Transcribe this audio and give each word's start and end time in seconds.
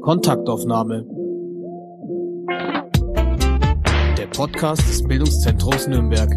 Kontaktaufnahme. 0.00 1.04
Der 4.16 4.26
Podcast 4.28 4.80
des 4.88 5.06
Bildungszentrums 5.06 5.88
Nürnberg. 5.88 6.30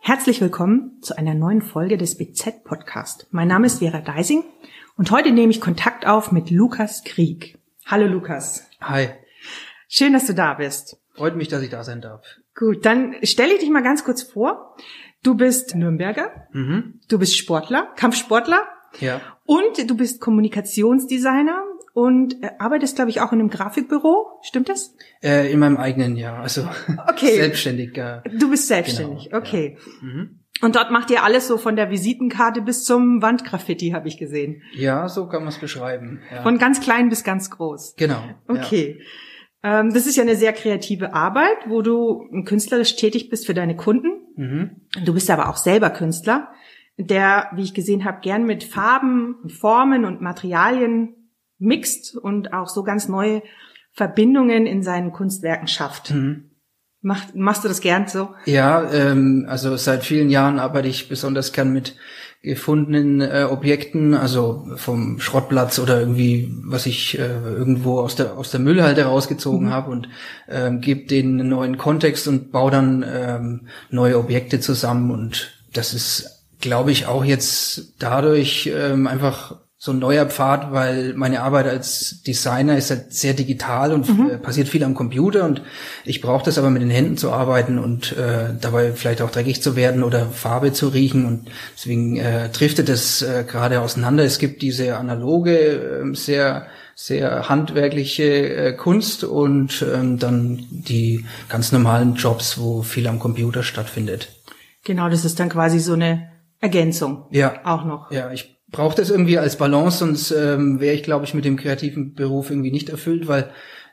Herzlich 0.00 0.40
willkommen 0.40 0.98
zu 1.02 1.16
einer 1.16 1.34
neuen 1.34 1.62
Folge 1.62 1.96
des 1.96 2.18
BZ 2.18 2.64
Podcast. 2.64 3.28
Mein 3.30 3.46
Name 3.46 3.66
ist 3.66 3.78
Vera 3.78 4.00
Deising 4.00 4.42
und 4.96 5.10
heute 5.10 5.30
nehme 5.30 5.50
ich 5.50 5.60
Kontakt 5.60 6.06
auf 6.06 6.32
mit 6.32 6.50
Lukas 6.50 7.02
Krieg. 7.04 7.58
Hallo 7.86 8.06
Lukas. 8.06 8.68
Hi. 8.80 9.08
Schön, 9.88 10.12
dass 10.12 10.26
du 10.26 10.34
da 10.34 10.54
bist. 10.54 10.96
Freut 11.14 11.36
mich, 11.36 11.48
dass 11.48 11.62
ich 11.62 11.70
da 11.70 11.84
sein 11.84 12.00
darf. 12.00 12.24
Gut, 12.56 12.84
dann 12.84 13.14
stelle 13.22 13.52
ich 13.54 13.60
dich 13.60 13.70
mal 13.70 13.82
ganz 13.82 14.04
kurz 14.04 14.22
vor. 14.22 14.76
Du 15.22 15.34
bist 15.34 15.74
Nürnberger, 15.74 16.30
Mhm. 16.52 17.00
du 17.08 17.18
bist 17.18 17.36
Sportler, 17.36 17.92
Kampfsportler 17.96 18.62
Ja. 19.00 19.20
und 19.44 19.88
du 19.90 19.96
bist 19.96 20.20
Kommunikationsdesigner 20.20 21.62
und 21.94 22.42
äh, 22.42 22.50
arbeitest, 22.58 22.96
glaube 22.96 23.10
ich, 23.10 23.20
auch 23.20 23.32
in 23.32 23.40
einem 23.40 23.50
Grafikbüro. 23.50 24.40
Stimmt 24.42 24.68
das? 24.68 24.94
Äh, 25.22 25.52
in 25.52 25.58
meinem 25.60 25.76
eigenen 25.76 26.16
Jahr, 26.16 26.40
also 26.40 26.68
Okay. 27.08 27.34
selbstständig. 27.36 27.96
Ja. 27.96 28.22
Du 28.38 28.50
bist 28.50 28.68
selbstständig, 28.68 29.26
Genau, 29.26 29.38
okay. 29.38 29.78
Mhm. 30.00 30.40
Und 30.62 30.76
dort 30.76 30.90
macht 30.90 31.10
ihr 31.10 31.24
alles 31.24 31.48
so 31.48 31.58
von 31.58 31.76
der 31.76 31.90
Visitenkarte 31.90 32.62
bis 32.62 32.84
zum 32.84 33.20
Wandgraffiti, 33.20 33.90
habe 33.90 34.08
ich 34.08 34.18
gesehen. 34.18 34.62
ja, 34.72 35.08
so 35.08 35.26
kann 35.26 35.40
man 35.40 35.48
es 35.48 35.58
beschreiben. 35.58 36.20
Ja. 36.32 36.42
Von 36.42 36.58
ganz 36.58 36.80
klein 36.80 37.08
bis 37.08 37.24
ganz 37.24 37.50
groß. 37.50 37.94
genau. 37.96 38.22
Okay. 38.48 39.00
Ähm, 39.62 39.92
das 39.92 40.06
ist 40.06 40.16
ja 40.16 40.22
eine 40.22 40.36
sehr 40.36 40.52
kreative 40.52 41.14
Arbeit, 41.14 41.56
wo 41.66 41.82
du 41.82 42.28
künstlerisch 42.44 42.96
tätig 42.96 43.30
bist 43.30 43.46
für 43.46 43.54
deine 43.54 43.76
Kunden. 43.76 44.08
Ja. 44.36 44.44
Mhm. 44.44 44.70
Du 45.04 45.14
bist 45.14 45.30
aber 45.30 45.48
auch 45.48 45.56
selber 45.56 45.90
Künstler, 45.90 46.48
der, 46.96 47.50
wie 47.54 47.62
ich 47.62 47.74
gesehen 47.74 48.04
habe, 48.04 48.20
gern 48.20 48.44
mit 48.44 48.62
Farben, 48.62 49.48
Formen 49.48 50.04
und 50.04 50.20
Materialien 50.20 51.14
mixt 51.58 52.16
und 52.16 52.52
auch 52.52 52.68
so 52.68 52.82
ganz 52.82 53.08
neue 53.08 53.42
Verbindungen 53.92 54.66
in 54.66 54.82
seinen 54.82 55.12
Kunstwerken 55.12 55.68
schafft. 55.68 56.12
Mhm. 56.12 56.50
Mach, 57.06 57.22
machst 57.34 57.62
du 57.64 57.68
das 57.68 57.82
gern 57.82 58.08
so? 58.08 58.30
Ja, 58.46 58.90
ähm, 58.90 59.44
also 59.46 59.76
seit 59.76 60.04
vielen 60.04 60.30
Jahren 60.30 60.58
arbeite 60.58 60.88
ich 60.88 61.06
besonders 61.06 61.52
gern 61.52 61.70
mit 61.70 61.96
gefundenen 62.42 63.20
äh, 63.20 63.46
Objekten, 63.50 64.14
also 64.14 64.66
vom 64.76 65.20
Schrottplatz 65.20 65.78
oder 65.78 66.00
irgendwie, 66.00 66.50
was 66.64 66.86
ich 66.86 67.18
äh, 67.18 67.26
irgendwo 67.26 68.00
aus 68.00 68.16
der 68.16 68.38
aus 68.38 68.50
der 68.50 68.60
Müllhalde 68.60 69.04
rausgezogen 69.04 69.66
Mhm. 69.68 69.70
habe 69.70 69.90
und 69.90 70.08
ähm, 70.48 70.80
gebe 70.80 71.06
denen 71.06 71.40
einen 71.40 71.50
neuen 71.50 71.76
Kontext 71.76 72.26
und 72.26 72.52
baue 72.52 72.70
dann 72.70 73.04
ähm, 73.06 73.68
neue 73.90 74.18
Objekte 74.18 74.60
zusammen 74.60 75.10
und 75.10 75.52
das 75.74 75.92
ist, 75.92 76.46
glaube 76.60 76.90
ich, 76.90 77.06
auch 77.06 77.24
jetzt 77.24 77.94
dadurch 77.98 78.70
ähm, 78.74 79.06
einfach 79.06 79.56
so 79.84 79.92
ein 79.92 79.98
neuer 79.98 80.24
Pfad, 80.24 80.72
weil 80.72 81.12
meine 81.12 81.42
Arbeit 81.42 81.66
als 81.66 82.22
Designer 82.22 82.78
ist 82.78 82.88
halt 82.88 83.12
sehr 83.12 83.34
digital 83.34 83.92
und 83.92 84.08
äh, 84.30 84.38
passiert 84.38 84.66
viel 84.66 84.82
am 84.82 84.94
Computer 84.94 85.44
und 85.44 85.60
ich 86.06 86.22
brauche 86.22 86.42
das 86.42 86.56
aber 86.56 86.70
mit 86.70 86.80
den 86.80 86.88
Händen 86.88 87.18
zu 87.18 87.30
arbeiten 87.30 87.78
und 87.78 88.16
äh, 88.16 88.54
dabei 88.58 88.92
vielleicht 88.92 89.20
auch 89.20 89.30
dreckig 89.30 89.60
zu 89.60 89.76
werden 89.76 90.02
oder 90.02 90.24
Farbe 90.24 90.72
zu 90.72 90.88
riechen 90.88 91.26
und 91.26 91.50
deswegen 91.76 92.16
äh, 92.16 92.48
driftet 92.48 92.88
es 92.88 93.20
äh, 93.20 93.44
gerade 93.46 93.82
auseinander. 93.82 94.24
Es 94.24 94.38
gibt 94.38 94.62
diese 94.62 94.96
analoge, 94.96 95.58
äh, 95.58 96.14
sehr 96.14 96.66
sehr 96.94 97.50
handwerkliche 97.50 98.24
äh, 98.24 98.72
Kunst 98.72 99.22
und 99.22 99.84
ähm, 99.94 100.18
dann 100.18 100.64
die 100.70 101.26
ganz 101.50 101.72
normalen 101.72 102.14
Jobs, 102.14 102.56
wo 102.56 102.80
viel 102.80 103.06
am 103.06 103.18
Computer 103.18 103.62
stattfindet. 103.62 104.30
Genau, 104.82 105.10
das 105.10 105.26
ist 105.26 105.38
dann 105.38 105.50
quasi 105.50 105.78
so 105.78 105.92
eine 105.92 106.30
Ergänzung. 106.60 107.26
Ja, 107.32 107.60
Auch 107.64 107.84
noch. 107.84 108.10
Ja, 108.10 108.32
ich 108.32 108.53
brauche 108.74 108.96
das 108.96 109.08
irgendwie 109.08 109.38
als 109.38 109.56
Balance, 109.56 109.98
sonst 109.98 110.30
ähm, 110.32 110.80
wäre 110.80 110.94
ich, 110.94 111.04
glaube 111.04 111.24
ich, 111.24 111.32
mit 111.32 111.44
dem 111.44 111.56
kreativen 111.56 112.14
Beruf 112.14 112.50
irgendwie 112.50 112.72
nicht 112.72 112.88
erfüllt, 112.88 113.28
weil 113.28 113.50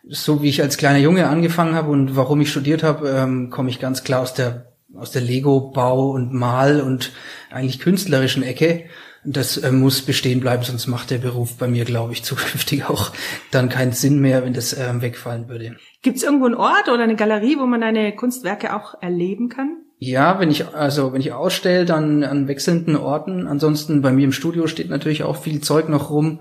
so 0.08 0.42
wie 0.42 0.50
ich 0.50 0.64
als 0.64 0.78
kleiner 0.78 0.98
Junge 0.98 1.28
angefangen 1.28 1.76
habe 1.76 1.92
und 1.92 2.16
warum 2.16 2.42
ich 2.42 2.50
studiert 2.50 2.82
habe, 2.82 3.08
ähm, 3.08 3.52
komme 3.52 3.70
ich 3.70 3.80
ganz 3.80 4.04
klar 4.04 4.22
aus 4.22 4.34
der 4.34 4.72
aus 4.98 5.12
der 5.12 5.22
Lego-Bau 5.22 6.10
und 6.10 6.34
Mal 6.34 6.82
und 6.82 7.14
eigentlich 7.50 7.80
künstlerischen 7.80 8.44
Ecke. 8.44 8.86
Das 9.24 9.56
äh, 9.58 9.72
muss 9.72 10.02
bestehen 10.02 10.40
bleiben, 10.40 10.64
sonst 10.64 10.88
macht 10.88 11.12
der 11.12 11.20
Beruf 11.20 11.58
bei 11.58 11.68
mir, 11.68 11.86
glaube 11.86 12.14
ich, 12.14 12.24
zukünftig 12.26 12.86
auch 12.86 13.12
dann 13.52 13.70
keinen 13.70 13.92
Sinn 13.92 14.20
mehr, 14.20 14.44
wenn 14.44 14.54
das 14.54 14.78
ähm, 14.78 15.02
wegfallen 15.02 15.48
würde. 15.48 15.78
Gibt 16.02 16.18
es 16.18 16.24
irgendwo 16.24 16.46
einen 16.46 16.56
Ort 16.56 16.90
oder 16.90 17.04
eine 17.04 17.16
Galerie, 17.16 17.58
wo 17.58 17.68
man 17.68 17.82
deine 17.82 18.16
Kunstwerke 18.16 18.76
auch 18.76 19.02
erleben 19.02 19.48
kann? 19.48 19.78
Ja, 20.04 20.40
wenn 20.40 20.50
ich 20.50 20.68
also 20.74 21.14
wenn 21.14 21.22
ich 21.22 21.32
ausstelle, 21.32 21.86
dann 21.86 22.24
an 22.24 22.48
wechselnden 22.48 22.96
Orten. 22.96 23.46
Ansonsten 23.46 24.02
bei 24.02 24.12
mir 24.12 24.24
im 24.26 24.32
Studio 24.32 24.66
steht 24.66 24.90
natürlich 24.90 25.22
auch 25.24 25.38
viel 25.38 25.62
Zeug 25.62 25.90
noch 25.90 26.10
rum. 26.10 26.40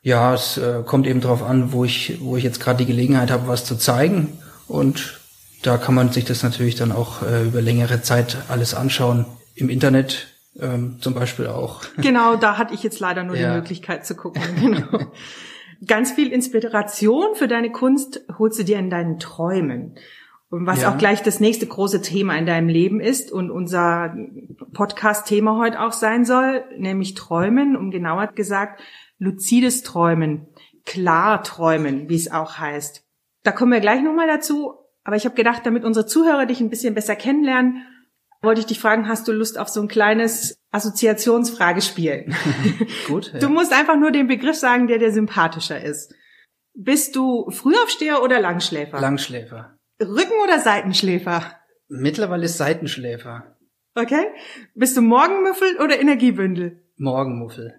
Ja, 0.00 0.32
es 0.32 0.58
äh, 0.58 0.84
kommt 0.86 1.08
eben 1.08 1.20
drauf 1.20 1.42
an, 1.42 1.72
wo 1.72 1.84
ich 1.84 2.18
wo 2.20 2.36
ich 2.36 2.44
jetzt 2.44 2.60
gerade 2.60 2.78
die 2.78 2.86
Gelegenheit 2.86 3.32
habe, 3.32 3.48
was 3.48 3.64
zu 3.64 3.74
zeigen. 3.74 4.38
Und 4.68 5.18
da 5.64 5.76
kann 5.76 5.96
man 5.96 6.12
sich 6.12 6.24
das 6.24 6.44
natürlich 6.44 6.76
dann 6.76 6.92
auch 6.92 7.22
äh, 7.22 7.42
über 7.46 7.60
längere 7.60 8.00
Zeit 8.00 8.36
alles 8.48 8.74
anschauen. 8.74 9.26
Im 9.56 9.70
Internet 9.70 10.28
ähm, 10.60 10.98
zum 11.00 11.14
Beispiel 11.14 11.48
auch. 11.48 11.82
Genau, 11.96 12.36
da 12.36 12.58
hatte 12.58 12.74
ich 12.74 12.84
jetzt 12.84 13.00
leider 13.00 13.24
nur 13.24 13.34
die 13.34 13.42
Ja. 13.42 13.56
Möglichkeit 13.56 14.06
zu 14.06 14.14
gucken. 14.14 14.40
Genau. 14.60 15.00
Ganz 15.84 16.12
viel 16.12 16.30
Inspiration 16.30 17.34
für 17.34 17.48
deine 17.48 17.72
Kunst 17.72 18.20
holst 18.38 18.58
du 18.60 18.62
dir 18.64 18.78
in 18.78 18.88
deinen 18.88 19.18
Träumen. 19.18 19.96
Und 20.50 20.66
was 20.66 20.82
Ja. 20.82 20.92
auch 20.92 20.98
gleich 20.98 21.22
das 21.22 21.38
nächste 21.38 21.66
große 21.66 22.02
Thema 22.02 22.36
in 22.36 22.44
deinem 22.44 22.68
Leben 22.68 23.00
ist 23.00 23.30
und 23.30 23.50
unser 23.52 24.14
Podcast-Thema 24.72 25.56
heute 25.58 25.80
auch 25.80 25.92
sein 25.92 26.24
soll, 26.24 26.64
nämlich 26.76 27.14
Träumen, 27.14 27.76
um 27.76 27.90
genauer 27.92 28.26
gesagt, 28.28 28.82
luzides 29.18 29.82
Träumen, 29.82 30.48
Klarträumen, 30.86 32.08
wie 32.08 32.16
es 32.16 32.30
auch 32.32 32.58
heißt. 32.58 33.04
Da 33.44 33.52
kommen 33.52 33.72
wir 33.72 33.80
gleich 33.80 34.02
nochmal 34.02 34.26
dazu. 34.26 34.74
Aber 35.04 35.16
ich 35.16 35.24
habe 35.24 35.34
gedacht, 35.34 35.62
damit 35.64 35.84
unsere 35.84 36.04
Zuhörer 36.06 36.46
dich 36.46 36.60
ein 36.60 36.68
bisschen 36.68 36.94
besser 36.94 37.16
kennenlernen, 37.16 37.86
wollte 38.42 38.60
ich 38.60 38.66
dich 38.66 38.80
fragen, 38.80 39.08
hast 39.08 39.28
du 39.28 39.32
Lust 39.32 39.58
auf 39.58 39.68
so 39.68 39.80
ein 39.80 39.88
kleines 39.88 40.58
Assoziationsfragespiel? 40.72 42.26
Gut. 43.06 43.32
Du 43.40 43.48
musst 43.48 43.72
einfach 43.72 43.96
nur 43.96 44.10
den 44.10 44.26
Begriff 44.26 44.56
sagen, 44.56 44.86
der 44.88 44.98
dir 44.98 45.12
sympathischer 45.12 45.80
ist. 45.82 46.14
Bist 46.74 47.16
du 47.16 47.50
Frühaufsteher 47.50 48.22
oder 48.22 48.40
Langschläfer? 48.40 49.00
Langschläfer. 49.00 49.76
Rücken- 50.00 50.42
oder 50.42 50.58
Seitenschläfer? 50.58 51.56
Mittlerweile 51.88 52.48
Seitenschläfer. 52.48 53.56
Okay. 53.94 54.28
Bist 54.74 54.96
du 54.96 55.02
Morgenmüffel 55.02 55.78
oder 55.80 56.00
Energiebündel? 56.00 56.82
Morgenmuffel. 56.96 57.74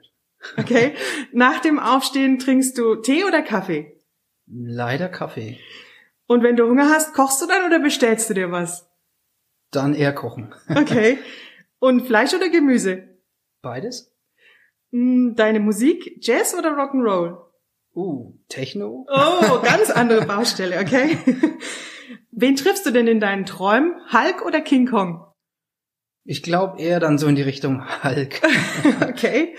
Okay. 0.58 0.94
Nach 1.32 1.59
dem 1.59 1.80
Aufstehen 1.80 2.40
trinkst 2.40 2.78
du 2.78 2.96
Tee 2.96 3.24
oder 3.24 3.42
Kaffee? 3.42 4.00
Leider 4.48 5.08
Kaffee. 5.09 5.59
Und 6.28 6.44
wenn 6.44 6.56
du 6.56 6.68
Hunger 6.68 6.90
hast, 6.90 7.14
kochst 7.14 7.42
du 7.42 7.48
dann 7.48 7.66
oder 7.66 7.80
bestellst 7.80 8.30
du 8.30 8.34
dir 8.34 8.52
was? 8.52 8.90
Dann 9.72 9.94
eher 9.94 10.14
kochen. 10.14 10.53
Okay. 10.70 11.18
Und 11.80 12.06
Fleisch 12.06 12.34
oder 12.34 12.50
Gemüse? 12.50 13.08
Beides? 13.62 14.14
Hm, 14.92 15.36
Deine 15.36 15.59
Musik, 15.59 16.18
Jazz 16.20 16.53
oder 16.53 16.72
Rock'n'Roll? 16.76 17.38
Uh, 17.96 18.34
Techno? 18.50 19.06
Oh, 19.09 19.59
ganz 19.62 19.90
andere 19.92 20.26
Baustelle, 20.26 20.80
okay. 20.80 21.18
Wen 22.31 22.56
triffst 22.56 22.86
du 22.86 22.92
denn 22.92 23.08
in 23.08 23.19
deinen 23.19 23.46
Träumen? 23.46 23.94
Hulk 24.12 24.46
oder 24.46 24.62
King 24.62 24.88
Kong? 24.88 25.25
Ich 26.24 26.44
glaube 26.44 26.80
eher 26.81 27.00
dann 27.00 27.18
so 27.18 27.28
in 27.28 27.36
die 27.36 27.42
Richtung 27.42 27.84
Hulk. 28.03 28.42
Okay. 29.09 29.56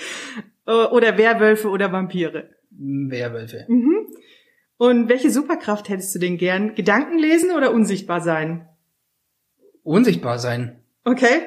Äh, 0.67 0.71
Oder 0.73 1.19
Werwölfe 1.19 1.69
oder 1.69 1.91
Vampire? 1.93 2.51
Werwölfe. 2.71 3.65
Mhm. 3.69 4.07
Und 4.77 5.09
welche 5.09 5.31
Superkraft 5.31 5.89
hättest 5.89 6.15
du 6.15 6.19
denn 6.19 6.39
gern? 6.39 6.75
Gedanken 6.75 7.19
lesen 7.19 7.51
oder 7.53 7.73
unsichtbar 7.73 8.21
sein? 8.21 8.69
Unsichtbar 9.83 10.39
sein. 10.39 10.83
Okay. 11.05 11.43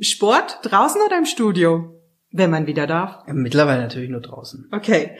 Sport 0.00 0.60
draußen 0.62 1.00
oder 1.02 1.18
im 1.18 1.26
Studio? 1.26 2.00
Wenn 2.30 2.50
man 2.50 2.66
wieder 2.66 2.86
darf. 2.86 3.24
Ja, 3.26 3.34
Mittlerweile 3.34 3.82
natürlich 3.82 4.10
nur 4.10 4.20
draußen. 4.22 4.68
Okay. 4.72 5.18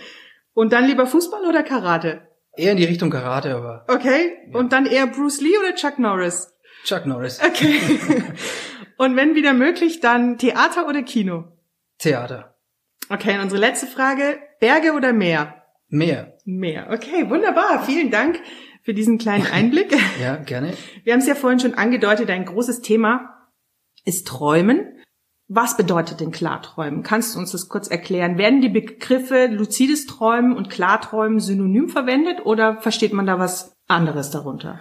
Und 0.55 0.73
dann 0.73 0.87
lieber 0.87 1.07
Fußball 1.07 1.45
oder 1.47 1.63
Karate? 1.63 2.23
Eher 2.57 2.73
in 2.73 2.77
die 2.77 2.85
Richtung 2.85 3.11
Karate, 3.11 3.55
aber 3.55 3.85
Okay. 3.89 4.33
Und 4.53 4.73
dann 4.73 4.87
eher 4.87 5.07
Bruce 5.07 5.41
Lee 5.41 5.57
oder 5.59 5.75
Chuck 5.75 5.99
Norris? 5.99 6.53
Chuck 6.85 7.07
Norris. 7.07 7.41
Okay. 7.43 7.79
Und 8.99 9.17
wenn 9.17 9.35
wieder 9.35 9.53
möglich, 9.55 10.01
dann 10.01 10.39
Theater 10.39 10.87
oder 10.87 11.03
Kino? 11.03 11.45
Theater. 11.99 12.57
Okay, 13.09 13.35
und 13.35 13.41
unsere 13.43 13.61
letzte 13.61 13.87
Frage. 13.87 14.39
Berge 14.61 14.93
oder 14.93 15.13
Meer? 15.13 15.63
Mehr. 15.89 16.39
Meer. 16.45 16.89
Okay, 16.91 17.29
wunderbar. 17.29 17.85
Vielen 17.85 18.11
Dank 18.11 18.41
für 18.83 18.95
diesen 18.95 19.19
kleinen 19.19 19.47
Einblick. 19.53 19.95
Ja, 20.21 20.37
gerne. 20.37 20.75
Wir 21.05 21.13
haben 21.13 21.21
es 21.21 21.27
ja 21.27 21.35
vorhin 21.35 21.59
schon 21.61 21.75
angedeutet, 21.75 22.31
ein 22.31 22.45
großes 22.45 22.81
Thema 22.81 23.51
ist 24.05 24.27
Träumen. 24.27 25.02
Was 25.55 25.77
bedeutet 25.77 26.21
denn 26.21 26.31
Klarträumen? 26.31 27.03
Kannst 27.03 27.35
du 27.35 27.39
uns 27.39 27.53
das 27.53 27.69
kurz 27.69 27.87
erklären? 27.87 28.39
Werden 28.39 28.63
die 28.63 28.71
Begriffe 28.71 29.49
luzides 29.51 30.07
Träumen 30.07 30.57
und 30.57 30.71
Klarträumen 30.71 31.41
synonym 31.41 31.91
verwendet 31.91 32.47
oder 32.47 32.81
versteht 32.81 33.13
man 33.13 33.27
da 33.27 33.39
was 33.39 33.77
anderes 33.87 34.31
darunter? 34.31 34.81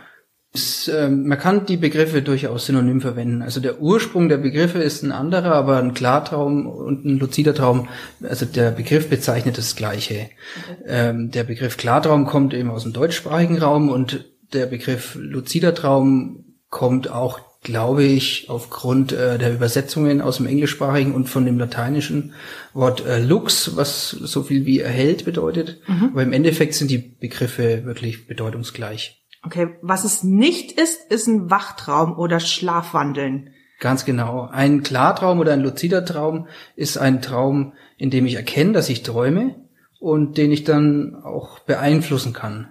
Es, 0.54 0.88
äh, 0.88 1.10
man 1.10 1.38
kann 1.38 1.66
die 1.66 1.76
Begriffe 1.76 2.22
durchaus 2.22 2.68
synonym 2.68 3.02
verwenden. 3.02 3.42
Also 3.42 3.60
der 3.60 3.82
Ursprung 3.82 4.30
der 4.30 4.38
Begriffe 4.38 4.80
ist 4.80 5.04
ein 5.04 5.12
anderer, 5.12 5.56
aber 5.56 5.78
ein 5.78 5.94
Klartraum 5.94 6.68
und 6.68 7.06
ein 7.06 7.20
luzider 7.20 7.54
Traum, 7.54 7.90
also 8.24 8.46
der 8.46 8.72
Begriff 8.72 9.10
bezeichnet 9.10 9.58
das 9.58 9.76
Gleiche. 9.76 10.30
Okay. 10.72 10.84
Ähm, 10.88 11.32
der 11.32 11.44
Begriff 11.44 11.76
Klartraum 11.76 12.26
kommt 12.26 12.54
eben 12.54 12.72
aus 12.72 12.84
dem 12.84 12.94
deutschsprachigen 12.94 13.58
Raum 13.58 13.90
und 13.90 14.24
der 14.54 14.68
Begriff 14.68 15.18
luzider 15.20 15.76
Traum 15.76 16.46
kommt 16.70 17.12
auch 17.12 17.51
glaube 17.62 18.04
ich, 18.04 18.50
aufgrund 18.50 19.12
äh, 19.12 19.38
der 19.38 19.54
Übersetzungen 19.54 20.22
aus 20.22 20.38
dem 20.38 20.48
Englischsprachigen 20.48 21.14
und 21.14 21.30
von 21.30 21.46
dem 21.46 21.60
lateinischen 21.60 22.34
Wort 22.74 23.06
äh, 23.06 23.22
lux, 23.22 23.76
was 23.76 24.10
so 24.10 24.42
viel 24.44 24.66
wie 24.66 24.80
erhält 24.80 25.26
bedeutet. 25.26 25.80
Mhm. 25.88 26.10
Aber 26.12 26.24
im 26.24 26.34
Endeffekt 26.34 26.74
sind 26.74 26.90
die 26.90 26.98
Begriffe 26.98 27.86
wirklich 27.86 28.28
bedeutungsgleich. 28.28 29.24
Okay, 29.44 29.70
was 29.82 30.04
es 30.04 30.24
nicht 30.24 30.72
ist, 30.72 31.12
ist 31.12 31.28
ein 31.28 31.50
Wachtraum 31.50 32.18
oder 32.18 32.40
Schlafwandeln. 32.40 33.52
Ganz 33.80 34.06
genau. 34.06 34.48
Ein 34.52 34.84
Klartraum 34.84 35.40
oder 35.40 35.54
ein 35.54 35.62
luzider 35.62 36.06
Traum 36.06 36.48
ist 36.76 36.98
ein 36.98 37.22
Traum, 37.22 37.74
in 37.98 38.12
dem 38.12 38.28
ich 38.28 38.36
erkenne, 38.36 38.74
dass 38.74 38.90
ich 38.90 39.02
träume 39.02 39.56
und 40.00 40.38
den 40.38 40.52
ich 40.52 40.64
dann 40.64 41.16
auch 41.16 41.60
beeinflussen 41.60 42.34
kann. 42.34 42.70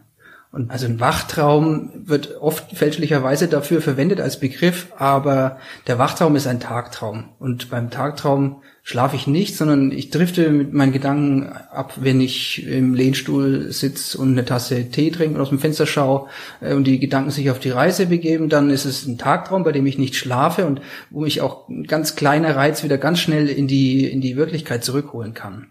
Und 0.52 0.72
also 0.72 0.86
ein 0.86 0.98
Wachtraum 0.98 1.90
wird 1.94 2.38
oft 2.40 2.76
fälschlicherweise 2.76 3.46
dafür 3.46 3.80
verwendet 3.80 4.20
als 4.20 4.40
Begriff, 4.40 4.88
aber 4.98 5.58
der 5.86 6.00
Wachtraum 6.00 6.34
ist 6.34 6.48
ein 6.48 6.58
Tagtraum. 6.58 7.28
Und 7.38 7.70
beim 7.70 7.88
Tagtraum 7.90 8.60
schlafe 8.82 9.14
ich 9.14 9.28
nicht, 9.28 9.56
sondern 9.56 9.92
ich 9.92 10.10
drifte 10.10 10.50
mit 10.50 10.72
meinen 10.72 10.90
Gedanken 10.90 11.46
ab, 11.46 11.92
wenn 12.00 12.20
ich 12.20 12.66
im 12.66 12.94
Lehnstuhl 12.94 13.70
sitze 13.70 14.18
und 14.18 14.32
eine 14.32 14.44
Tasse 14.44 14.90
Tee 14.90 15.12
trinke 15.12 15.36
und 15.36 15.40
aus 15.40 15.50
dem 15.50 15.60
Fenster 15.60 15.86
schaue 15.86 16.28
äh, 16.60 16.74
und 16.74 16.82
die 16.84 16.98
Gedanken 16.98 17.30
sich 17.30 17.48
auf 17.52 17.60
die 17.60 17.70
Reise 17.70 18.06
begeben, 18.06 18.48
dann 18.48 18.70
ist 18.70 18.86
es 18.86 19.06
ein 19.06 19.18
Tagtraum, 19.18 19.62
bei 19.62 19.70
dem 19.70 19.86
ich 19.86 19.98
nicht 19.98 20.16
schlafe 20.16 20.66
und 20.66 20.80
wo 21.10 21.20
mich 21.20 21.42
auch 21.42 21.68
ein 21.68 21.84
ganz 21.84 22.16
kleiner 22.16 22.56
Reiz 22.56 22.82
wieder 22.82 22.98
ganz 22.98 23.20
schnell 23.20 23.48
in 23.48 23.68
die, 23.68 24.10
in 24.10 24.20
die 24.20 24.36
Wirklichkeit 24.36 24.82
zurückholen 24.82 25.32
kann. 25.32 25.68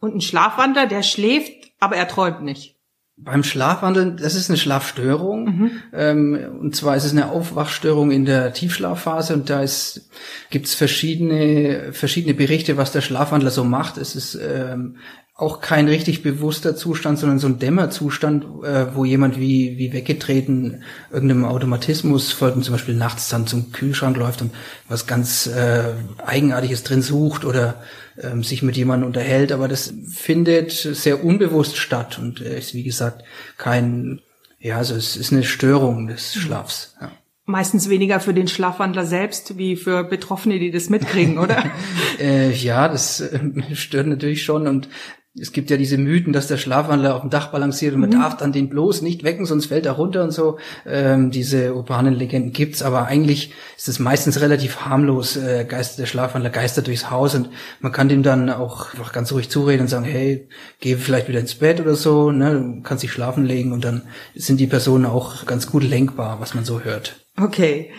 Und 0.00 0.16
ein 0.16 0.20
Schlafwandler, 0.20 0.88
der 0.88 1.04
schläft, 1.04 1.52
aber 1.78 1.94
er 1.94 2.08
träumt 2.08 2.42
nicht. 2.42 2.71
Beim 3.16 3.44
Schlafwandeln, 3.44 4.16
das 4.16 4.34
ist 4.34 4.50
eine 4.50 4.58
Schlafstörung. 4.58 5.44
Mhm. 5.44 5.70
Ähm, 5.92 6.58
und 6.60 6.74
zwar 6.74 6.96
ist 6.96 7.04
es 7.04 7.12
eine 7.12 7.30
Aufwachstörung 7.30 8.10
in 8.10 8.24
der 8.24 8.52
Tiefschlafphase 8.52 9.34
und 9.34 9.50
da 9.50 9.62
ist, 9.62 10.08
gibt's 10.50 10.74
verschiedene, 10.74 11.92
verschiedene 11.92 12.34
Berichte, 12.34 12.76
was 12.76 12.90
der 12.90 13.00
Schlafwandler 13.00 13.50
so 13.50 13.64
macht. 13.64 13.96
Es 13.98 14.16
ist 14.16 14.34
ähm, 14.34 14.96
auch 15.42 15.60
kein 15.60 15.88
richtig 15.88 16.22
bewusster 16.22 16.76
Zustand, 16.76 17.18
sondern 17.18 17.40
so 17.40 17.48
ein 17.48 17.58
Dämmerzustand, 17.58 18.44
äh, 18.64 18.94
wo 18.94 19.04
jemand 19.04 19.40
wie, 19.40 19.76
wie 19.76 19.92
weggetreten 19.92 20.84
irgendeinem 21.10 21.44
Automatismus 21.44 22.32
folgt 22.32 22.62
zum 22.64 22.72
Beispiel 22.72 22.94
nachts 22.94 23.28
dann 23.28 23.48
zum 23.48 23.72
Kühlschrank 23.72 24.16
läuft 24.16 24.40
und 24.40 24.52
was 24.88 25.08
ganz 25.08 25.48
äh, 25.48 25.94
Eigenartiges 26.24 26.84
drin 26.84 27.02
sucht 27.02 27.44
oder 27.44 27.82
ähm, 28.22 28.44
sich 28.44 28.62
mit 28.62 28.76
jemandem 28.76 29.08
unterhält, 29.08 29.50
aber 29.50 29.66
das 29.66 29.92
findet 30.08 30.70
sehr 30.70 31.24
unbewusst 31.24 31.76
statt 31.76 32.18
und 32.18 32.40
ist 32.40 32.74
wie 32.74 32.84
gesagt 32.84 33.24
kein, 33.58 34.20
ja, 34.60 34.76
also 34.76 34.94
es 34.94 35.16
ist 35.16 35.32
eine 35.32 35.42
Störung 35.42 36.06
des 36.06 36.36
mhm. 36.36 36.40
Schlafs. 36.40 36.94
Ja. 37.00 37.10
Meistens 37.44 37.88
weniger 37.88 38.20
für 38.20 38.32
den 38.32 38.46
Schlafwandler 38.46 39.04
selbst 39.04 39.58
wie 39.58 39.74
für 39.74 40.04
Betroffene, 40.04 40.60
die 40.60 40.70
das 40.70 40.88
mitkriegen, 40.88 41.38
oder? 41.38 41.64
äh, 42.20 42.52
ja, 42.52 42.86
das 42.86 43.20
äh, 43.20 43.40
stört 43.74 44.06
natürlich 44.06 44.44
schon 44.44 44.68
und 44.68 44.88
es 45.34 45.52
gibt 45.52 45.70
ja 45.70 45.78
diese 45.78 45.96
Mythen, 45.96 46.34
dass 46.34 46.46
der 46.46 46.58
Schlafwandler 46.58 47.14
auf 47.14 47.22
dem 47.22 47.30
Dach 47.30 47.50
balanciert 47.50 47.94
und 47.94 48.00
man 48.00 48.10
mhm. 48.10 48.20
darf 48.20 48.36
dann 48.36 48.52
den 48.52 48.68
bloß 48.68 49.00
nicht 49.00 49.24
wecken, 49.24 49.46
sonst 49.46 49.66
fällt 49.66 49.86
er 49.86 49.92
runter 49.92 50.22
und 50.24 50.30
so. 50.30 50.58
Ähm, 50.84 51.30
diese 51.30 51.74
urbanen 51.74 52.12
Legenden 52.12 52.52
gibt's, 52.52 52.82
aber 52.82 53.06
eigentlich 53.06 53.54
ist 53.78 53.88
es 53.88 53.98
meistens 53.98 54.42
relativ 54.42 54.80
harmlos. 54.80 55.36
Äh, 55.38 55.64
Geist, 55.64 55.98
der 55.98 56.04
Schlafwandler 56.04 56.50
geistert 56.50 56.86
durchs 56.86 57.10
Haus 57.10 57.34
und 57.34 57.48
man 57.80 57.92
kann 57.92 58.10
dem 58.10 58.22
dann 58.22 58.50
auch 58.50 58.92
einfach 58.92 59.12
ganz 59.12 59.32
ruhig 59.32 59.48
zureden 59.48 59.82
und 59.82 59.88
sagen, 59.88 60.04
hey, 60.04 60.48
geh 60.80 60.96
vielleicht 60.96 61.28
wieder 61.28 61.40
ins 61.40 61.54
Bett 61.54 61.80
oder 61.80 61.94
so, 61.94 62.30
ne, 62.30 62.52
du 62.52 62.82
kannst 62.82 63.02
dich 63.02 63.12
schlafen 63.12 63.46
legen 63.46 63.72
und 63.72 63.84
dann 63.84 64.02
sind 64.34 64.60
die 64.60 64.66
Personen 64.66 65.06
auch 65.06 65.46
ganz 65.46 65.66
gut 65.66 65.82
lenkbar, 65.82 66.40
was 66.40 66.54
man 66.54 66.64
so 66.64 66.80
hört. 66.80 67.24
Okay. 67.40 67.90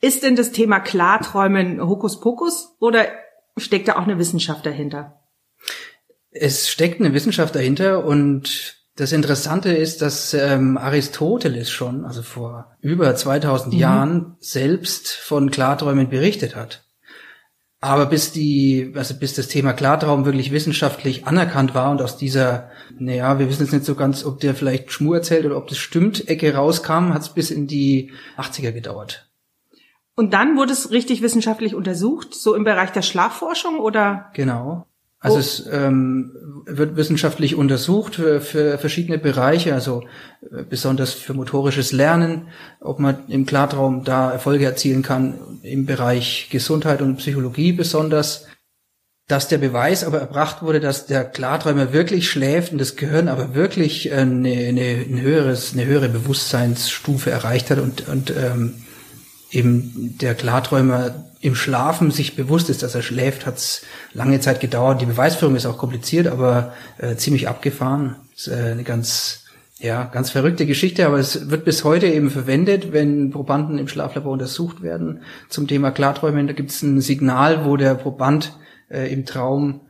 Ist 0.00 0.22
denn 0.22 0.34
das 0.34 0.50
Thema 0.50 0.80
Klarträumen 0.80 1.78
Hokuspokus 1.78 2.74
oder 2.80 3.04
steckt 3.58 3.88
da 3.88 3.96
auch 3.96 4.04
eine 4.04 4.18
Wissenschaft 4.18 4.64
dahinter? 4.64 5.20
Es 6.30 6.68
steckt 6.68 7.00
eine 7.00 7.12
Wissenschaft 7.12 7.54
dahinter 7.54 8.04
und 8.04 8.80
das 8.96 9.12
Interessante 9.12 9.72
ist, 9.72 10.02
dass 10.02 10.34
ähm, 10.34 10.76
Aristoteles 10.76 11.70
schon, 11.70 12.04
also 12.04 12.22
vor 12.22 12.76
über 12.80 13.14
2000 13.14 13.72
mhm. 13.72 13.80
Jahren, 13.80 14.36
selbst 14.40 15.08
von 15.10 15.50
Klarträumen 15.50 16.10
berichtet 16.10 16.54
hat. 16.54 16.84
Aber 17.82 18.04
bis 18.06 18.30
die, 18.30 18.92
also 18.94 19.14
bis 19.14 19.34
das 19.34 19.48
Thema 19.48 19.72
Klartraum 19.72 20.26
wirklich 20.26 20.52
wissenschaftlich 20.52 21.26
anerkannt 21.26 21.74
war 21.74 21.90
und 21.90 22.02
aus 22.02 22.18
dieser, 22.18 22.70
naja, 22.98 23.38
wir 23.38 23.48
wissen 23.48 23.62
jetzt 23.62 23.72
nicht 23.72 23.86
so 23.86 23.94
ganz, 23.94 24.22
ob 24.22 24.38
der 24.40 24.54
vielleicht 24.54 24.92
Schmur 24.92 25.16
erzählt 25.16 25.46
oder 25.46 25.56
ob 25.56 25.68
das 25.68 25.78
stimmt, 25.78 26.28
Ecke 26.28 26.54
rauskam, 26.54 27.14
hat 27.14 27.22
es 27.22 27.30
bis 27.30 27.50
in 27.50 27.66
die 27.66 28.12
80er 28.36 28.72
gedauert. 28.72 29.30
Und 30.14 30.34
dann 30.34 30.58
wurde 30.58 30.74
es 30.74 30.90
richtig 30.90 31.22
wissenschaftlich 31.22 31.74
untersucht, 31.74 32.34
so 32.34 32.54
im 32.54 32.64
Bereich 32.64 32.90
der 32.90 33.00
Schlafforschung 33.00 33.78
oder? 33.78 34.30
Genau. 34.34 34.86
Also 35.22 35.36
oh. 35.36 35.40
es 35.40 35.66
ähm, 35.70 36.32
wird 36.64 36.96
wissenschaftlich 36.96 37.54
untersucht 37.54 38.14
für, 38.14 38.40
für 38.40 38.78
verschiedene 38.78 39.18
Bereiche, 39.18 39.74
also 39.74 40.02
äh, 40.50 40.62
besonders 40.62 41.12
für 41.12 41.34
motorisches 41.34 41.92
Lernen, 41.92 42.48
ob 42.80 42.98
man 43.00 43.28
im 43.28 43.44
Klartraum 43.44 44.02
da 44.04 44.32
Erfolge 44.32 44.64
erzielen 44.64 45.02
kann, 45.02 45.60
im 45.62 45.84
Bereich 45.84 46.48
Gesundheit 46.50 47.02
und 47.02 47.16
Psychologie 47.16 47.72
besonders. 47.72 48.46
Dass 49.28 49.46
der 49.46 49.58
Beweis 49.58 50.02
aber 50.02 50.18
erbracht 50.18 50.60
wurde, 50.62 50.80
dass 50.80 51.06
der 51.06 51.24
Klarträumer 51.24 51.92
wirklich 51.92 52.28
schläft 52.28 52.72
und 52.72 52.78
das 52.78 52.96
Gehirn 52.96 53.28
aber 53.28 53.54
wirklich 53.54 54.10
eine, 54.12 54.48
eine, 54.48 55.04
ein 55.08 55.20
höheres, 55.20 55.72
eine 55.72 55.84
höhere 55.84 56.08
Bewusstseinsstufe 56.08 57.30
erreicht 57.30 57.70
hat 57.70 57.78
und, 57.78 58.08
und 58.08 58.30
ähm, 58.30 58.86
eben 59.52 60.18
der 60.18 60.34
Klarträumer 60.34 61.29
im 61.40 61.54
Schlafen 61.54 62.10
sich 62.10 62.36
bewusst 62.36 62.68
ist, 62.68 62.82
dass 62.82 62.94
er 62.94 63.02
schläft, 63.02 63.46
hat 63.46 63.56
es 63.56 63.82
lange 64.12 64.40
Zeit 64.40 64.60
gedauert. 64.60 65.00
Die 65.00 65.06
Beweisführung 65.06 65.56
ist 65.56 65.66
auch 65.66 65.78
kompliziert, 65.78 66.26
aber 66.26 66.74
äh, 66.98 67.16
ziemlich 67.16 67.48
abgefahren. 67.48 68.16
Ist 68.36 68.48
äh, 68.48 68.72
eine 68.72 68.84
ganz, 68.84 69.44
ja, 69.78 70.04
ganz 70.04 70.30
verrückte 70.30 70.66
Geschichte, 70.66 71.06
aber 71.06 71.18
es 71.18 71.48
wird 71.48 71.64
bis 71.64 71.82
heute 71.82 72.06
eben 72.06 72.30
verwendet, 72.30 72.92
wenn 72.92 73.30
Probanden 73.30 73.78
im 73.78 73.88
Schlaflabor 73.88 74.32
untersucht 74.32 74.82
werden 74.82 75.22
zum 75.48 75.66
Thema 75.66 75.90
Klarträumen. 75.92 76.46
Da 76.46 76.52
gibt 76.52 76.70
es 76.70 76.82
ein 76.82 77.00
Signal, 77.00 77.64
wo 77.64 77.78
der 77.78 77.94
Proband 77.94 78.52
äh, 78.90 79.10
im 79.10 79.24
Traum 79.24 79.80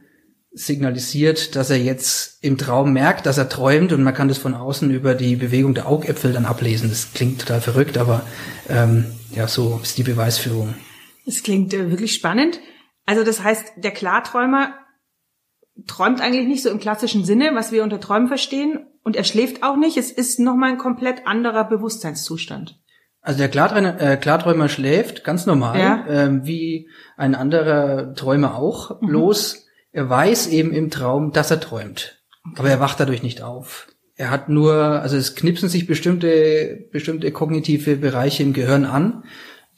signalisiert, 0.53 1.57
dass 1.57 1.71
er 1.71 1.79
jetzt 1.79 2.39
im 2.43 2.59
Traum 2.59 2.93
merkt, 2.93 3.27
dass 3.27 3.39
er 3.39 3.49
träumt 3.49 3.93
und 3.93 4.03
man 4.03 4.15
kann 4.15 4.29
das 4.29 4.39
von 4.39 4.55
außen 4.55 4.91
über 4.91 5.15
die 5.15 5.37
Bewegung 5.37 5.75
der 5.75 5.89
Augäpfel 5.89 6.33
dann 6.33 6.45
ablesen. 6.45 6.91
Das 6.91 7.13
klingt 7.13 7.41
total 7.41 7.61
verrückt, 7.61 7.99
aber 7.99 8.23
ähm, 8.69 9.07
ja, 9.35 9.47
so 9.49 9.81
ist 9.83 9.99
die 9.99 10.03
Beweisführung. 10.03 10.75
Es 11.27 11.43
klingt 11.43 11.73
äh, 11.75 11.91
wirklich 11.91 12.15
spannend. 12.15 12.61
Also 13.07 13.25
das 13.25 13.43
heißt, 13.43 13.73
der 13.77 13.91
Klarträumer 13.91 14.75
träumt 15.87 16.21
eigentlich 16.21 16.47
nicht 16.47 16.62
so 16.62 16.71
im 16.71 16.81
klassischen 16.81 17.25
Sinne, 17.25 17.50
was 17.55 17.73
wir 17.73 17.83
unter 17.83 18.00
Träumen 18.00 18.29
verstehen, 18.29 18.87
und 19.03 19.17
er 19.17 19.25
schläft 19.25 19.62
auch 19.62 19.77
nicht. 19.77 19.97
Es 19.97 20.11
ist 20.11 20.39
nochmal 20.39 20.71
ein 20.71 20.79
komplett 20.79 21.27
anderer 21.27 21.65
Bewusstseinszustand. 21.65 22.79
Also 23.23 23.39
der 23.39 23.49
Klarträumer, 23.49 24.00
äh, 24.00 24.17
Klarträumer 24.17 24.69
schläft 24.69 25.25
ganz 25.25 25.47
normal, 25.47 25.79
ja. 25.79 26.07
ähm, 26.09 26.47
wie 26.47 26.89
ein 27.17 27.35
anderer 27.35 28.15
Träumer 28.15 28.57
auch, 28.57 29.00
mhm. 29.00 29.07
bloß 29.07 29.67
er 29.93 30.09
weiß 30.09 30.49
eben 30.49 30.73
im 30.73 30.91
Traum, 30.91 31.33
dass 31.33 31.50
er 31.50 31.61
träumt. 31.61 32.23
Okay. 32.45 32.61
Aber 32.61 32.71
er 32.71 32.81
wacht 32.81 33.00
dadurch 33.00 33.23
nicht 33.23 33.43
auf. 33.43 33.89
Er 34.17 34.31
hat 34.31 34.49
nur, 34.49 34.75
also 34.75 35.17
es 35.17 35.35
knipsen 35.35 35.69
sich 35.69 35.87
bestimmte, 35.87 36.89
bestimmte 36.93 37.31
kognitive 37.33 37.97
Bereiche 37.97 38.43
im 38.43 38.53
Gehirn 38.53 38.85
an, 38.85 39.25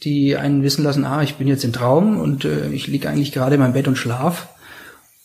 die 0.05 0.37
einen 0.37 0.63
wissen 0.63 0.85
lassen, 0.85 1.05
ah, 1.05 1.23
ich 1.23 1.37
bin 1.37 1.49
jetzt 1.49 1.65
im 1.65 1.73
Traum 1.73 2.19
und 2.19 2.45
äh, 2.45 2.69
ich 2.71 2.87
liege 2.87 3.09
eigentlich 3.09 3.33
gerade 3.33 3.55
in 3.55 3.61
meinem 3.61 3.73
Bett 3.73 3.89
und 3.89 3.97
schlaf. 3.97 4.49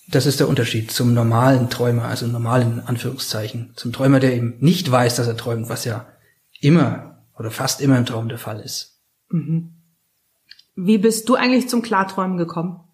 Das 0.10 0.26
ist 0.26 0.40
der 0.40 0.48
Unterschied 0.48 0.92
zum 0.92 1.14
normalen 1.14 1.70
Träumer, 1.70 2.06
also 2.06 2.28
normalen 2.28 2.82
Anführungszeichen. 2.86 3.74
Zum 3.76 3.92
Träumer, 3.92 4.20
der 4.20 4.34
eben 4.34 4.56
nicht 4.60 4.90
weiß, 4.90 5.16
dass 5.16 5.28
er 5.28 5.36
träumt, 5.36 5.68
was 5.68 5.84
ja 5.84 6.06
immer 6.62 7.26
oder 7.38 7.52
fast 7.52 7.82
immer 7.82 7.98
im 7.98 8.06
Traum 8.06 8.30
der 8.30 8.38
Fall 8.38 8.62
ist. 8.62 9.02
Mhm. 9.30 9.74
Wie 10.76 10.98
bist 10.98 11.28
du 11.28 11.36
eigentlich 11.36 11.68
zum 11.68 11.82
Klarträumen 11.82 12.38
gekommen? 12.38 12.87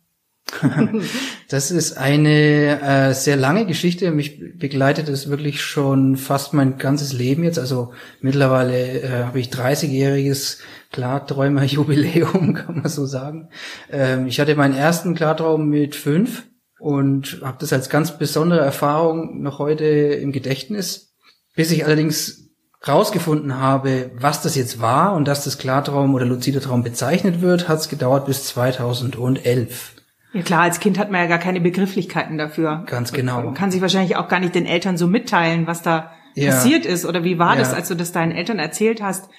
das 1.49 1.71
ist 1.71 1.97
eine 1.97 2.81
äh, 2.81 3.13
sehr 3.13 3.35
lange 3.35 3.65
Geschichte. 3.65 4.11
Mich 4.11 4.57
begleitet 4.57 5.09
es 5.09 5.29
wirklich 5.29 5.61
schon 5.61 6.17
fast 6.17 6.53
mein 6.53 6.77
ganzes 6.77 7.13
Leben 7.13 7.43
jetzt. 7.43 7.59
Also 7.59 7.93
mittlerweile 8.21 9.01
äh, 9.01 9.23
habe 9.23 9.39
ich 9.39 9.49
30-jähriges 9.49 10.59
Klarträumer-Jubiläum, 10.91 12.53
kann 12.55 12.81
man 12.81 12.89
so 12.89 13.05
sagen. 13.05 13.49
Ähm, 13.89 14.27
ich 14.27 14.39
hatte 14.39 14.55
meinen 14.55 14.75
ersten 14.75 15.15
Klartraum 15.15 15.67
mit 15.69 15.95
fünf 15.95 16.43
und 16.79 17.39
habe 17.41 17.57
das 17.59 17.73
als 17.73 17.89
ganz 17.89 18.17
besondere 18.17 18.59
Erfahrung 18.59 19.41
noch 19.41 19.59
heute 19.59 19.85
im 19.85 20.31
Gedächtnis. 20.31 21.15
Bis 21.55 21.71
ich 21.71 21.85
allerdings 21.85 22.43
rausgefunden 22.85 23.57
habe, 23.57 24.11
was 24.15 24.41
das 24.41 24.55
jetzt 24.55 24.81
war 24.81 25.13
und 25.13 25.25
dass 25.27 25.45
das 25.45 25.57
Klartraum 25.57 26.13
oder 26.15 26.25
luzider 26.25 26.59
Traum 26.59 26.83
bezeichnet 26.83 27.41
wird, 27.41 27.69
hat 27.69 27.79
es 27.79 27.89
gedauert 27.89 28.25
bis 28.25 28.45
2011. 28.45 29.92
Ja 30.33 30.41
klar, 30.41 30.61
als 30.61 30.79
Kind 30.79 30.97
hat 30.97 31.11
man 31.11 31.21
ja 31.21 31.27
gar 31.27 31.37
keine 31.37 31.61
Begrifflichkeiten 31.61 32.37
dafür. 32.37 32.83
Ganz 32.87 33.13
genau. 33.13 33.43
Man 33.43 33.53
kann 33.53 33.71
sich 33.71 33.81
wahrscheinlich 33.81 34.15
auch 34.15 34.27
gar 34.27 34.39
nicht 34.39 34.55
den 34.55 34.65
Eltern 34.65 34.97
so 34.97 35.07
mitteilen, 35.07 35.67
was 35.67 35.83
da 35.83 36.11
ja. 36.35 36.49
passiert 36.51 36.85
ist. 36.85 37.05
Oder 37.05 37.23
wie 37.23 37.37
war 37.37 37.53
ja. 37.53 37.59
das, 37.59 37.73
als 37.73 37.87
du 37.87 37.95
das 37.95 38.11
deinen 38.11 38.31
Eltern 38.31 38.57
erzählt 38.59 39.01
hast? 39.01 39.29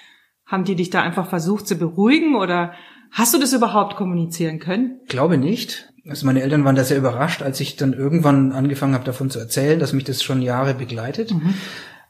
Haben 0.46 0.64
die 0.64 0.76
dich 0.76 0.90
da 0.90 1.02
einfach 1.02 1.28
versucht 1.28 1.66
zu 1.66 1.76
beruhigen 1.76 2.36
oder 2.36 2.74
hast 3.10 3.34
du 3.34 3.38
das 3.38 3.52
überhaupt 3.52 3.96
kommunizieren 3.96 4.60
können? 4.60 5.00
Glaube 5.08 5.36
nicht. 5.36 5.88
Also 6.06 6.26
meine 6.26 6.42
Eltern 6.42 6.64
waren 6.64 6.76
da 6.76 6.84
sehr 6.84 6.98
überrascht, 6.98 7.42
als 7.42 7.60
ich 7.60 7.76
dann 7.76 7.94
irgendwann 7.94 8.52
angefangen 8.52 8.94
habe, 8.94 9.04
davon 9.04 9.30
zu 9.30 9.38
erzählen, 9.38 9.80
dass 9.80 9.94
mich 9.94 10.04
das 10.04 10.22
schon 10.22 10.42
Jahre 10.42 10.74
begleitet. 10.74 11.32
Mhm. 11.32 11.54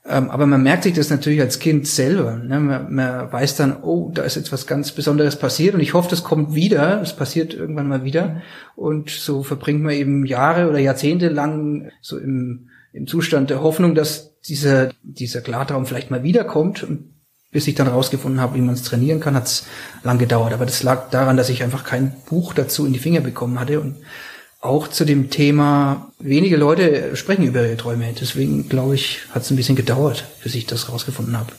Ähm, 0.06 0.30
aber 0.30 0.46
man 0.46 0.62
merkt 0.62 0.82
sich 0.82 0.92
das 0.92 1.08
natürlich 1.08 1.40
als 1.40 1.58
Kind 1.58 1.86
selber. 1.86 2.36
Ne? 2.36 2.60
Man, 2.60 2.94
man, 2.94 3.32
weiß 3.32 3.56
dann, 3.56 3.82
oh, 3.82 4.10
da 4.12 4.22
ist 4.22 4.36
jetzt 4.36 4.52
was 4.52 4.66
ganz 4.66 4.92
Besonderes 4.92 5.36
passiert 5.36 5.74
und 5.74 5.80
ich 5.80 5.94
hoffe, 5.94 6.10
das 6.10 6.24
kommt 6.24 6.54
wieder. 6.54 7.00
Es 7.00 7.16
passiert 7.16 7.54
irgendwann 7.54 7.88
mal 7.88 8.04
wieder. 8.04 8.42
Und 8.76 9.08
so 9.08 9.42
verbringt 9.42 9.82
man 9.82 9.94
eben 9.94 10.26
Jahre 10.26 10.68
oder 10.68 10.78
Jahrzehnte 10.78 11.28
lang 11.28 11.90
so 12.02 12.18
im, 12.18 12.68
im 12.92 13.06
Zustand 13.06 13.48
der 13.48 13.62
Hoffnung, 13.62 13.94
dass 13.94 14.38
dieser, 14.42 14.90
dieser 15.02 15.40
Klartraum 15.40 15.86
vielleicht 15.86 16.10
mal 16.10 16.22
wiederkommt. 16.22 16.82
Und 16.82 17.14
bis 17.50 17.66
ich 17.66 17.74
dann 17.74 17.88
rausgefunden 17.88 18.40
habe, 18.42 18.56
wie 18.56 18.60
man 18.60 18.74
es 18.74 18.82
trainieren 18.82 19.20
kann, 19.20 19.34
hat 19.34 19.46
es 19.46 19.64
lang 20.02 20.18
gedauert. 20.18 20.52
Aber 20.52 20.66
das 20.66 20.82
lag 20.82 21.08
daran, 21.10 21.38
dass 21.38 21.48
ich 21.48 21.62
einfach 21.62 21.84
kein 21.84 22.12
Buch 22.28 22.52
dazu 22.52 22.84
in 22.84 22.92
die 22.92 22.98
Finger 22.98 23.20
bekommen 23.22 23.58
hatte 23.58 23.80
und 23.80 23.96
auch 24.64 24.88
zu 24.88 25.04
dem 25.04 25.28
Thema, 25.28 26.10
wenige 26.18 26.56
Leute 26.56 27.16
sprechen 27.16 27.44
über 27.44 27.66
ihre 27.66 27.76
Träume. 27.76 28.14
Deswegen 28.18 28.68
glaube 28.68 28.94
ich, 28.94 29.20
hat 29.30 29.42
es 29.42 29.50
ein 29.50 29.56
bisschen 29.56 29.76
gedauert, 29.76 30.24
bis 30.42 30.54
ich 30.54 30.66
das 30.66 30.90
rausgefunden 30.90 31.38
habe. 31.38 31.52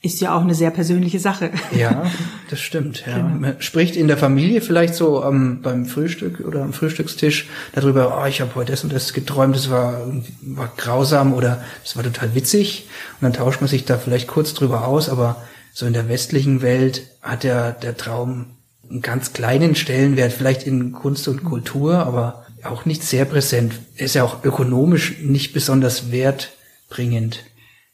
Ist 0.00 0.20
ja 0.20 0.36
auch 0.36 0.42
eine 0.42 0.54
sehr 0.54 0.70
persönliche 0.70 1.20
Sache. 1.20 1.50
Ja, 1.76 2.10
das 2.50 2.60
stimmt. 2.60 3.04
Ja. 3.06 3.16
Genau. 3.16 3.28
Man 3.28 3.56
spricht 3.60 3.96
in 3.96 4.08
der 4.08 4.16
Familie 4.16 4.60
vielleicht 4.60 4.94
so 4.94 5.24
ähm, 5.24 5.60
beim 5.62 5.86
Frühstück 5.86 6.40
oder 6.40 6.62
am 6.62 6.72
Frühstückstisch 6.72 7.48
darüber, 7.74 8.20
oh, 8.20 8.26
ich 8.26 8.40
habe 8.40 8.54
heute 8.56 8.72
das 8.72 8.82
und 8.82 8.92
das 8.92 9.12
geträumt, 9.12 9.54
das 9.54 9.70
war, 9.70 10.00
war 10.42 10.72
grausam 10.76 11.34
oder 11.34 11.62
das 11.84 11.96
war 11.96 12.02
total 12.02 12.34
witzig. 12.34 12.86
Und 13.20 13.24
dann 13.24 13.32
tauscht 13.32 13.60
man 13.60 13.68
sich 13.68 13.84
da 13.84 13.98
vielleicht 13.98 14.26
kurz 14.26 14.54
drüber 14.54 14.86
aus, 14.86 15.08
aber 15.08 15.42
so 15.72 15.86
in 15.86 15.92
der 15.92 16.08
westlichen 16.08 16.60
Welt 16.62 17.02
hat 17.22 17.44
ja 17.44 17.70
der 17.70 17.96
Traum 17.96 18.46
einen 18.90 19.02
ganz 19.02 19.32
kleinen 19.32 19.74
Stellenwert, 19.74 20.32
vielleicht 20.32 20.64
in 20.64 20.92
Kunst 20.92 21.28
und 21.28 21.44
Kultur, 21.44 21.98
aber 21.98 22.46
auch 22.64 22.84
nicht 22.84 23.02
sehr 23.02 23.24
präsent. 23.24 23.74
Ist 23.96 24.14
ja 24.14 24.24
auch 24.24 24.44
ökonomisch 24.44 25.18
nicht 25.20 25.52
besonders 25.52 26.10
wertbringend. 26.10 27.44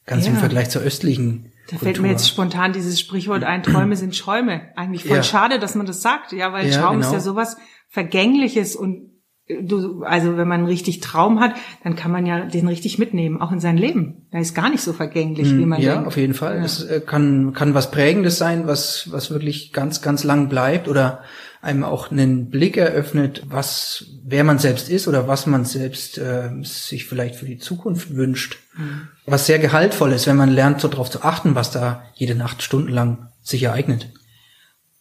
Ganz 0.07 0.27
ja. 0.27 0.33
im 0.33 0.39
Vergleich 0.39 0.71
zur 0.71 0.83
östlichen 0.83 1.53
da 1.71 1.79
fällt 1.79 2.01
mir 2.01 2.09
jetzt 2.11 2.29
spontan 2.29 2.73
dieses 2.73 3.01
Sprichwort 3.01 3.43
ein, 3.43 3.63
Träume 3.63 3.97
sind 3.97 4.15
Schäume. 4.15 4.63
Eigentlich 4.77 5.05
voll 5.05 5.19
ja. 5.19 5.23
schade, 5.23 5.59
dass 5.59 5.75
man 5.75 5.87
das 5.87 6.03
sagt, 6.03 6.33
ja, 6.33 6.53
weil 6.53 6.69
ja, 6.69 6.79
Traum 6.79 6.97
genau. 6.97 7.07
ist 7.07 7.13
ja 7.13 7.21
sowas 7.21 7.57
Vergängliches 7.89 8.77
und 8.77 9.13
äh, 9.47 9.63
du, 9.63 10.03
also 10.03 10.37
wenn 10.37 10.49
man 10.49 10.67
richtig 10.67 11.01
Traum 11.01 11.41
hat, 11.41 11.55
dann 11.83 11.97
kann 11.97 12.11
man 12.11 12.27
ja 12.27 12.41
den 12.45 12.69
richtig 12.69 12.99
mitnehmen, 12.99 13.41
auch 13.41 13.51
in 13.51 13.61
sein 13.61 13.79
Leben. 13.79 14.27
Da 14.31 14.41
ist 14.41 14.55
gar 14.55 14.69
nicht 14.69 14.83
so 14.83 14.93
vergänglich, 14.93 15.49
wie 15.49 15.63
hm, 15.63 15.69
man 15.69 15.81
ja, 15.81 15.93
denkt. 15.93 16.03
Ja, 16.03 16.09
auf 16.09 16.17
jeden 16.19 16.35
Fall. 16.35 16.59
Es 16.59 16.83
äh, 16.85 17.01
kann, 17.01 17.55
kann 17.55 17.73
was 17.73 17.91
Prägendes 17.91 18.37
sein, 18.37 18.67
was, 18.67 19.11
was 19.11 19.31
wirklich 19.31 19.73
ganz, 19.73 20.03
ganz 20.03 20.23
lang 20.23 20.51
bleibt 20.51 20.87
oder 20.87 21.23
einem 21.65 21.83
auch 21.83 22.11
einen 22.11 22.51
Blick 22.51 22.77
eröffnet, 22.77 23.43
was, 23.49 24.05
wer 24.23 24.45
man 24.45 24.59
selbst 24.59 24.91
ist 24.91 25.09
oder 25.09 25.27
was 25.27 25.47
man 25.47 25.65
selbst 25.65 26.19
äh, 26.19 26.51
sich 26.63 27.07
vielleicht 27.07 27.37
für 27.37 27.47
die 27.47 27.59
Zukunft 27.59 28.15
wünscht. 28.15 28.59
Mhm. 28.77 29.09
Was 29.27 29.47
sehr 29.47 29.59
gehaltvoll 29.59 30.13
ist, 30.13 30.27
wenn 30.27 30.37
man 30.37 30.51
lernt, 30.51 30.81
so 30.81 30.89
darauf 30.89 31.11
zu 31.11 31.23
achten, 31.23 31.55
was 31.55 31.71
da 31.71 32.05
jede 32.15 32.35
Nacht 32.35 32.63
stundenlang 32.63 33.29
sich 33.43 33.63
ereignet. 33.63 34.11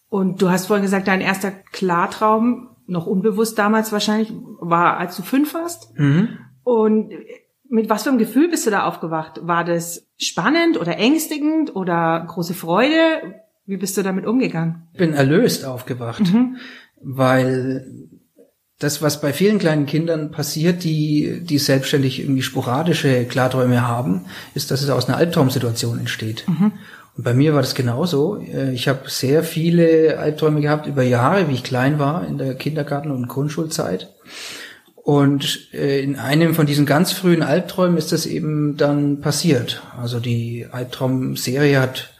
Und 0.10 0.41
du 0.41 0.50
hast 0.50 0.67
vorhin 0.67 0.84
gesagt, 0.84 1.08
dein 1.08 1.22
erster 1.22 1.51
Klartraum, 1.51 2.70
noch 2.88 3.08
unbewusst 3.08 3.58
damals 3.58 3.91
wahrscheinlich, 3.91 4.32
war, 4.60 4.98
als 4.98 5.17
du 5.17 5.24
fünf 5.24 5.53
warst. 5.53 5.98
Mhm. 5.98 6.38
Und 6.63 7.13
mit 7.67 7.89
was 7.89 8.03
für 8.03 8.10
einem 8.10 8.20
Gefühl 8.20 8.50
bist 8.50 8.65
du 8.65 8.72
da 8.72 8.84
aufgewacht? 8.84 9.39
War 9.43 9.65
das 9.65 10.08
spannend 10.17 10.79
oder 10.79 10.98
ängstigend 10.98 11.75
oder 11.75 12.25
große 12.27 12.53
Freude? 12.53 13.43
Wie 13.65 13.77
bist 13.77 13.96
du 13.98 14.03
damit 14.03 14.25
umgegangen? 14.25 14.88
Ich 14.93 15.00
bin 15.00 15.13
erlöst 15.13 15.65
aufgewacht, 15.65 16.34
mhm. 16.34 16.58
weil 17.01 18.10
das, 18.79 19.01
was 19.01 19.22
bei 19.22 19.32
vielen 19.32 19.60
kleinen 19.60 19.86
Kindern 19.86 20.32
passiert, 20.32 20.84
die, 20.84 21.41
die 21.41 21.58
selbstständig 21.58 22.20
irgendwie 22.20 22.41
sporadische 22.41 23.25
Klarträume 23.25 23.88
haben, 23.88 24.25
ist, 24.55 24.72
dass 24.72 24.82
es 24.82 24.89
aus 24.89 25.08
einer 25.08 25.17
Albtraumsituation 25.17 26.00
entsteht. 26.00 26.43
Mhm. 26.48 26.74
Und 27.15 27.24
bei 27.24 27.34
mir 27.34 27.53
war 27.53 27.62
das 27.62 27.75
genauso. 27.75 28.38
Äh, 28.38 28.74
ich 28.74 28.88
habe 28.88 29.10
sehr 29.10 29.43
viele 29.43 30.17
Albträume 30.20 30.62
gehabt 30.62 30.88
über 30.88 31.03
Jahre, 31.03 31.48
wie 31.48 31.53
ich 31.53 31.63
klein 31.63 32.00
war, 32.00 32.27
in 32.27 32.38
der 32.38 32.55
Kindergarten- 32.55 33.12
und 33.12 33.27
Grundschulzeit. 33.27 34.10
Und 34.96 35.74
äh, 35.74 36.01
in 36.01 36.17
einem 36.17 36.55
von 36.55 36.65
diesen 36.65 36.86
ganz 36.86 37.12
frühen 37.12 37.43
Albträumen 37.43 37.98
ist 37.98 38.12
das 38.12 38.25
eben 38.25 38.77
dann 38.77 39.22
passiert. 39.22 39.84
Also 39.98 40.20
die 40.20 40.67
Albtraumserie 40.72 41.79
hat 41.79 42.12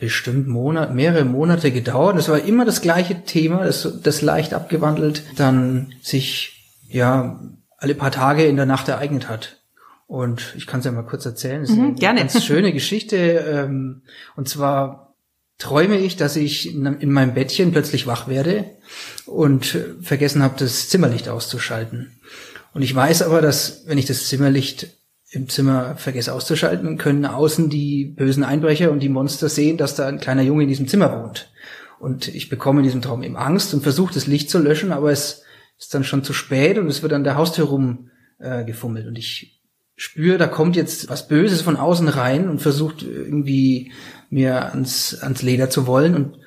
bestimmt 0.00 0.48
Monat, 0.48 0.94
mehrere 0.94 1.24
Monate 1.24 1.70
gedauert. 1.70 2.16
Es 2.16 2.28
war 2.28 2.42
immer 2.42 2.64
das 2.64 2.80
gleiche 2.80 3.22
Thema, 3.24 3.64
das, 3.64 4.00
das 4.02 4.22
leicht 4.22 4.54
abgewandelt 4.54 5.22
dann 5.36 5.92
sich 6.02 6.72
ja 6.88 7.38
alle 7.76 7.94
paar 7.94 8.10
Tage 8.10 8.44
in 8.44 8.56
der 8.56 8.66
Nacht 8.66 8.88
ereignet 8.88 9.28
hat. 9.28 9.58
Und 10.06 10.54
ich 10.56 10.66
kann 10.66 10.80
es 10.80 10.86
ja 10.86 10.92
mal 10.92 11.02
kurz 11.02 11.24
erzählen. 11.24 11.60
Das 11.60 11.70
ist 11.70 11.76
mhm, 11.76 11.84
eine 11.84 11.94
gerne. 11.94 12.20
ganz 12.20 12.42
schöne 12.44 12.72
Geschichte. 12.72 13.16
Ähm, 13.16 14.02
und 14.34 14.48
zwar 14.48 15.14
träume 15.58 15.98
ich, 15.98 16.16
dass 16.16 16.34
ich 16.34 16.74
in 16.74 17.12
meinem 17.12 17.34
Bettchen 17.34 17.70
plötzlich 17.70 18.06
wach 18.06 18.26
werde 18.26 18.64
und 19.26 19.78
vergessen 20.00 20.42
habe, 20.42 20.54
das 20.58 20.88
Zimmerlicht 20.88 21.28
auszuschalten. 21.28 22.18
Und 22.72 22.82
ich 22.82 22.94
weiß 22.94 23.22
aber, 23.22 23.42
dass 23.42 23.82
wenn 23.86 23.98
ich 23.98 24.06
das 24.06 24.28
Zimmerlicht 24.28 24.88
im 25.30 25.48
Zimmer 25.48 25.96
vergesse 25.96 26.34
auszuschalten, 26.34 26.98
können 26.98 27.24
außen 27.24 27.70
die 27.70 28.04
bösen 28.04 28.42
Einbrecher 28.42 28.90
und 28.90 29.00
die 29.00 29.08
Monster 29.08 29.48
sehen, 29.48 29.76
dass 29.76 29.94
da 29.94 30.06
ein 30.06 30.20
kleiner 30.20 30.42
Junge 30.42 30.64
in 30.64 30.68
diesem 30.68 30.88
Zimmer 30.88 31.22
wohnt. 31.22 31.50
Und 32.00 32.28
ich 32.28 32.48
bekomme 32.48 32.80
in 32.80 32.84
diesem 32.84 33.02
Traum 33.02 33.22
eben 33.22 33.36
Angst 33.36 33.72
und 33.74 33.82
versuche 33.82 34.14
das 34.14 34.26
Licht 34.26 34.50
zu 34.50 34.58
löschen, 34.58 34.90
aber 34.90 35.12
es 35.12 35.42
ist 35.78 35.94
dann 35.94 36.04
schon 36.04 36.24
zu 36.24 36.32
spät 36.32 36.78
und 36.78 36.88
es 36.88 37.02
wird 37.02 37.12
an 37.12 37.24
der 37.24 37.36
Haustür 37.36 37.66
rum 37.66 38.10
äh. 38.38 38.64
Und 38.82 39.18
ich 39.18 39.60
spüre, 39.96 40.38
da 40.38 40.46
kommt 40.46 40.76
jetzt 40.76 41.08
was 41.08 41.28
Böses 41.28 41.60
von 41.60 41.76
außen 41.76 42.08
rein 42.08 42.48
und 42.48 42.60
versucht 42.60 43.02
irgendwie 43.02 43.92
mir 44.30 44.70
ans, 44.70 45.18
ans 45.20 45.42
Leder 45.42 45.70
zu 45.70 45.86
wollen. 45.86 46.14
Und 46.14 46.38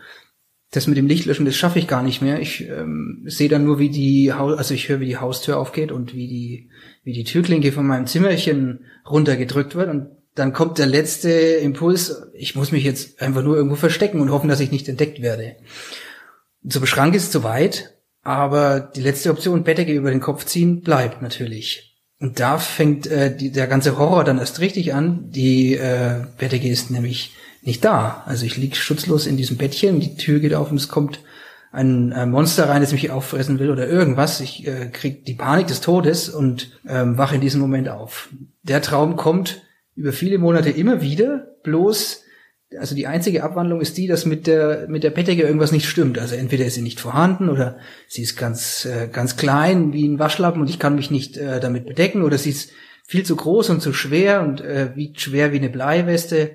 das 0.76 0.88
mit 0.88 0.98
dem 0.98 1.08
Lichtlöschen, 1.08 1.46
das 1.46 1.56
schaffe 1.56 1.80
ich 1.80 1.88
gar 1.88 2.04
nicht 2.04 2.22
mehr. 2.22 2.40
Ich 2.40 2.68
ähm, 2.68 3.24
sehe 3.26 3.50
dann 3.50 3.64
nur, 3.64 3.80
wie 3.80 3.90
die 3.90 4.34
Haus, 4.34 4.58
also 4.58 4.74
ich 4.74 4.90
höre, 4.90 5.00
wie 5.00 5.06
die 5.06 5.18
Haustür 5.18 5.58
aufgeht 5.58 5.92
und 5.92 6.14
wie 6.14 6.28
die, 6.28 6.70
wie 7.04 7.14
die 7.14 7.24
Türklinke 7.24 7.72
von 7.72 7.86
meinem 7.86 8.08
Zimmerchen 8.08 8.86
runtergedrückt 9.10 9.76
wird 9.76 9.90
und 9.90 10.08
dann 10.36 10.52
kommt 10.52 10.80
der 10.80 10.88
letzte 10.88 11.30
Impuls, 11.30 12.24
ich 12.34 12.56
muss 12.56 12.72
mich 12.72 12.84
jetzt 12.84 13.22
einfach 13.22 13.44
nur 13.44 13.56
irgendwo 13.56 13.76
verstecken 13.76 14.20
und 14.20 14.32
hoffen, 14.32 14.50
dass 14.50 14.60
ich 14.60 14.72
nicht 14.72 14.90
entdeckt 14.90 15.22
werde. 15.22 15.58
Zur 16.68 16.88
Schrank 16.88 17.14
ist 17.14 17.32
zu 17.32 17.44
weit, 17.44 17.94
aber 18.24 18.80
die 18.80 19.02
letzte 19.02 19.30
Option, 19.30 19.64
Bettdecke 19.64 19.94
über 19.94 20.10
den 20.10 20.22
Kopf 20.22 20.46
ziehen, 20.46 20.82
bleibt 20.82 21.22
natürlich. 21.22 21.94
Und 22.20 22.40
da 22.40 22.58
fängt 22.58 23.06
äh, 23.08 23.36
die, 23.36 23.52
der 23.52 23.68
ganze 23.68 23.98
Horror 23.98 24.24
dann 24.24 24.40
erst 24.40 24.60
richtig 24.60 24.94
an. 24.94 25.30
Die 25.30 25.76
äh, 25.76 26.22
Bettdecke 26.38 26.70
ist 26.70 26.90
nämlich 26.90 27.34
nicht 27.66 27.84
da. 27.84 28.24
Also 28.26 28.46
ich 28.46 28.58
lieg 28.58 28.76
schutzlos 28.76 29.26
in 29.26 29.38
diesem 29.38 29.58
Bettchen, 29.58 30.00
die 30.00 30.16
Tür 30.16 30.40
geht 30.40 30.54
auf 30.54 30.72
und 30.72 30.78
es 30.78 30.90
kommt 30.90 31.20
ein, 31.72 32.14
ein 32.14 32.30
Monster 32.30 32.70
rein, 32.70 32.82
das 32.82 32.92
mich 32.92 33.10
auffressen 33.10 33.58
will 33.60 33.72
oder 33.72 33.88
irgendwas. 33.88 34.40
Ich 34.42 34.68
äh, 34.68 34.90
krieg 34.92 35.26
die 35.26 35.34
Panik 35.34 35.68
des 35.68 35.82
Todes 35.82 36.30
und 36.30 36.80
ähm, 36.88 37.18
wache 37.18 37.36
in 37.36 37.42
diesem 37.42 37.62
Moment 37.62 37.90
auf. 37.90 38.30
Der 38.62 38.82
Traum 38.82 39.16
kommt 39.16 39.64
über 39.96 40.14
viele 40.14 40.38
Monate 40.38 40.70
immer 40.70 41.02
wieder, 41.02 41.48
bloß 41.64 42.24
also 42.80 42.96
die 42.96 43.08
einzige 43.08 43.44
Abwandlung 43.44 43.82
ist 43.82 43.98
die, 43.98 44.08
dass 44.08 44.26
mit 44.26 44.48
der 44.48 44.88
mit 44.88 45.04
der 45.04 45.12
Bettdecke 45.12 45.44
irgendwas 45.44 45.72
nicht 45.72 45.88
stimmt. 45.88 46.18
Also 46.18 46.36
entweder 46.36 46.66
ist 46.66 46.76
sie 46.76 46.82
nicht 46.82 47.00
vorhanden 47.00 47.50
oder 47.50 47.78
sie 48.08 48.24
ist 48.24 48.36
ganz 48.36 48.86
äh, 48.86 49.08
ganz 49.08 49.38
klein 49.38 49.94
wie 49.94 50.08
ein 50.08 50.20
Waschlappen 50.20 50.62
und 50.62 50.70
ich 50.70 50.80
kann 50.80 50.96
mich 50.96 51.12
nicht 51.12 51.38
äh, 51.38 51.60
damit 51.60 51.86
bedecken 51.86 52.24
oder 52.24 52.38
sie 52.38 52.50
ist 52.50 52.72
viel 53.06 53.24
zu 53.24 53.36
groß 53.36 53.70
und 53.70 53.82
zu 53.82 53.94
schwer 53.94 54.42
und 54.42 54.62
äh, 54.62 54.96
wiegt 54.96 55.22
schwer 55.22 55.52
wie 55.52 55.58
eine 55.58 55.70
Bleiweste. 55.70 56.52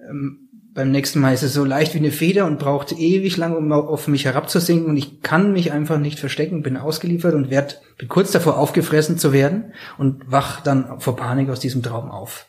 Ähm, 0.00 0.41
beim 0.74 0.90
nächsten 0.90 1.20
Mal 1.20 1.34
ist 1.34 1.42
es 1.42 1.52
so 1.52 1.64
leicht 1.64 1.94
wie 1.94 1.98
eine 1.98 2.10
Feder 2.10 2.46
und 2.46 2.58
braucht 2.58 2.92
ewig 2.92 3.36
lang, 3.36 3.54
um 3.54 3.70
auf 3.72 4.08
mich 4.08 4.24
herabzusinken 4.24 4.88
und 4.88 4.96
ich 4.96 5.20
kann 5.20 5.52
mich 5.52 5.70
einfach 5.72 5.98
nicht 5.98 6.18
verstecken, 6.18 6.62
bin 6.62 6.76
ausgeliefert 6.76 7.34
und 7.34 7.50
werd, 7.50 7.82
bin 7.98 8.08
kurz 8.08 8.32
davor 8.32 8.58
aufgefressen 8.58 9.18
zu 9.18 9.32
werden 9.32 9.74
und 9.98 10.30
wach 10.30 10.60
dann 10.60 10.98
vor 11.00 11.16
Panik 11.16 11.50
aus 11.50 11.60
diesem 11.60 11.82
Traum 11.82 12.10
auf. 12.10 12.46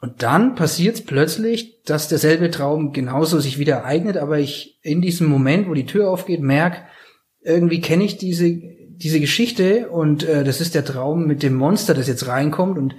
Und 0.00 0.22
dann 0.22 0.54
passiert 0.56 1.06
plötzlich, 1.06 1.82
dass 1.84 2.08
derselbe 2.08 2.50
Traum 2.50 2.92
genauso 2.92 3.40
sich 3.40 3.58
wieder 3.58 3.76
ereignet, 3.76 4.16
aber 4.16 4.38
ich 4.38 4.78
in 4.82 5.00
diesem 5.00 5.28
Moment, 5.28 5.68
wo 5.68 5.74
die 5.74 5.86
Tür 5.86 6.10
aufgeht, 6.10 6.42
merke, 6.42 6.82
irgendwie 7.42 7.80
kenne 7.80 8.04
ich 8.04 8.18
diese, 8.18 8.60
diese 8.96 9.20
Geschichte 9.20 9.88
und 9.88 10.24
äh, 10.24 10.42
das 10.42 10.60
ist 10.60 10.74
der 10.74 10.84
Traum 10.84 11.26
mit 11.26 11.42
dem 11.42 11.54
Monster, 11.54 11.94
das 11.94 12.08
jetzt 12.08 12.26
reinkommt 12.26 12.76
und 12.76 12.96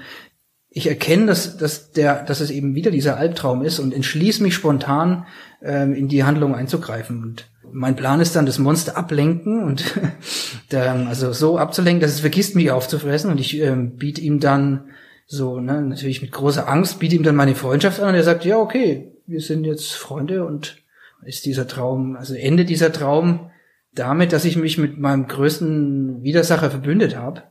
ich 0.78 0.88
erkenne, 0.88 1.26
dass, 1.26 1.58
dass, 1.58 1.92
der, 1.92 2.24
dass 2.24 2.40
es 2.40 2.52
eben 2.52 2.76
wieder 2.76 2.92
dieser 2.92 3.18
Albtraum 3.18 3.64
ist 3.64 3.80
und 3.80 3.94
entschließe 3.94 4.44
mich 4.44 4.54
spontan, 4.54 5.26
ähm, 5.64 5.96
in 5.96 6.08
die 6.08 6.24
Handlung 6.24 6.54
einzugreifen. 6.54 7.24
Und 7.24 7.50
mein 7.72 7.96
Plan 7.96 8.22
ist 8.22 8.36
dann, 8.36 8.46
das 8.46 8.60
Monster 8.60 8.96
ablenken 8.96 9.64
und 9.64 9.84
dann, 10.70 11.08
also 11.08 11.34
so 11.34 11.58
abzulenken, 11.58 12.00
dass 12.00 12.12
es 12.12 12.20
vergisst, 12.20 12.56
mich 12.56 12.70
aufzufressen. 12.70 13.32
Und 13.32 13.40
ich 13.40 13.60
ähm, 13.60 13.98
biete 13.98 14.22
ihm 14.22 14.40
dann 14.40 14.92
so, 15.26 15.60
ne, 15.60 15.82
natürlich 15.82 16.22
mit 16.22 16.32
großer 16.32 16.70
Angst, 16.70 17.00
biete 17.00 17.16
ihm 17.16 17.24
dann 17.24 17.36
meine 17.36 17.56
Freundschaft 17.56 18.00
an 18.00 18.10
und 18.10 18.16
er 18.16 18.24
sagt, 18.24 18.46
ja, 18.46 18.58
okay, 18.58 19.12
wir 19.26 19.42
sind 19.42 19.66
jetzt 19.66 19.94
Freunde 19.94 20.46
und 20.46 20.78
ist 21.26 21.46
dieser 21.48 21.68
Traum, 21.68 22.16
also 22.16 22.36
Ende 22.36 22.66
dieser 22.66 22.94
Traum 22.94 23.50
damit, 23.96 24.32
dass 24.32 24.46
ich 24.46 24.58
mich 24.58 24.78
mit 24.78 25.00
meinem 25.00 25.28
größten 25.28 26.22
Widersacher 26.22 26.70
verbündet 26.70 27.18
habe 27.18 27.42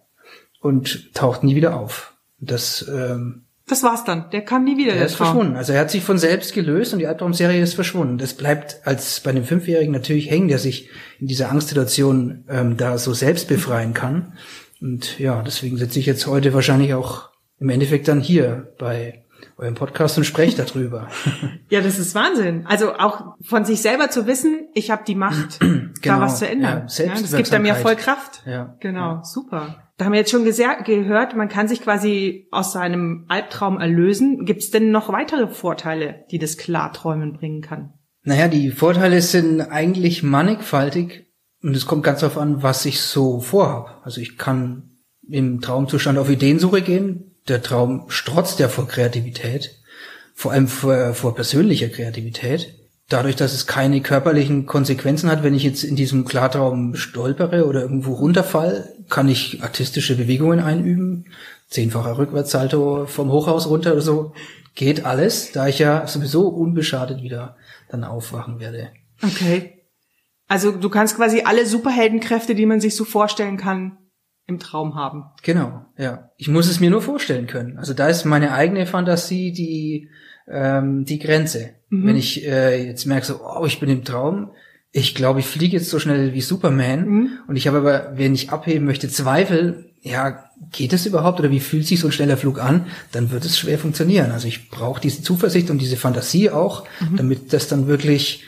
und 0.60 1.12
taucht 1.12 1.42
nie 1.42 1.56
wieder 1.56 1.76
auf. 1.76 2.15
Das, 2.38 2.86
ähm, 2.88 3.46
das 3.68 3.82
war's 3.82 4.04
dann. 4.04 4.30
Der 4.30 4.42
kam 4.42 4.64
nie 4.64 4.76
wieder. 4.76 4.92
Der, 4.92 4.98
der 4.98 5.06
ist 5.06 5.16
Traum. 5.16 5.26
verschwunden. 5.26 5.56
Also 5.56 5.72
er 5.72 5.80
hat 5.80 5.90
sich 5.90 6.04
von 6.04 6.18
selbst 6.18 6.54
gelöst 6.54 6.92
und 6.92 7.00
die 7.00 7.06
Albtraumserie 7.06 7.60
ist 7.60 7.74
verschwunden. 7.74 8.18
Das 8.18 8.34
bleibt 8.34 8.80
als 8.84 9.20
bei 9.20 9.30
einem 9.30 9.44
Fünfjährigen 9.44 9.92
natürlich 9.92 10.30
hängen, 10.30 10.48
der 10.48 10.58
sich 10.58 10.88
in 11.18 11.26
dieser 11.26 11.50
Angstsituation 11.50 12.44
ähm, 12.48 12.76
da 12.76 12.96
so 12.98 13.12
selbst 13.12 13.48
befreien 13.48 13.92
kann. 13.92 14.34
Und 14.80 15.18
ja, 15.18 15.42
deswegen 15.42 15.78
sitze 15.78 15.98
ich 15.98 16.06
jetzt 16.06 16.26
heute 16.26 16.54
wahrscheinlich 16.54 16.94
auch 16.94 17.30
im 17.58 17.70
Endeffekt 17.70 18.08
dann 18.08 18.20
hier 18.20 18.72
bei 18.78 19.24
eurem 19.56 19.74
Podcast 19.74 20.18
und 20.18 20.24
spreche 20.24 20.62
darüber. 20.62 21.08
ja, 21.70 21.80
das 21.80 21.98
ist 21.98 22.14
Wahnsinn. 22.14 22.66
Also 22.66 22.94
auch 22.94 23.36
von 23.42 23.64
sich 23.64 23.80
selber 23.80 24.10
zu 24.10 24.26
wissen, 24.26 24.68
ich 24.74 24.90
habe 24.90 25.02
die 25.06 25.14
Macht, 25.14 25.58
genau, 25.60 25.92
da 26.02 26.20
was 26.20 26.38
zu 26.38 26.48
ändern. 26.48 26.86
Ja, 26.88 27.04
ja, 27.04 27.14
das 27.14 27.34
gibt 27.34 27.52
einem 27.52 27.66
ja 27.66 27.74
voll 27.74 27.96
Kraft. 27.96 28.42
Ja, 28.46 28.76
genau, 28.80 29.14
ja. 29.16 29.24
super. 29.24 29.85
Da 29.96 30.04
haben 30.04 30.12
wir 30.12 30.18
jetzt 30.18 30.30
schon 30.30 30.44
gehört, 30.44 31.36
man 31.36 31.48
kann 31.48 31.68
sich 31.68 31.80
quasi 31.80 32.48
aus 32.50 32.72
seinem 32.72 33.24
Albtraum 33.28 33.80
erlösen. 33.80 34.44
Gibt 34.44 34.60
es 34.60 34.70
denn 34.70 34.90
noch 34.90 35.10
weitere 35.10 35.48
Vorteile, 35.48 36.26
die 36.30 36.38
das 36.38 36.58
Klarträumen 36.58 37.32
bringen 37.32 37.62
kann? 37.62 37.94
Naja, 38.22 38.48
die 38.48 38.70
Vorteile 38.70 39.22
sind 39.22 39.60
eigentlich 39.60 40.22
mannigfaltig 40.22 41.26
und 41.62 41.74
es 41.74 41.86
kommt 41.86 42.02
ganz 42.02 42.20
darauf 42.20 42.36
an, 42.36 42.62
was 42.62 42.84
ich 42.84 43.00
so 43.00 43.40
vorhab. 43.40 44.02
Also 44.04 44.20
ich 44.20 44.36
kann 44.36 44.98
im 45.28 45.60
Traumzustand 45.60 46.18
auf 46.18 46.28
Ideensuche 46.28 46.82
gehen. 46.82 47.36
Der 47.48 47.62
Traum 47.62 48.04
strotzt 48.08 48.58
ja 48.58 48.68
vor 48.68 48.88
Kreativität, 48.88 49.80
vor 50.34 50.52
allem 50.52 50.68
vor, 50.68 51.14
vor 51.14 51.34
persönlicher 51.34 51.88
Kreativität 51.88 52.85
dadurch, 53.08 53.36
dass 53.36 53.54
es 53.54 53.66
keine 53.66 54.00
körperlichen 54.00 54.66
Konsequenzen 54.66 55.30
hat, 55.30 55.42
wenn 55.42 55.54
ich 55.54 55.62
jetzt 55.62 55.84
in 55.84 55.96
diesem 55.96 56.24
Klartraum 56.24 56.94
stolpere 56.94 57.66
oder 57.66 57.82
irgendwo 57.82 58.14
runterfall, 58.14 58.92
kann 59.08 59.28
ich 59.28 59.62
artistische 59.62 60.16
Bewegungen 60.16 60.60
einüben. 60.60 61.26
Zehnfacher 61.68 62.18
Rückwärtssalto 62.18 63.06
vom 63.06 63.30
Hochhaus 63.30 63.68
runter 63.68 63.92
oder 63.92 64.00
so. 64.00 64.34
Geht 64.74 65.04
alles, 65.04 65.52
da 65.52 65.68
ich 65.68 65.78
ja 65.78 66.06
sowieso 66.06 66.48
unbeschadet 66.48 67.22
wieder 67.22 67.56
dann 67.88 68.04
aufwachen 68.04 68.60
werde. 68.60 68.90
Okay. 69.22 69.82
Also 70.48 70.70
du 70.72 70.90
kannst 70.90 71.16
quasi 71.16 71.42
alle 71.44 71.66
Superheldenkräfte, 71.66 72.54
die 72.54 72.66
man 72.66 72.80
sich 72.80 72.94
so 72.94 73.04
vorstellen 73.04 73.56
kann, 73.56 73.98
im 74.46 74.58
Traum 74.60 74.94
haben. 74.94 75.24
Genau, 75.42 75.86
ja. 75.96 76.30
Ich 76.36 76.48
muss 76.48 76.68
es 76.68 76.78
mir 76.78 76.90
nur 76.90 77.02
vorstellen 77.02 77.46
können. 77.46 77.78
Also 77.78 77.94
da 77.94 78.08
ist 78.08 78.24
meine 78.24 78.52
eigene 78.52 78.86
Fantasie 78.86 79.52
die 79.52 80.08
ähm, 80.48 81.04
die 81.04 81.18
Grenze. 81.18 81.70
Mhm. 81.90 82.06
Wenn 82.06 82.16
ich 82.16 82.46
äh, 82.46 82.86
jetzt 82.86 83.06
merke, 83.06 83.26
so, 83.26 83.40
oh, 83.42 83.64
ich 83.66 83.80
bin 83.80 83.88
im 83.88 84.04
Traum, 84.04 84.50
ich 84.92 85.14
glaube, 85.14 85.40
ich 85.40 85.46
fliege 85.46 85.76
jetzt 85.76 85.90
so 85.90 85.98
schnell 85.98 86.32
wie 86.32 86.40
Superman 86.40 87.06
mhm. 87.06 87.30
und 87.48 87.56
ich 87.56 87.66
habe 87.66 87.78
aber, 87.78 88.12
wenn 88.16 88.34
ich 88.34 88.50
abheben 88.50 88.86
möchte, 88.86 89.08
Zweifel, 89.08 89.90
ja, 90.00 90.44
geht 90.72 90.92
das 90.92 91.04
überhaupt 91.04 91.40
oder 91.40 91.50
wie 91.50 91.60
fühlt 91.60 91.86
sich 91.86 92.00
so 92.00 92.08
ein 92.08 92.12
schneller 92.12 92.36
Flug 92.36 92.60
an, 92.60 92.86
dann 93.12 93.30
wird 93.30 93.44
es 93.44 93.58
schwer 93.58 93.78
funktionieren. 93.78 94.30
Also 94.30 94.48
ich 94.48 94.70
brauche 94.70 95.00
diese 95.00 95.22
Zuversicht 95.22 95.68
und 95.70 95.78
diese 95.78 95.96
Fantasie 95.96 96.50
auch, 96.50 96.86
mhm. 97.00 97.16
damit 97.16 97.52
das 97.52 97.68
dann 97.68 97.88
wirklich 97.88 98.44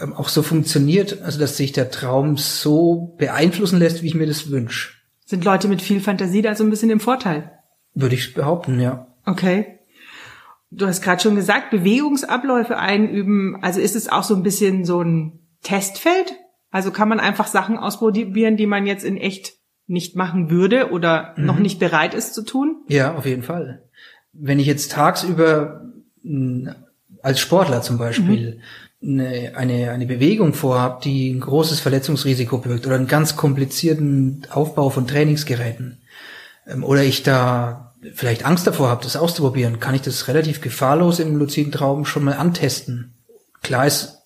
ähm, 0.00 0.14
auch 0.14 0.28
so 0.28 0.42
funktioniert, 0.42 1.20
also 1.22 1.38
dass 1.38 1.56
sich 1.56 1.72
der 1.72 1.90
Traum 1.90 2.36
so 2.36 3.14
beeinflussen 3.18 3.78
lässt, 3.78 4.02
wie 4.02 4.06
ich 4.06 4.14
mir 4.14 4.26
das 4.26 4.50
wünsche. 4.50 4.90
Sind 5.26 5.44
Leute 5.44 5.68
mit 5.68 5.82
viel 5.82 6.00
Fantasie 6.00 6.42
da 6.42 6.54
so 6.54 6.64
ein 6.64 6.70
bisschen 6.70 6.90
im 6.90 7.00
Vorteil? 7.00 7.52
Würde 7.94 8.14
ich 8.14 8.34
behaupten, 8.34 8.80
ja. 8.80 9.06
Okay. 9.26 9.79
Du 10.70 10.86
hast 10.86 11.02
gerade 11.02 11.20
schon 11.20 11.34
gesagt, 11.34 11.70
Bewegungsabläufe 11.70 12.78
einüben. 12.78 13.58
Also 13.60 13.80
ist 13.80 13.96
es 13.96 14.08
auch 14.08 14.22
so 14.22 14.36
ein 14.36 14.42
bisschen 14.42 14.84
so 14.84 15.02
ein 15.02 15.40
Testfeld? 15.62 16.32
Also 16.70 16.92
kann 16.92 17.08
man 17.08 17.18
einfach 17.18 17.48
Sachen 17.48 17.76
ausprobieren, 17.76 18.56
die 18.56 18.66
man 18.66 18.86
jetzt 18.86 19.04
in 19.04 19.16
echt 19.16 19.54
nicht 19.88 20.14
machen 20.14 20.50
würde 20.50 20.92
oder 20.92 21.34
mhm. 21.36 21.46
noch 21.46 21.58
nicht 21.58 21.80
bereit 21.80 22.14
ist 22.14 22.34
zu 22.34 22.42
tun? 22.42 22.84
Ja, 22.86 23.16
auf 23.16 23.26
jeden 23.26 23.42
Fall. 23.42 23.82
Wenn 24.32 24.60
ich 24.60 24.66
jetzt 24.66 24.92
tagsüber 24.92 25.84
als 27.22 27.40
Sportler 27.40 27.82
zum 27.82 27.98
Beispiel 27.98 28.60
mhm. 29.00 29.20
eine, 29.20 29.56
eine, 29.56 29.90
eine 29.90 30.06
Bewegung 30.06 30.54
vorhabe, 30.54 31.00
die 31.02 31.32
ein 31.32 31.40
großes 31.40 31.80
Verletzungsrisiko 31.80 32.58
birgt 32.58 32.86
oder 32.86 32.94
einen 32.94 33.08
ganz 33.08 33.34
komplizierten 33.34 34.46
Aufbau 34.50 34.90
von 34.90 35.08
Trainingsgeräten, 35.08 35.98
ähm, 36.66 36.84
oder 36.84 37.02
ich 37.02 37.24
da 37.24 37.89
vielleicht 38.14 38.44
Angst 38.44 38.66
davor 38.66 38.88
habe, 38.88 39.04
das 39.04 39.16
auszuprobieren, 39.16 39.80
kann 39.80 39.94
ich 39.94 40.02
das 40.02 40.28
relativ 40.28 40.60
gefahrlos 40.60 41.18
im 41.18 41.36
luziden 41.36 41.72
Traum 41.72 42.04
schon 42.04 42.24
mal 42.24 42.34
antesten. 42.34 43.14
Klar 43.62 43.86
ist, 43.86 44.18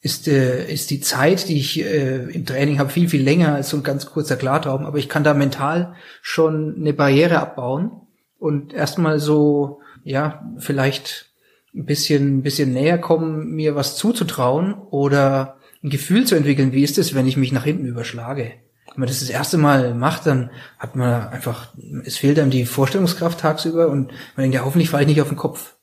ist, 0.00 0.28
äh, 0.28 0.70
ist 0.72 0.90
die 0.90 1.00
Zeit, 1.00 1.48
die 1.48 1.58
ich 1.58 1.80
äh, 1.80 2.24
im 2.30 2.46
Training 2.46 2.78
habe, 2.78 2.90
viel, 2.90 3.08
viel 3.08 3.22
länger 3.22 3.54
als 3.54 3.70
so 3.70 3.76
ein 3.76 3.82
ganz 3.82 4.06
kurzer 4.06 4.36
Klartraum, 4.36 4.86
aber 4.86 4.98
ich 4.98 5.08
kann 5.08 5.24
da 5.24 5.34
mental 5.34 5.94
schon 6.22 6.76
eine 6.76 6.92
Barriere 6.92 7.38
abbauen 7.38 7.92
und 8.38 8.72
erstmal 8.72 9.20
so, 9.20 9.80
ja, 10.04 10.44
vielleicht 10.58 11.32
ein 11.74 11.84
bisschen, 11.84 12.38
ein 12.38 12.42
bisschen 12.42 12.72
näher 12.72 12.98
kommen, 12.98 13.50
mir 13.50 13.74
was 13.74 13.96
zuzutrauen 13.96 14.74
oder 14.74 15.58
ein 15.82 15.90
Gefühl 15.90 16.26
zu 16.26 16.34
entwickeln, 16.34 16.72
wie 16.72 16.82
ist 16.82 16.98
es, 16.98 17.14
wenn 17.14 17.26
ich 17.26 17.36
mich 17.36 17.52
nach 17.52 17.64
hinten 17.64 17.86
überschlage. 17.86 18.52
Wenn 18.94 19.00
man 19.00 19.08
das 19.08 19.20
das 19.20 19.30
erste 19.30 19.58
Mal 19.58 19.94
macht, 19.94 20.26
dann 20.26 20.50
hat 20.78 20.96
man 20.96 21.28
einfach, 21.28 21.72
es 22.04 22.18
fehlt 22.18 22.38
einem 22.38 22.50
die 22.50 22.66
Vorstellungskraft 22.66 23.40
tagsüber 23.40 23.88
und 23.88 24.08
man 24.36 24.42
denkt, 24.42 24.54
ja, 24.54 24.64
hoffentlich 24.64 24.90
falle 24.90 25.04
ich 25.04 25.08
nicht 25.08 25.22
auf 25.22 25.28
den 25.28 25.36
Kopf. 25.36 25.76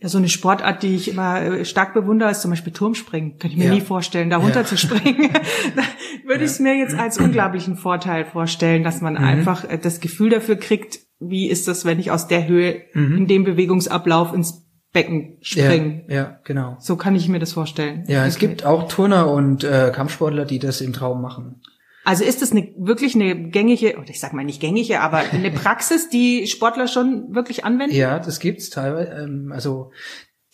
Ja, 0.00 0.08
so 0.08 0.18
eine 0.18 0.28
Sportart, 0.28 0.84
die 0.84 0.94
ich 0.94 1.08
immer 1.08 1.42
äh, 1.42 1.64
stark 1.64 1.92
bewundere, 1.92 2.30
ist 2.30 2.42
zum 2.42 2.52
Beispiel 2.52 2.72
Turmspringen. 2.72 3.38
Könnte 3.38 3.48
ich 3.48 3.56
mir 3.56 3.70
ja. 3.70 3.74
nie 3.74 3.80
vorstellen, 3.80 4.30
da 4.30 4.36
runter 4.36 4.60
ja. 4.60 4.66
zu 4.66 4.76
springen. 4.76 5.30
da 5.76 5.82
würde 6.24 6.44
ich 6.44 6.52
es 6.52 6.60
mir 6.60 6.76
jetzt 6.76 6.94
als 6.94 7.18
unglaublichen 7.18 7.76
Vorteil 7.76 8.24
vorstellen, 8.24 8.84
dass 8.84 9.00
man 9.00 9.14
mhm. 9.14 9.24
einfach 9.24 9.68
äh, 9.68 9.76
das 9.76 9.98
Gefühl 9.98 10.30
dafür 10.30 10.54
kriegt, 10.54 11.00
wie 11.18 11.48
ist 11.48 11.66
das, 11.66 11.84
wenn 11.84 11.98
ich 11.98 12.12
aus 12.12 12.28
der 12.28 12.46
Höhe 12.46 12.82
mhm. 12.94 13.16
in 13.18 13.26
dem 13.26 13.42
Bewegungsablauf 13.42 14.32
ins 14.32 14.68
Becken 14.92 15.38
springe. 15.40 16.04
Ja, 16.08 16.14
ja, 16.14 16.38
genau. 16.44 16.76
So 16.78 16.96
kann 16.96 17.16
ich 17.16 17.28
mir 17.28 17.40
das 17.40 17.52
vorstellen. 17.52 18.04
Ja, 18.06 18.20
okay. 18.20 18.28
es 18.28 18.38
gibt 18.38 18.64
auch 18.64 18.88
Turner 18.88 19.30
und 19.30 19.64
äh, 19.64 19.90
Kampfsportler, 19.92 20.44
die 20.44 20.60
das 20.60 20.80
im 20.80 20.92
Traum 20.92 21.20
machen. 21.20 21.60
Also 22.08 22.24
ist 22.24 22.40
das 22.40 22.52
eine, 22.52 22.72
wirklich 22.78 23.14
eine 23.14 23.50
gängige, 23.50 23.98
oder 23.98 24.08
ich 24.08 24.18
sag 24.18 24.32
mal 24.32 24.42
nicht 24.42 24.62
gängige, 24.62 25.00
aber 25.00 25.18
eine 25.32 25.50
Praxis, 25.50 26.08
die 26.08 26.46
Sportler 26.46 26.88
schon 26.88 27.34
wirklich 27.34 27.66
anwenden? 27.66 27.94
Ja, 27.94 28.18
das 28.18 28.40
gibt's 28.40 28.70
teilweise. 28.70 29.10
Ähm, 29.10 29.52
also 29.52 29.92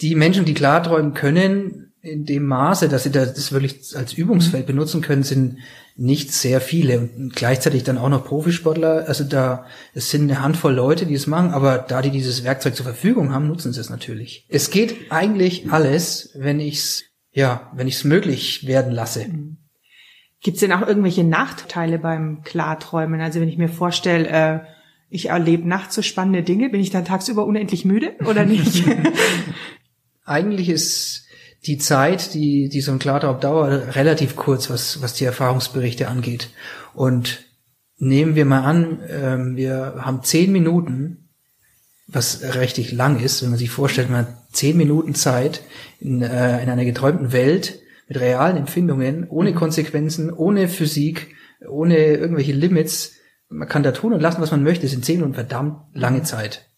die 0.00 0.16
Menschen, 0.16 0.46
die 0.46 0.54
klarträumen 0.54 1.14
können, 1.14 1.92
in 2.00 2.24
dem 2.24 2.44
Maße, 2.46 2.88
dass 2.88 3.04
sie 3.04 3.12
das 3.12 3.52
wirklich 3.52 3.96
als 3.96 4.14
Übungsfeld 4.14 4.66
benutzen 4.66 5.00
können, 5.00 5.22
sind 5.22 5.58
nicht 5.94 6.32
sehr 6.32 6.60
viele 6.60 6.98
und 6.98 7.36
gleichzeitig 7.36 7.84
dann 7.84 7.98
auch 7.98 8.08
noch 8.08 8.26
Profisportler. 8.26 9.04
Also 9.06 9.22
da, 9.22 9.64
es 9.94 10.10
sind 10.10 10.22
eine 10.22 10.42
Handvoll 10.42 10.74
Leute, 10.74 11.06
die 11.06 11.14
es 11.14 11.28
machen, 11.28 11.52
aber 11.52 11.78
da 11.78 12.02
die 12.02 12.10
dieses 12.10 12.42
Werkzeug 12.42 12.74
zur 12.74 12.84
Verfügung 12.84 13.32
haben, 13.32 13.46
nutzen 13.46 13.72
sie 13.72 13.80
es 13.80 13.90
natürlich. 13.90 14.44
Es 14.48 14.70
geht 14.70 15.12
eigentlich 15.12 15.70
alles, 15.70 16.30
wenn 16.34 16.58
ich's, 16.58 17.04
ja, 17.30 17.70
wenn 17.76 17.86
ich's 17.86 18.02
möglich 18.02 18.66
werden 18.66 18.92
lasse. 18.92 19.28
Mhm. 19.28 19.63
Gibt 20.44 20.56
es 20.56 20.60
denn 20.60 20.72
auch 20.72 20.86
irgendwelche 20.86 21.24
Nachteile 21.24 21.98
beim 21.98 22.42
Klarträumen? 22.44 23.22
Also 23.22 23.40
wenn 23.40 23.48
ich 23.48 23.56
mir 23.56 23.70
vorstelle, 23.70 24.28
äh, 24.28 24.60
ich 25.08 25.30
erlebe 25.30 25.66
nachts 25.66 25.94
so 25.94 26.02
spannende 26.02 26.42
Dinge, 26.42 26.68
bin 26.68 26.82
ich 26.82 26.90
dann 26.90 27.06
tagsüber 27.06 27.46
unendlich 27.46 27.86
müde 27.86 28.12
oder 28.26 28.44
nicht? 28.44 28.84
Eigentlich 30.26 30.68
ist 30.68 31.24
die 31.64 31.78
Zeit, 31.78 32.34
die, 32.34 32.68
die 32.68 32.82
so 32.82 32.92
ein 32.92 32.98
Klartraum 32.98 33.40
dauert, 33.40 33.96
relativ 33.96 34.36
kurz, 34.36 34.68
was, 34.68 35.00
was 35.00 35.14
die 35.14 35.24
Erfahrungsberichte 35.24 36.08
angeht. 36.08 36.50
Und 36.92 37.44
nehmen 37.96 38.34
wir 38.34 38.44
mal 38.44 38.64
an, 38.64 39.00
ähm, 39.08 39.56
wir 39.56 39.94
haben 40.00 40.22
zehn 40.22 40.52
Minuten, 40.52 41.30
was 42.06 42.42
richtig 42.54 42.92
lang 42.92 43.18
ist, 43.18 43.42
wenn 43.42 43.48
man 43.48 43.58
sich 43.58 43.70
vorstellt, 43.70 44.10
man 44.10 44.26
hat 44.26 44.34
zehn 44.52 44.76
Minuten 44.76 45.14
Zeit 45.14 45.62
in, 46.00 46.20
äh, 46.20 46.62
in 46.62 46.68
einer 46.68 46.84
geträumten 46.84 47.32
Welt 47.32 47.80
mit 48.08 48.20
realen 48.20 48.56
Empfindungen, 48.56 49.28
ohne 49.28 49.50
mhm. 49.50 49.56
Konsequenzen, 49.56 50.32
ohne 50.32 50.68
Physik, 50.68 51.34
ohne 51.68 51.96
irgendwelche 51.96 52.52
Limits. 52.52 53.14
Man 53.48 53.68
kann 53.68 53.82
da 53.82 53.92
tun 53.92 54.12
und 54.12 54.20
lassen, 54.20 54.42
was 54.42 54.50
man 54.50 54.62
möchte. 54.62 54.82
Das 54.82 54.90
sind 54.90 55.04
zehn 55.04 55.16
Minuten 55.16 55.34
verdammt 55.34 55.80
lange 55.92 56.18
mhm. 56.18 56.24
Zeit. 56.24 56.70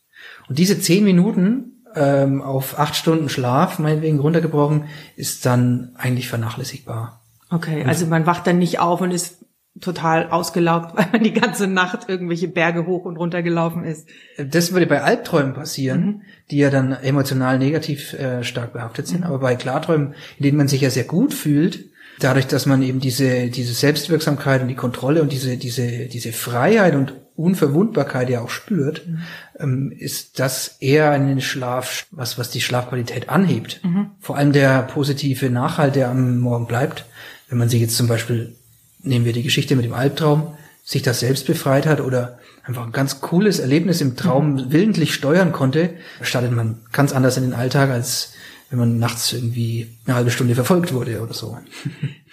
Und 0.49 0.59
diese 0.59 0.79
zehn 0.81 1.05
Minuten 1.05 1.83
ähm, 1.95 2.43
auf 2.43 2.79
acht 2.79 2.95
Stunden 2.95 3.29
Schlaf, 3.29 3.79
meinetwegen 3.79 4.19
runtergebrochen, 4.19 4.85
ist 5.17 5.47
dann 5.47 5.93
eigentlich 5.97 6.29
vernachlässigbar. 6.29 7.23
Okay, 7.51 7.85
also 7.85 8.07
man 8.07 8.27
wacht 8.27 8.47
dann 8.47 8.59
nicht 8.59 8.81
auf 8.81 9.01
und 9.01 9.13
ist 9.13 9.46
total 9.81 10.31
ausgelaugt, 10.31 10.97
weil 10.97 11.07
man 11.13 11.23
die 11.23 11.33
ganze 11.33 11.67
Nacht 11.67 12.09
irgendwelche 12.09 12.49
Berge 12.49 12.87
hoch 12.87 13.05
und 13.05 13.17
runter 13.17 13.43
gelaufen 13.43 13.85
ist. 13.85 14.09
Das 14.39 14.73
würde 14.73 14.87
bei 14.87 15.03
Albträumen 15.03 15.55
passieren, 15.55 16.05
mhm. 16.05 16.23
die 16.51 16.59
ja 16.59 16.71
dann 16.71 16.93
emotional 16.93 17.59
negativ 17.59 18.13
äh, 18.15 18.43
stark 18.45 18.73
behaftet 18.73 19.07
sind. 19.07 19.21
Mhm. 19.21 19.27
Aber 19.27 19.39
bei 19.39 19.57
Klarträumen, 19.57 20.15
in 20.39 20.45
denen 20.45 20.59
man 20.59 20.69
sich 20.69 20.81
ja 20.81 20.91
sehr 20.91 21.05
gut 21.05 21.35
fühlt, 21.35 21.87
dadurch, 22.19 22.47
dass 22.47 22.67
man 22.67 22.83
eben 22.83 23.01
diese, 23.01 23.49
diese 23.49 23.75
Selbstwirksamkeit 23.75 24.63
und 24.63 24.69
die 24.69 24.75
Kontrolle 24.75 25.23
und 25.23 25.33
diese, 25.33 25.57
diese, 25.57 26.07
diese 26.07 26.33
Freiheit 26.33 26.95
und 26.95 27.15
Unverwundbarkeit 27.37 28.31
ja 28.31 28.41
auch 28.41 28.49
spürt, 28.49 29.07
mhm. 29.07 29.19
ähm, 29.59 29.93
ist 29.97 30.39
das 30.39 30.77
eher 30.81 31.11
ein 31.11 31.41
Schlaf, 31.43 32.07
was, 32.11 32.39
was 32.39 32.51
die 32.51 32.63
Schlafqualität 32.63 33.29
anhebt. 33.29 33.81
Mhm. 33.85 34.13
Vor 34.21 34.37
allem 34.37 34.53
der 34.53 34.83
positive 34.83 35.51
Nachhalt, 35.51 35.97
der 35.97 36.09
am 36.09 36.39
Morgen 36.39 36.67
bleibt. 36.67 37.05
Wenn 37.49 37.59
man 37.59 37.69
sich 37.69 37.81
jetzt 37.81 37.97
zum 37.97 38.09
Beispiel 38.09 38.57
nehmen 39.07 39.25
wir 39.25 39.33
die 39.33 39.43
Geschichte 39.43 39.77
mit 39.77 39.85
dem 39.85 39.95
Albtraum, 39.95 40.57
sich 40.85 41.03
das 41.03 41.21
selbst 41.21 41.47
befreit 41.47 41.87
hat 41.87 42.01
oder 42.01 42.39
einfach 42.65 42.85
ein 42.85 42.93
ganz 42.93 43.21
cooles 43.21 43.59
Erlebnis 43.59 44.01
im 44.01 44.17
Traum 44.17 44.55
mhm. 44.55 44.73
willentlich 44.73 45.15
steuern 45.15 45.53
konnte, 45.53 45.95
startet 46.21 46.53
man 46.53 46.79
ganz 46.93 47.13
anders 47.13 47.37
in 47.37 47.45
den 47.45 47.55
Alltag, 47.55 47.91
als 47.91 48.33
wenn 48.71 48.79
man 48.79 48.99
nachts 48.99 49.33
irgendwie 49.33 49.97
eine 50.07 50.17
halbe 50.17 50.31
Stunde 50.31 50.55
verfolgt 50.55 50.93
wurde 50.93 51.21
oder 51.21 51.35
so. 51.35 51.59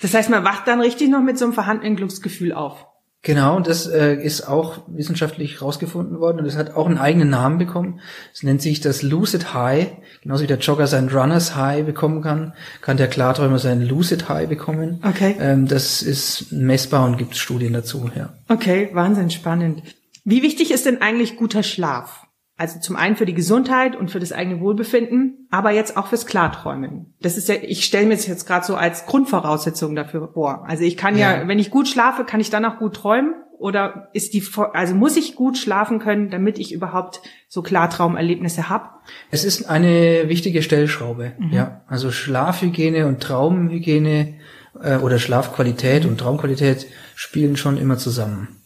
Das 0.01 0.13
heißt, 0.13 0.29
man 0.29 0.43
wacht 0.43 0.67
dann 0.67 0.81
richtig 0.81 1.07
noch 1.07 1.21
mit 1.21 1.39
so 1.39 1.45
einem 1.45 1.53
vorhandenen 1.53 1.95
Glücksgefühl 1.95 2.51
auf. 2.51 2.85
Genau, 3.25 3.55
und 3.55 3.67
das 3.67 3.87
äh, 3.87 4.15
ist 4.15 4.49
auch 4.49 4.79
wissenschaftlich 4.87 5.61
rausgefunden 5.61 6.19
worden 6.19 6.39
und 6.39 6.45
es 6.45 6.57
hat 6.57 6.75
auch 6.75 6.87
einen 6.87 6.97
eigenen 6.97 7.29
Namen 7.29 7.57
bekommen. 7.57 8.01
Es 8.33 8.43
nennt 8.43 8.61
sich 8.61 8.81
das 8.81 9.01
Lucid 9.01 9.53
High. 9.53 9.91
Genauso 10.21 10.43
wie 10.43 10.47
der 10.47 10.57
Jogger 10.57 10.87
sein 10.87 11.07
Runners 11.07 11.55
High 11.55 11.85
bekommen 11.85 12.21
kann, 12.21 12.53
kann 12.81 12.97
der 12.97 13.07
Klarträumer 13.07 13.59
sein 13.59 13.81
Lucid 13.81 14.27
High 14.27 14.49
bekommen. 14.49 15.01
Okay. 15.07 15.37
Ähm, 15.39 15.69
das 15.69 16.01
ist 16.01 16.51
messbar 16.51 17.05
und 17.05 17.17
gibt 17.17 17.37
Studien 17.37 17.71
dazu, 17.71 18.11
ja. 18.13 18.33
Okay, 18.49 18.89
Wahnsinn 18.91 19.31
spannend. 19.31 19.83
Wie 20.25 20.43
wichtig 20.43 20.71
ist 20.71 20.85
denn 20.85 21.01
eigentlich 21.01 21.37
guter 21.37 21.63
Schlaf? 21.63 22.22
Also 22.55 22.79
zum 22.79 22.95
einen 22.95 23.15
für 23.15 23.25
die 23.25 23.33
Gesundheit 23.33 23.95
und 23.95 24.11
für 24.11 24.19
das 24.19 24.31
eigene 24.31 24.59
Wohlbefinden, 24.59 25.47
aber 25.49 25.71
jetzt 25.71 25.97
auch 25.97 26.07
fürs 26.07 26.27
Klarträumen. 26.27 27.15
Das 27.19 27.35
ist 27.35 27.49
ja, 27.49 27.55
ich 27.55 27.83
stelle 27.83 28.05
mir 28.05 28.15
das 28.15 28.27
jetzt 28.27 28.45
gerade 28.45 28.65
so 28.65 28.75
als 28.75 29.07
Grundvoraussetzung 29.07 29.95
dafür 29.95 30.29
vor. 30.33 30.65
Also 30.67 30.83
ich 30.83 30.95
kann 30.95 31.17
ja. 31.17 31.37
ja, 31.37 31.47
wenn 31.47 31.57
ich 31.57 31.71
gut 31.71 31.87
schlafe, 31.87 32.25
kann 32.25 32.39
ich 32.39 32.51
dann 32.51 32.65
auch 32.65 32.77
gut 32.77 32.95
träumen? 32.95 33.33
Oder 33.57 34.09
ist 34.13 34.33
die, 34.33 34.43
also 34.73 34.93
muss 34.93 35.15
ich 35.15 35.35
gut 35.35 35.57
schlafen 35.57 35.99
können, 35.99 36.29
damit 36.29 36.59
ich 36.59 36.73
überhaupt 36.73 37.21
so 37.47 37.61
Klartraumerlebnisse 37.61 38.69
habe? 38.69 38.89
Es 39.31 39.45
ist 39.45 39.69
eine 39.69 40.27
wichtige 40.27 40.61
Stellschraube, 40.61 41.33
mhm. 41.39 41.53
ja. 41.53 41.81
Also 41.87 42.11
Schlafhygiene 42.11 43.07
und 43.07 43.21
Traumhygiene 43.21 44.33
äh, 44.81 44.97
oder 44.97 45.17
Schlafqualität 45.17 46.05
und 46.05 46.19
Traumqualität 46.19 46.87
spielen 47.15 47.55
schon 47.55 47.77
immer 47.77 47.97
zusammen. 47.97 48.59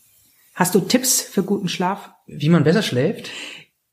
Hast 0.56 0.73
du 0.73 0.80
Tipps 0.80 1.21
für 1.21 1.43
guten 1.43 1.69
Schlaf? 1.69 2.10
Wie 2.26 2.50
man 2.50 2.63
besser 2.63 2.82
schläft? 2.82 3.30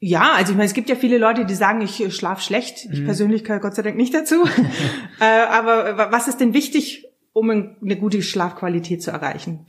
Ja, 0.07 0.35
also 0.35 0.53
ich 0.53 0.59
meine, 0.59 0.67
es 0.67 0.75
gibt 0.75 0.91
ja 0.91 0.97
viele 0.97 1.17
Leute, 1.17 1.47
die 1.47 1.55
sagen, 1.55 1.81
ich 1.81 2.15
schlafe 2.15 2.43
schlecht. 2.43 2.87
Ich 2.93 3.01
mhm. 3.01 3.05
persönlich 3.07 3.43
gehöre 3.43 3.61
Gott 3.61 3.75
sei 3.75 3.81
Dank 3.81 3.97
nicht 3.97 4.13
dazu. 4.13 4.45
äh, 5.19 5.25
aber 5.25 6.13
was 6.13 6.29
ist 6.29 6.43
denn 6.43 6.53
wichtig, 6.53 7.07
um 7.33 7.49
eine 7.49 7.97
gute 7.97 8.21
Schlafqualität 8.21 9.03
zu 9.03 9.13
erreichen? 9.13 9.65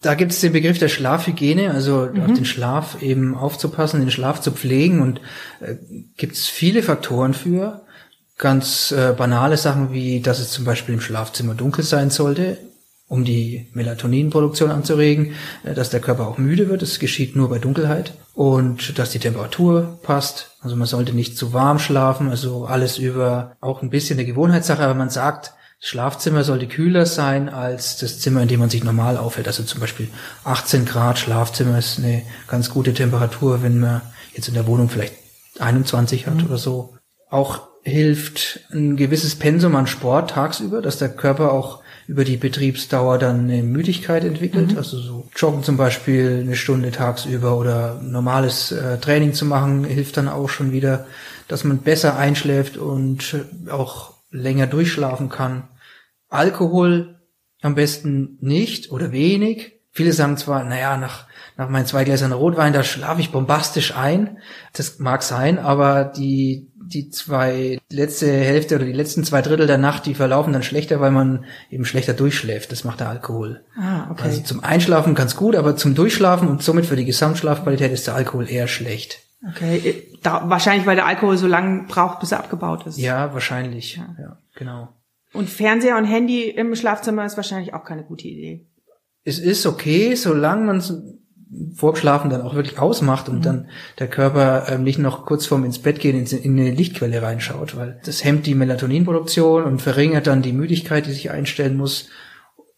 Da 0.00 0.14
gibt 0.14 0.32
es 0.32 0.40
den 0.40 0.54
Begriff 0.54 0.78
der 0.78 0.88
Schlafhygiene, 0.88 1.72
also 1.72 2.08
mhm. 2.10 2.22
auf 2.22 2.32
den 2.32 2.46
Schlaf 2.46 3.02
eben 3.02 3.34
aufzupassen, 3.34 4.00
den 4.00 4.10
Schlaf 4.10 4.40
zu 4.40 4.50
pflegen 4.52 5.02
und 5.02 5.20
äh, 5.60 5.74
gibt 6.16 6.36
es 6.36 6.46
viele 6.46 6.82
Faktoren 6.82 7.34
für. 7.34 7.84
Ganz 8.38 8.92
äh, 8.92 9.12
banale 9.12 9.58
Sachen 9.58 9.92
wie, 9.92 10.20
dass 10.20 10.38
es 10.38 10.52
zum 10.52 10.64
Beispiel 10.64 10.94
im 10.94 11.02
Schlafzimmer 11.02 11.52
dunkel 11.52 11.84
sein 11.84 12.08
sollte 12.08 12.56
um 13.10 13.24
die 13.24 13.66
Melatoninproduktion 13.74 14.70
anzuregen, 14.70 15.34
äh, 15.64 15.74
dass 15.74 15.90
der 15.90 16.00
Körper 16.00 16.28
auch 16.28 16.38
müde 16.38 16.68
wird. 16.68 16.80
Das 16.80 17.00
geschieht 17.00 17.34
nur 17.34 17.50
bei 17.50 17.58
Dunkelheit. 17.58 18.14
Und 18.34 18.98
dass 18.98 19.10
die 19.10 19.18
Temperatur 19.18 19.98
passt. 20.02 20.52
Also 20.60 20.76
man 20.76 20.86
sollte 20.86 21.12
nicht 21.12 21.36
zu 21.36 21.52
warm 21.52 21.80
schlafen. 21.80 22.30
Also 22.30 22.66
alles 22.66 22.98
über 22.98 23.56
auch 23.60 23.82
ein 23.82 23.90
bisschen 23.90 24.18
eine 24.18 24.26
Gewohnheitssache. 24.26 24.82
Aber 24.82 24.94
man 24.94 25.10
sagt, 25.10 25.52
das 25.80 25.88
Schlafzimmer 25.88 26.44
sollte 26.44 26.68
kühler 26.68 27.04
sein 27.04 27.48
als 27.48 27.98
das 27.98 28.20
Zimmer, 28.20 28.42
in 28.42 28.48
dem 28.48 28.60
man 28.60 28.70
sich 28.70 28.84
normal 28.84 29.16
aufhält. 29.16 29.48
Also 29.48 29.64
zum 29.64 29.80
Beispiel 29.80 30.08
18 30.44 30.84
Grad 30.84 31.18
Schlafzimmer 31.18 31.78
ist 31.78 31.98
eine 31.98 32.22
ganz 32.46 32.70
gute 32.70 32.94
Temperatur, 32.94 33.60
wenn 33.64 33.80
man 33.80 34.02
jetzt 34.34 34.46
in 34.46 34.54
der 34.54 34.68
Wohnung 34.68 34.88
vielleicht 34.88 35.14
21 35.58 36.28
hat 36.28 36.36
mhm. 36.36 36.44
oder 36.44 36.58
so. 36.58 36.94
Auch 37.28 37.62
hilft 37.82 38.60
ein 38.72 38.96
gewisses 38.96 39.34
Pensum 39.34 39.74
an 39.74 39.88
Sport 39.88 40.30
tagsüber, 40.30 40.80
dass 40.80 40.98
der 40.98 41.08
Körper 41.08 41.52
auch 41.52 41.80
über 42.10 42.24
die 42.24 42.38
Betriebsdauer 42.38 43.18
dann 43.18 43.44
eine 43.48 43.62
Müdigkeit 43.62 44.24
entwickelt. 44.24 44.72
Mhm. 44.72 44.78
Also 44.78 44.98
so 44.98 45.28
Joggen 45.36 45.62
zum 45.62 45.76
Beispiel 45.76 46.40
eine 46.40 46.56
Stunde 46.56 46.90
tagsüber 46.90 47.56
oder 47.56 48.00
normales 48.02 48.72
äh, 48.72 48.98
Training 48.98 49.32
zu 49.32 49.44
machen, 49.44 49.84
hilft 49.84 50.16
dann 50.16 50.26
auch 50.26 50.48
schon 50.48 50.72
wieder, 50.72 51.06
dass 51.46 51.62
man 51.62 51.78
besser 51.78 52.16
einschläft 52.16 52.76
und 52.76 53.36
auch 53.70 54.14
länger 54.32 54.66
durchschlafen 54.66 55.28
kann. 55.28 55.68
Alkohol 56.28 57.20
am 57.62 57.76
besten 57.76 58.38
nicht 58.40 58.90
oder 58.90 59.12
wenig. 59.12 59.74
Viele 59.92 60.12
sagen 60.12 60.36
zwar, 60.36 60.64
naja, 60.64 60.96
nach, 60.96 61.26
nach 61.56 61.68
meinen 61.68 61.86
zwei 61.86 62.02
Gläsern 62.02 62.32
Rotwein, 62.32 62.72
da 62.72 62.82
schlafe 62.82 63.20
ich 63.20 63.30
bombastisch 63.30 63.94
ein. 63.96 64.38
Das 64.72 64.98
mag 64.98 65.22
sein, 65.22 65.60
aber 65.60 66.06
die 66.06 66.69
die 66.92 67.08
zwei 67.10 67.78
letzte 67.90 68.26
Hälfte 68.26 68.76
oder 68.76 68.84
die 68.84 68.92
letzten 68.92 69.24
zwei 69.24 69.42
Drittel 69.42 69.66
der 69.66 69.78
Nacht, 69.78 70.06
die 70.06 70.14
verlaufen 70.14 70.52
dann 70.52 70.62
schlechter, 70.62 71.00
weil 71.00 71.12
man 71.12 71.44
eben 71.70 71.84
schlechter 71.84 72.14
durchschläft. 72.14 72.72
Das 72.72 72.84
macht 72.84 73.00
der 73.00 73.08
Alkohol. 73.08 73.64
Ah, 73.76 74.10
okay. 74.10 74.22
Also 74.24 74.42
zum 74.42 74.62
Einschlafen 74.62 75.14
ganz 75.14 75.36
gut, 75.36 75.54
aber 75.54 75.76
zum 75.76 75.94
Durchschlafen 75.94 76.48
und 76.48 76.62
somit 76.62 76.86
für 76.86 76.96
die 76.96 77.04
Gesamtschlafqualität 77.04 77.92
ist 77.92 78.06
der 78.06 78.14
Alkohol 78.14 78.50
eher 78.50 78.68
schlecht. 78.68 79.20
Okay, 79.48 80.08
da, 80.22 80.50
wahrscheinlich, 80.50 80.86
weil 80.86 80.96
der 80.96 81.06
Alkohol 81.06 81.38
so 81.38 81.46
lange 81.46 81.84
braucht, 81.84 82.20
bis 82.20 82.32
er 82.32 82.40
abgebaut 82.40 82.86
ist. 82.86 82.98
Ja, 82.98 83.32
wahrscheinlich. 83.32 83.96
Ja, 83.96 84.14
ja 84.18 84.38
genau. 84.54 84.88
Und 85.32 85.48
Fernseher 85.48 85.96
und 85.96 86.04
Handy 86.04 86.50
im 86.50 86.74
Schlafzimmer 86.74 87.24
ist 87.24 87.36
wahrscheinlich 87.36 87.72
auch 87.72 87.84
keine 87.84 88.04
gute 88.04 88.26
Idee. 88.28 88.66
Es 89.24 89.38
ist 89.38 89.64
okay, 89.64 90.14
solange 90.14 90.64
man 90.64 90.82
vorm 91.74 91.96
Schlafen 91.96 92.30
dann 92.30 92.42
auch 92.42 92.54
wirklich 92.54 92.78
ausmacht 92.78 93.28
und 93.28 93.38
mhm. 93.38 93.42
dann 93.42 93.68
der 93.98 94.08
Körper 94.08 94.66
ähm, 94.68 94.84
nicht 94.84 94.98
noch 94.98 95.26
kurz 95.26 95.46
vorm 95.46 95.64
ins 95.64 95.80
Bett 95.80 95.98
gehen 95.98 96.18
in, 96.18 96.26
in 96.26 96.58
eine 96.58 96.70
Lichtquelle 96.70 97.22
reinschaut, 97.22 97.76
weil 97.76 98.00
das 98.04 98.24
hemmt 98.24 98.46
die 98.46 98.54
Melatoninproduktion 98.54 99.64
und 99.64 99.82
verringert 99.82 100.26
dann 100.26 100.42
die 100.42 100.52
Müdigkeit, 100.52 101.06
die 101.06 101.12
sich 101.12 101.30
einstellen 101.30 101.76
muss. 101.76 102.08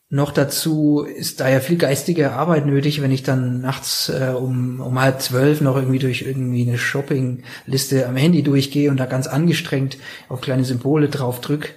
Noch 0.08 0.30
dazu 0.30 1.00
ist 1.00 1.40
da 1.40 1.48
ja 1.48 1.60
viel 1.60 1.78
geistige 1.78 2.32
Arbeit 2.32 2.66
nötig, 2.66 3.00
wenn 3.00 3.12
ich 3.12 3.22
dann 3.22 3.60
nachts 3.60 4.10
äh, 4.10 4.32
um, 4.34 4.80
um 4.80 5.00
halb 5.00 5.22
zwölf 5.22 5.60
noch 5.60 5.76
irgendwie 5.76 5.98
durch 5.98 6.22
irgendwie 6.22 6.68
eine 6.68 6.78
Shoppingliste 6.78 8.06
am 8.06 8.16
Handy 8.16 8.42
durchgehe 8.42 8.90
und 8.90 8.98
da 8.98 9.06
ganz 9.06 9.26
angestrengt 9.26 9.96
auf 10.28 10.40
kleine 10.40 10.64
Symbole 10.64 11.08
drauf 11.08 11.40
drück, 11.40 11.74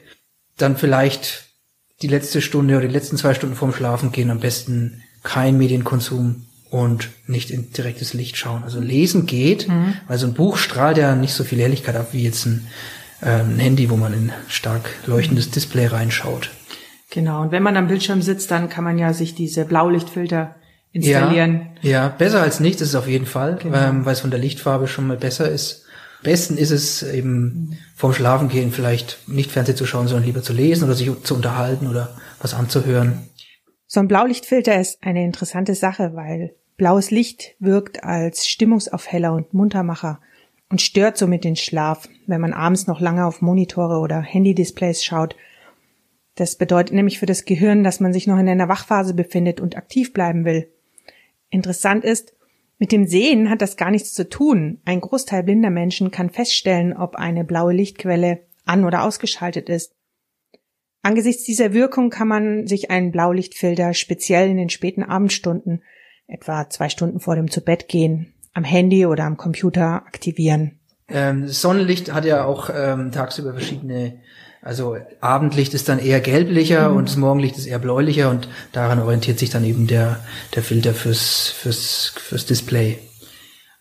dann 0.58 0.75
vielleicht 0.75 1.45
die 2.01 2.08
letzte 2.08 2.41
Stunde 2.41 2.75
oder 2.77 2.88
die 2.88 2.93
letzten 2.93 3.17
zwei 3.17 3.34
Stunden 3.34 3.55
vorm 3.55 3.73
Schlafen 3.73 4.12
gehen 4.12 4.29
am 4.29 4.41
besten 4.41 5.01
kein 5.23 5.58
Medienkonsum 5.58 6.45
und 6.75 7.09
nicht 7.25 7.51
in 7.51 7.71
direktes 7.71 8.13
Licht 8.13 8.35
schauen. 8.35 8.63
Also 8.63 8.81
lesen 8.81 9.25
geht, 9.25 9.69
mhm. 9.69 9.93
weil 10.09 10.17
so 10.17 10.27
ein 10.27 10.33
Buch 10.33 10.57
strahlt 10.57 10.97
ja 10.97 11.15
nicht 11.15 11.33
so 11.33 11.45
viel 11.45 11.59
Helligkeit 11.61 11.95
ab 11.95 12.09
wie 12.11 12.23
jetzt 12.23 12.45
ein, 12.45 12.67
äh, 13.21 13.29
ein 13.29 13.59
Handy, 13.59 13.89
wo 13.89 13.95
man 13.95 14.13
in 14.13 14.33
stark 14.49 14.89
leuchtendes 15.05 15.51
Display 15.51 15.85
reinschaut. 15.88 16.49
Genau, 17.11 17.43
und 17.43 17.51
wenn 17.51 17.63
man 17.63 17.77
am 17.77 17.88
Bildschirm 17.88 18.21
sitzt, 18.21 18.51
dann 18.51 18.67
kann 18.67 18.83
man 18.83 18.97
ja 18.97 19.13
sich 19.13 19.35
diese 19.35 19.63
Blaulichtfilter 19.63 20.55
installieren. 20.91 21.69
Ja, 21.81 21.91
ja 21.91 22.07
besser 22.09 22.41
als 22.41 22.59
nichts 22.59 22.81
ist 22.81 22.89
es 22.89 22.95
auf 22.95 23.07
jeden 23.07 23.25
Fall, 23.25 23.57
genau. 23.61 23.77
ähm, 23.77 24.05
weil 24.05 24.11
es 24.11 24.19
von 24.19 24.31
der 24.31 24.39
Lichtfarbe 24.41 24.89
schon 24.89 25.07
mal 25.07 25.15
besser 25.15 25.49
ist. 25.49 25.85
Besten 26.23 26.57
ist 26.57 26.71
es 26.71 27.03
eben 27.03 27.77
vorm 27.95 28.13
Schlafengehen 28.13 28.73
vielleicht 28.73 29.29
nicht 29.29 29.49
Fernsehen 29.49 29.77
zu 29.77 29.85
schauen, 29.85 30.09
sondern 30.09 30.25
lieber 30.25 30.41
zu 30.43 30.51
lesen 30.51 30.83
oder 30.83 30.95
sich 30.95 31.09
zu 31.23 31.35
unterhalten 31.35 31.88
oder 31.88 32.17
was 32.41 32.53
anzuhören. 32.53 33.29
So 33.88 34.01
ein 34.01 34.09
Blaulichtfilter 34.09 34.77
ist 34.81 34.97
eine 35.01 35.23
interessante 35.23 35.73
Sache, 35.73 36.11
weil 36.15 36.55
blaues 36.77 37.11
Licht 37.11 37.55
wirkt 37.59 38.03
als 38.03 38.47
Stimmungsaufheller 38.47 39.33
und 39.33 39.53
Muntermacher 39.53 40.19
und 40.69 40.81
stört 40.81 41.17
somit 41.17 41.43
den 41.43 41.55
Schlaf, 41.55 42.09
wenn 42.27 42.41
man 42.41 42.53
abends 42.53 42.88
noch 42.88 42.99
lange 42.99 43.25
auf 43.25 43.41
Monitore 43.41 43.99
oder 43.99 44.21
Handy-Displays 44.21 45.03
schaut. 45.03 45.35
Das 46.35 46.57
bedeutet 46.57 46.93
nämlich 46.93 47.19
für 47.19 47.25
das 47.25 47.45
Gehirn, 47.45 47.83
dass 47.83 47.99
man 47.99 48.11
sich 48.11 48.27
noch 48.27 48.38
in 48.38 48.49
einer 48.49 48.67
Wachphase 48.67 49.13
befindet 49.13 49.61
und 49.61 49.77
aktiv 49.77 50.11
bleiben 50.11 50.43
will. 50.43 50.69
Interessant 51.49 52.03
ist, 52.03 52.33
Mit 52.77 52.91
dem 52.91 53.07
Sehen 53.07 53.49
hat 53.49 53.61
das 53.61 53.77
gar 53.77 53.89
nichts 53.89 54.13
zu 54.13 54.27
tun. 54.27 54.81
Ein 54.83 54.99
Großteil 54.99 55.43
blinder 55.43 55.69
Menschen 55.69 56.11
kann 56.11 56.29
feststellen, 56.29 56.95
ob 56.95 57.15
eine 57.15 57.45
blaue 57.45 57.73
Lichtquelle 57.73 58.41
an- 58.65 58.83
oder 58.83 59.03
ausgeschaltet 59.03 59.69
ist. 59.69 59.93
Angesichts 61.01 61.43
dieser 61.43 61.73
Wirkung 61.73 62.09
kann 62.09 62.27
man 62.27 62.67
sich 62.67 62.89
einen 62.89 63.11
Blaulichtfilter 63.11 63.93
speziell 63.93 64.49
in 64.49 64.57
den 64.57 64.69
späten 64.69 65.03
Abendstunden, 65.03 65.83
etwa 66.27 66.69
zwei 66.69 66.89
Stunden 66.89 67.19
vor 67.19 67.35
dem 67.35 67.49
Zubettgehen, 67.49 68.33
am 68.53 68.63
Handy 68.63 69.05
oder 69.05 69.25
am 69.25 69.38
Computer 69.38 70.03
aktivieren. 70.07 70.79
Ähm, 71.07 71.47
Sonnenlicht 71.47 72.11
hat 72.13 72.25
ja 72.25 72.45
auch 72.45 72.69
ähm, 72.73 73.11
tagsüber 73.11 73.53
verschiedene, 73.53 74.19
also 74.61 74.97
Abendlicht 75.21 75.75
ist 75.75 75.88
dann 75.88 75.99
eher 75.99 76.19
gelblicher 76.19 76.89
mhm. 76.89 76.97
und 76.97 77.09
das 77.09 77.17
Morgenlicht 77.17 77.57
ist 77.57 77.67
eher 77.67 77.79
bläulicher 77.79 78.31
und 78.31 78.47
daran 78.71 78.99
orientiert 78.99 79.38
sich 79.38 79.51
dann 79.51 79.63
eben 79.63 79.85
der, 79.85 80.19
der 80.55 80.63
Filter 80.63 80.93
fürs, 80.93 81.49
fürs, 81.49 82.13
fürs 82.17 82.45
Display. 82.47 82.97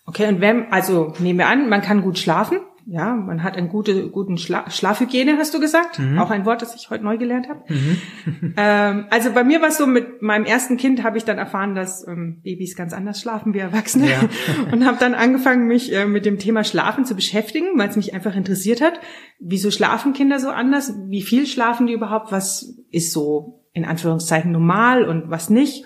Okay, 0.05 0.27
und 0.27 0.39
wenn, 0.39 0.71
also 0.71 1.13
nehmen 1.17 1.39
wir 1.39 1.47
an, 1.47 1.67
man 1.67 1.81
kann 1.81 2.03
gut 2.03 2.19
schlafen, 2.19 2.59
ja, 2.87 3.15
man 3.15 3.41
hat 3.41 3.57
eine 3.57 3.67
gute 3.67 4.09
guten 4.09 4.37
Schla 4.37 4.69
Schlafhygiene, 4.69 5.37
hast 5.37 5.53
du 5.55 5.59
gesagt? 5.59 5.97
Mhm. 5.97 6.19
Auch 6.19 6.29
ein 6.29 6.45
Wort, 6.45 6.61
das 6.61 6.75
ich 6.75 6.91
heute 6.91 7.03
neu 7.03 7.17
gelernt 7.17 7.49
habe. 7.49 7.61
Mhm. 7.67 8.53
ähm, 8.57 9.05
also 9.09 9.31
bei 9.31 9.43
mir 9.43 9.61
war 9.61 9.69
es 9.69 9.77
so, 9.77 9.87
mit 9.87 10.21
meinem 10.21 10.45
ersten 10.45 10.77
Kind 10.77 11.03
habe 11.03 11.17
ich 11.17 11.25
dann 11.25 11.39
erfahren, 11.39 11.73
dass 11.73 12.07
ähm, 12.07 12.41
Babys 12.43 12.75
ganz 12.75 12.93
anders 12.93 13.19
schlafen 13.19 13.55
wie 13.55 13.59
Erwachsene 13.59 14.09
ja. 14.09 14.19
und 14.71 14.85
habe 14.85 14.97
dann 14.99 15.15
angefangen, 15.15 15.67
mich 15.67 15.93
äh, 15.93 16.05
mit 16.05 16.25
dem 16.25 16.37
Thema 16.37 16.63
Schlafen 16.63 17.05
zu 17.05 17.15
beschäftigen, 17.15 17.69
weil 17.75 17.89
es 17.89 17.95
mich 17.95 18.13
einfach 18.13 18.35
interessiert 18.35 18.81
hat. 18.81 18.99
Wieso 19.39 19.71
schlafen 19.71 20.13
Kinder 20.13 20.39
so 20.39 20.49
anders? 20.49 20.93
Wie 21.07 21.23
viel 21.23 21.47
schlafen 21.47 21.87
die 21.87 21.93
überhaupt? 21.93 22.31
Was 22.31 22.77
ist 22.91 23.11
so 23.11 23.63
in 23.73 23.85
Anführungszeichen 23.85 24.51
normal 24.51 25.05
und 25.05 25.31
was 25.31 25.49
nicht? 25.49 25.85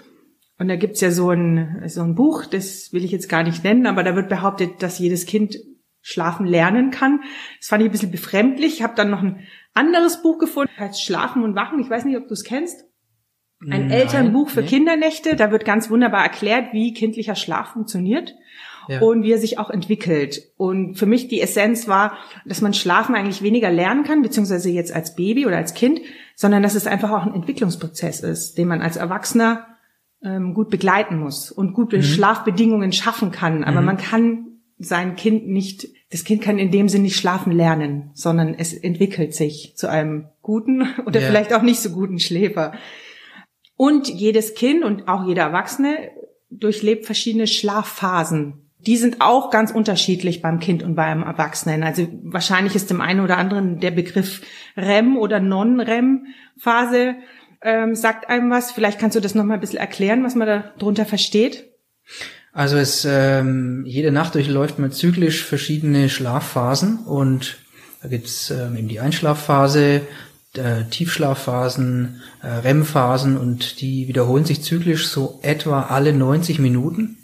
Und 0.58 0.68
da 0.68 0.76
gibt's 0.76 1.00
ja 1.00 1.12
so 1.12 1.30
ein, 1.30 1.84
so 1.88 2.02
ein 2.02 2.16
Buch, 2.16 2.46
das 2.46 2.92
will 2.92 3.06
ich 3.06 3.12
jetzt 3.12 3.30
gar 3.30 3.44
nicht 3.44 3.64
nennen, 3.64 3.88
aber 3.88 4.04
da 4.04 4.18
wird 4.18 4.28
behauptet, 4.28 4.84
dass 4.84 5.00
jedes 5.00 5.26
Kind 5.26 5.56
schlafen 6.02 6.46
lernen 6.46 6.92
kann. 6.92 7.22
Das 7.60 7.68
fand 7.68 7.82
ich 7.82 7.90
ein 7.90 7.92
bisschen 7.92 8.12
befremdlich. 8.12 8.76
Ich 8.76 8.84
habe 8.84 8.96
dann 8.96 9.10
noch 9.10 9.22
ein 9.22 9.48
anderes 9.74 10.22
Buch 10.22 10.38
gefunden, 10.38 10.72
heißt 10.78 11.04
Schlafen 11.04 11.44
und 11.44 11.56
Wachen. 11.56 11.80
Ich 11.80 11.90
weiß 11.90 12.06
nicht, 12.06 12.18
ob 12.18 12.28
du 12.28 12.34
es 12.34 12.44
kennst. 12.44 12.86
Ein 13.62 13.88
Nein, 13.88 13.92
Elternbuch 13.92 14.50
für 14.50 14.62
nee. 14.62 14.68
Kindernächte. 14.68 15.36
Da 15.36 15.52
wird 15.52 15.66
ganz 15.66 15.90
wunderbar 15.90 16.24
erklärt, 16.24 16.72
wie 16.72 16.94
kindlicher 16.94 17.36
Schlaf 17.36 17.74
funktioniert. 17.74 18.34
Ja. 18.88 19.02
Und 19.02 19.22
wie 19.22 19.32
er 19.32 19.38
sich 19.38 19.60
auch 19.60 19.70
entwickelt. 19.70 20.42
Und 20.58 20.96
für 20.96 21.06
mich 21.06 21.28
die 21.28 21.42
Essenz 21.42 21.88
war, 21.88 22.18
dass 22.46 22.62
man 22.62 22.74
Schlafen 22.74 23.14
eigentlich 23.14 23.44
weniger 23.44 23.70
lernen 23.70 24.04
kann, 24.04 24.24
beziehungsweise 24.24 24.72
jetzt 24.72 24.92
als 24.92 25.16
Baby 25.16 25.46
oder 25.46 25.58
als 25.58 25.76
Kind, 25.76 26.02
sondern 26.34 26.64
dass 26.64 26.74
es 26.74 26.88
einfach 26.88 27.12
auch 27.12 27.24
ein 27.24 27.36
Entwicklungsprozess 27.36 28.22
ist, 28.22 28.58
den 28.58 28.68
man 28.68 28.82
als 28.82 28.98
Erwachsener 28.98 29.68
ähm, 30.24 30.56
gut 30.56 30.72
begleiten 30.72 31.20
muss 31.20 31.52
und 31.52 31.74
gute 31.74 31.98
mhm. 31.98 32.04
Schlafbedingungen 32.04 32.92
schaffen 32.92 33.32
kann. 33.32 33.64
Aber 33.64 33.82
mhm. 33.82 33.86
man 33.86 33.98
kann 33.98 34.49
sein 34.80 35.18
Kind 35.18 35.48
nicht, 35.48 35.90
das 36.10 36.24
Kind 36.24 36.42
kann 36.42 36.58
in 36.58 36.72
dem 36.72 36.88
Sinn 36.88 37.02
nicht 37.04 37.18
schlafen 37.18 37.52
lernen, 37.52 38.12
sondern 38.14 38.56
es 38.56 38.74
entwickelt 38.74 39.36
sich 39.36 39.74
zu 39.76 39.90
einem 39.90 40.30
guten 40.42 40.88
oder 41.06 41.20
ja. 41.20 41.28
vielleicht 41.28 41.54
auch 41.54 41.62
nicht 41.62 41.82
so 41.82 41.92
guten 41.92 42.20
Schläfer. 42.20 42.74
Und 43.76 44.08
jedes 44.08 44.56
Kind 44.56 44.84
und 44.84 45.08
auch 45.08 45.28
jeder 45.28 45.44
Erwachsene 45.44 46.12
durchlebt 46.50 47.06
verschiedene 47.06 47.48
Schlafphasen. 47.48 48.66
Die 48.80 48.98
sind 48.98 49.18
auch 49.20 49.52
ganz 49.52 49.72
unterschiedlich 49.72 50.42
beim 50.42 50.60
Kind 50.60 50.84
und 50.84 50.96
beim 50.96 51.22
Erwachsenen. 51.24 51.84
Also 51.84 52.08
wahrscheinlich 52.24 52.76
ist 52.76 52.90
dem 52.90 53.02
einen 53.02 53.20
oder 53.20 53.38
anderen 53.38 53.82
der 53.82 53.92
Begriff 53.92 54.42
REM 54.78 55.18
oder 55.18 55.42
Non-REM-Phase 55.42 57.16
ähm, 57.62 57.96
sagt 57.96 58.30
einem 58.30 58.50
was. 58.50 58.72
Vielleicht 58.72 59.00
kannst 59.00 59.18
du 59.18 59.22
das 59.22 59.36
nochmal 59.36 59.58
ein 59.58 59.62
bisschen 59.62 59.80
erklären, 59.80 60.24
was 60.24 60.36
man 60.36 60.48
da 60.48 60.74
drunter 60.78 61.06
versteht. 61.06 61.70
Also 62.52 62.78
es 62.78 63.06
ähm, 63.06 63.84
jede 63.86 64.12
Nacht 64.12 64.36
durchläuft 64.36 64.80
man 64.80 64.92
zyklisch 64.92 65.44
verschiedene 65.44 66.10
Schlafphasen 66.10 67.00
und 67.00 67.58
da 68.02 68.08
gibt's 68.08 68.50
ähm, 68.50 68.76
eben 68.76 68.88
die 68.88 69.00
Einschlafphase, 69.00 70.02
äh, 70.56 70.84
Tiefschlafphasen, 70.90 72.22
äh, 72.42 72.48
REM-Phasen 72.48 73.38
und 73.38 73.82
die 73.82 74.08
wiederholen 74.08 74.46
sich 74.46 74.64
zyklisch 74.64 75.08
so 75.08 75.40
etwa 75.44 75.84
alle 75.84 76.14
90 76.14 76.60
Minuten. 76.60 77.19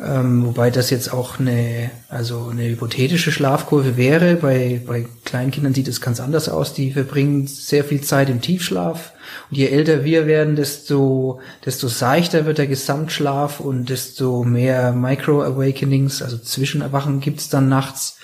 Ähm, 0.00 0.46
wobei 0.46 0.70
das 0.70 0.90
jetzt 0.90 1.12
auch 1.12 1.40
eine, 1.40 1.90
also 2.08 2.48
eine 2.50 2.68
hypothetische 2.68 3.32
Schlafkurve 3.32 3.96
wäre. 3.96 4.36
Bei, 4.36 4.80
bei 4.86 5.06
Kleinkindern 5.24 5.74
sieht 5.74 5.88
es 5.88 6.00
ganz 6.00 6.20
anders 6.20 6.48
aus. 6.48 6.72
Die 6.72 6.92
verbringen 6.92 7.48
sehr 7.48 7.82
viel 7.82 8.00
Zeit 8.00 8.30
im 8.30 8.40
Tiefschlaf. 8.40 9.12
Und 9.50 9.56
je 9.56 9.66
älter 9.66 10.04
wir 10.04 10.28
werden, 10.28 10.54
desto, 10.54 11.40
desto 11.64 11.88
seichter 11.88 12.46
wird 12.46 12.58
der 12.58 12.68
Gesamtschlaf 12.68 13.58
und 13.58 13.90
desto 13.90 14.44
mehr 14.44 14.92
Micro-Awakenings, 14.92 16.22
also 16.22 16.38
Zwischenerwachen 16.38 17.18
gibt's 17.18 17.48
dann 17.48 17.68
nachts. 17.68 18.18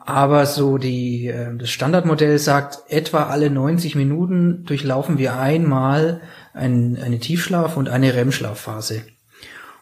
Aber 0.00 0.44
so 0.44 0.76
die, 0.76 1.28
äh, 1.28 1.56
das 1.56 1.70
Standardmodell 1.70 2.38
sagt, 2.38 2.80
etwa 2.88 3.24
alle 3.24 3.48
90 3.48 3.94
Minuten 3.94 4.64
durchlaufen 4.66 5.16
wir 5.16 5.38
einmal 5.38 6.20
ein, 6.52 6.98
eine 7.02 7.18
Tiefschlaf- 7.18 7.76
und 7.76 7.88
eine 7.88 8.14
REM-Schlafphase. 8.14 9.02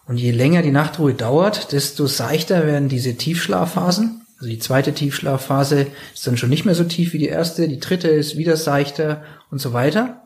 Und 0.07 0.19
je 0.19 0.31
länger 0.31 0.63
die 0.63 0.71
Nachtruhe 0.71 1.15
dauert, 1.15 1.73
desto 1.73 2.07
seichter 2.07 2.67
werden 2.67 2.89
diese 2.89 3.17
Tiefschlafphasen. 3.17 4.23
Also 4.39 4.49
die 4.49 4.59
zweite 4.59 4.93
Tiefschlafphase 4.93 5.87
ist 6.15 6.27
dann 6.27 6.37
schon 6.37 6.51
nicht 6.51 6.65
mehr 6.65 6.75
so 6.75 6.85
tief 6.85 7.13
wie 7.13 7.19
die 7.19 7.29
erste, 7.29 7.69
die 7.69 7.81
dritte 7.81 8.09
ist 8.09 8.37
wieder 8.37 8.57
seichter 8.57 9.23
und 9.51 9.61
so 9.61 9.73
weiter. 9.73 10.23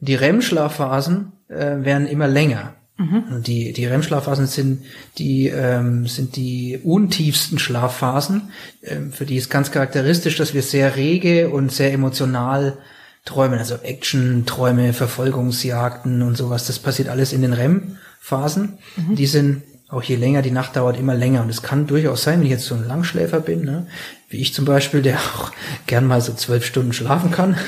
Die 0.00 0.16
REM-Schlafphasen 0.16 1.32
äh, 1.48 1.84
werden 1.84 2.08
immer 2.08 2.26
länger. 2.26 2.74
Mhm. 2.98 3.24
Und 3.30 3.46
die, 3.46 3.72
die 3.72 3.86
REM-Schlafphasen 3.86 4.46
sind 4.46 4.82
die, 5.16 5.46
ähm, 5.46 6.06
sind 6.06 6.36
die 6.36 6.80
untiefsten 6.82 7.58
Schlafphasen. 7.58 8.50
Ähm, 8.82 9.12
für 9.12 9.24
die 9.24 9.36
ist 9.36 9.48
ganz 9.48 9.70
charakteristisch, 9.70 10.36
dass 10.36 10.54
wir 10.54 10.62
sehr 10.62 10.96
rege 10.96 11.48
und 11.50 11.72
sehr 11.72 11.92
emotional 11.92 12.78
träumen. 13.24 13.60
Also 13.60 13.76
Action, 13.76 14.44
Träume, 14.44 14.92
Verfolgungsjagden 14.92 16.22
und 16.22 16.36
sowas. 16.36 16.66
Das 16.66 16.80
passiert 16.80 17.08
alles 17.08 17.32
in 17.32 17.42
den 17.42 17.52
REM 17.52 17.96
Phasen. 18.22 18.78
Mhm. 18.96 19.16
Die 19.16 19.26
sind 19.26 19.62
auch 19.88 20.02
je 20.02 20.14
länger 20.14 20.40
die 20.40 20.52
Nacht 20.52 20.76
dauert, 20.76 20.96
immer 20.96 21.14
länger. 21.14 21.42
Und 21.42 21.50
es 21.50 21.60
kann 21.60 21.88
durchaus 21.88 22.22
sein, 22.22 22.38
wenn 22.38 22.46
ich 22.46 22.52
jetzt 22.52 22.64
so 22.64 22.76
ein 22.76 22.86
Langschläfer 22.86 23.40
bin, 23.40 23.64
ne, 23.64 23.88
wie 24.30 24.38
ich 24.38 24.54
zum 24.54 24.64
Beispiel, 24.64 25.02
der 25.02 25.16
auch 25.16 25.50
gern 25.86 26.06
mal 26.06 26.20
so 26.20 26.32
zwölf 26.32 26.64
Stunden 26.64 26.92
schlafen 26.92 27.32
kann, 27.32 27.58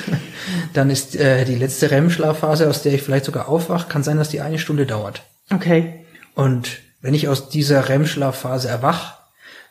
dann 0.72 0.88
ist 0.88 1.16
äh, 1.16 1.44
die 1.44 1.56
letzte 1.56 1.90
REM-Schlafphase, 1.90 2.70
aus 2.70 2.82
der 2.82 2.94
ich 2.94 3.02
vielleicht 3.02 3.26
sogar 3.26 3.48
aufwache, 3.48 3.88
kann 3.88 4.04
sein, 4.04 4.16
dass 4.16 4.30
die 4.30 4.40
eine 4.40 4.58
Stunde 4.58 4.86
dauert. 4.86 5.22
Okay. 5.52 6.04
Und 6.34 6.78
wenn 7.02 7.14
ich 7.14 7.28
aus 7.28 7.50
dieser 7.50 7.88
REM-Schlafphase 7.88 8.68
erwach, 8.68 9.18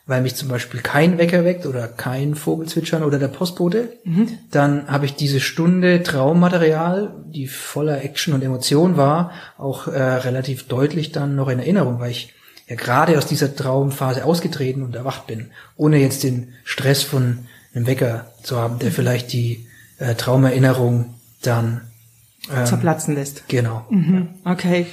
weil 0.06 0.20
mich 0.20 0.34
zum 0.34 0.48
Beispiel 0.48 0.80
kein 0.80 1.16
Wecker 1.16 1.44
weckt 1.44 1.66
oder 1.66 1.88
kein 1.88 2.34
Vogelzwitschern 2.34 3.02
oder 3.02 3.18
der 3.18 3.28
Postbote, 3.28 3.92
mhm. 4.04 4.28
dann 4.50 4.88
habe 4.88 5.06
ich 5.06 5.14
diese 5.14 5.40
Stunde 5.40 6.02
Traummaterial, 6.02 7.24
die 7.26 7.46
voller 7.46 8.04
Action 8.04 8.34
und 8.34 8.42
Emotion 8.42 8.96
war, 8.96 9.32
auch 9.56 9.88
äh, 9.88 10.00
relativ 10.00 10.68
deutlich 10.68 11.12
dann 11.12 11.36
noch 11.36 11.48
in 11.48 11.58
Erinnerung, 11.58 12.00
weil 12.00 12.10
ich 12.10 12.34
ja 12.68 12.76
gerade 12.76 13.16
aus 13.16 13.26
dieser 13.26 13.54
Traumphase 13.54 14.24
ausgetreten 14.24 14.82
und 14.82 14.94
erwacht 14.94 15.26
bin, 15.26 15.50
ohne 15.76 15.98
jetzt 15.98 16.22
den 16.22 16.52
Stress 16.64 17.02
von 17.02 17.46
einem 17.74 17.86
Wecker 17.86 18.32
zu 18.42 18.58
haben, 18.58 18.78
der 18.78 18.90
mhm. 18.90 18.94
vielleicht 18.94 19.32
die 19.32 19.66
äh, 19.98 20.14
Traumerinnerung 20.14 21.14
dann 21.42 21.82
ähm, 22.54 22.66
zerplatzen 22.66 23.14
lässt. 23.14 23.48
Genau. 23.48 23.86
Mhm. 23.88 24.28
Okay. 24.44 24.86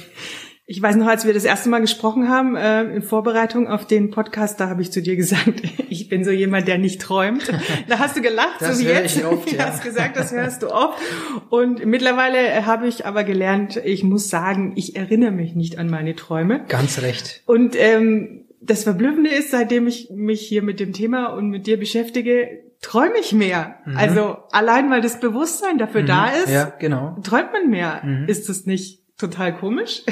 Ich 0.72 0.80
weiß 0.80 0.96
noch, 0.96 1.06
als 1.06 1.26
wir 1.26 1.34
das 1.34 1.44
erste 1.44 1.68
Mal 1.68 1.80
gesprochen 1.80 2.30
haben, 2.30 2.56
äh, 2.56 2.84
in 2.84 3.02
Vorbereitung 3.02 3.68
auf 3.68 3.86
den 3.86 4.10
Podcast, 4.10 4.58
da 4.58 4.70
habe 4.70 4.80
ich 4.80 4.90
zu 4.90 5.02
dir 5.02 5.16
gesagt, 5.16 5.60
ich 5.90 6.08
bin 6.08 6.24
so 6.24 6.30
jemand, 6.30 6.66
der 6.66 6.78
nicht 6.78 6.98
träumt. 6.98 7.52
Da 7.88 7.98
hast 7.98 8.16
du 8.16 8.22
gelacht, 8.22 8.56
das 8.60 8.78
so 8.78 8.82
wie 8.82 8.88
jetzt. 8.88 9.18
Ich 9.18 9.24
oft, 9.26 9.52
ja. 9.52 9.58
Du 9.58 9.70
hast 9.70 9.84
gesagt, 9.84 10.16
das 10.16 10.32
hörst 10.32 10.62
du 10.62 10.70
oft. 10.70 10.98
Und 11.50 11.84
mittlerweile 11.84 12.64
habe 12.64 12.88
ich 12.88 13.04
aber 13.04 13.22
gelernt, 13.22 13.76
ich 13.84 14.02
muss 14.02 14.30
sagen, 14.30 14.72
ich 14.76 14.96
erinnere 14.96 15.30
mich 15.30 15.54
nicht 15.54 15.78
an 15.78 15.90
meine 15.90 16.16
Träume. 16.16 16.64
Ganz 16.68 17.02
recht. 17.02 17.42
Und 17.44 17.76
ähm, 17.78 18.46
das 18.62 18.84
Verblüffende 18.84 19.28
ist, 19.28 19.50
seitdem 19.50 19.86
ich 19.86 20.08
mich 20.10 20.40
hier 20.40 20.62
mit 20.62 20.80
dem 20.80 20.94
Thema 20.94 21.26
und 21.34 21.50
mit 21.50 21.66
dir 21.66 21.78
beschäftige, 21.78 22.48
träume 22.80 23.18
ich 23.20 23.34
mehr. 23.34 23.76
Mhm. 23.84 23.98
Also 23.98 24.38
allein 24.52 24.90
weil 24.90 25.02
das 25.02 25.20
Bewusstsein 25.20 25.76
dafür 25.76 26.00
mhm. 26.00 26.06
da 26.06 26.28
ist, 26.30 26.50
ja, 26.50 26.72
genau. 26.78 27.18
träumt 27.22 27.52
man 27.52 27.68
mehr. 27.68 28.00
Mhm. 28.02 28.24
Ist 28.26 28.48
das 28.48 28.64
nicht 28.64 29.01
total 29.22 29.56
komisch. 29.56 30.02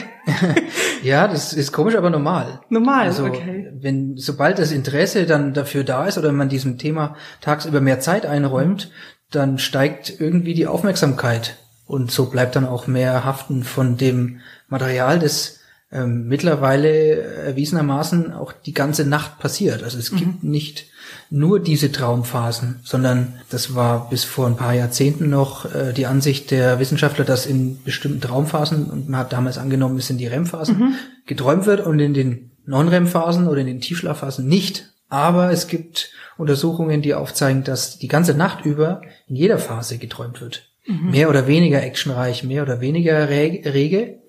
ja, 1.03 1.29
das 1.29 1.53
ist 1.53 1.73
komisch, 1.73 1.97
aber 1.97 2.11
normal. 2.11 2.61
Normal, 2.71 3.07
also, 3.07 3.27
okay. 3.27 3.71
Wenn, 3.79 4.17
sobald 4.17 4.59
das 4.59 4.73
Interesse 4.73 5.27
dann 5.27 5.53
dafür 5.53 5.85
da 5.85 6.07
ist 6.07 6.17
oder 6.17 6.33
man 6.33 6.49
diesem 6.49 6.79
Thema 6.79 7.17
tagsüber 7.41 7.81
mehr 7.81 8.01
Zeit 8.01 8.25
einräumt, 8.25 8.91
dann 9.31 9.59
steigt 9.59 10.21
irgendwie 10.21 10.55
die 10.55 10.67
Aufmerksamkeit. 10.67 11.57
Und 11.87 12.11
so 12.11 12.27
bleibt 12.27 12.57
dann 12.57 12.67
auch 12.67 12.87
mehr 12.87 13.25
haften 13.25 13.65
von 13.65 13.97
dem 13.97 14.41
Material, 14.69 15.19
das 15.19 15.60
ähm, 15.93 16.29
mittlerweile 16.29 17.21
erwiesenermaßen 17.21 18.33
auch 18.33 18.53
die 18.53 18.75
ganze 18.75 19.05
Nacht 19.05 19.39
passiert. 19.39 19.83
Also 19.83 19.99
es 19.99 20.13
mhm. 20.13 20.17
gibt 20.17 20.45
nicht 20.45 20.87
nur 21.31 21.61
diese 21.61 21.91
Traumphasen, 21.91 22.81
sondern 22.85 23.35
das 23.51 23.75
war 23.75 24.09
bis 24.09 24.25
vor 24.25 24.47
ein 24.47 24.57
paar 24.57 24.75
Jahrzehnten 24.75 25.31
noch 25.31 25.73
äh, 25.75 25.93
die 25.93 26.07
Ansicht 26.07 26.51
der 26.51 26.79
Wissenschaftler, 26.79 27.25
dass 27.25 27.47
in 27.47 27.83
bestimmten 27.83 28.21
Traumphasen, 28.21 28.87
und 28.87 29.09
man 29.09 29.21
hat 29.21 29.33
damals 29.33 29.59
angenommen, 29.59 29.99
es 29.99 30.07
sind 30.07 30.19
die 30.19 30.27
REM-Phasen, 30.29 30.79
mhm. 30.79 30.95
geträumt 31.27 31.67
wird 31.67 31.85
und 31.85 31.99
in 31.99 32.15
den 32.15 32.51
Non-REM-Phasen 32.67 33.49
oder 33.49 33.61
in 33.61 33.67
den 33.67 33.81
Tiefschlafphasen 33.81 34.47
nicht. 34.47 34.93
Aber 35.09 35.51
es 35.51 35.67
gibt 35.67 36.13
Untersuchungen, 36.37 37.03
die 37.03 37.15
aufzeigen, 37.15 37.65
dass 37.65 37.99
die 37.99 38.09
ganze 38.09 38.35
Nacht 38.35 38.65
über 38.65 39.03
in 39.27 39.35
jeder 39.35 39.59
Phase 39.59 39.99
geträumt 39.99 40.41
wird. 40.41 40.71
Mhm. 40.87 41.11
Mehr 41.11 41.29
oder 41.29 41.49
weniger 41.49 41.83
actionreich, 41.83 42.45
mehr 42.45 42.63
oder 42.63 42.81
weniger 42.81 43.29
rege. 43.29 44.21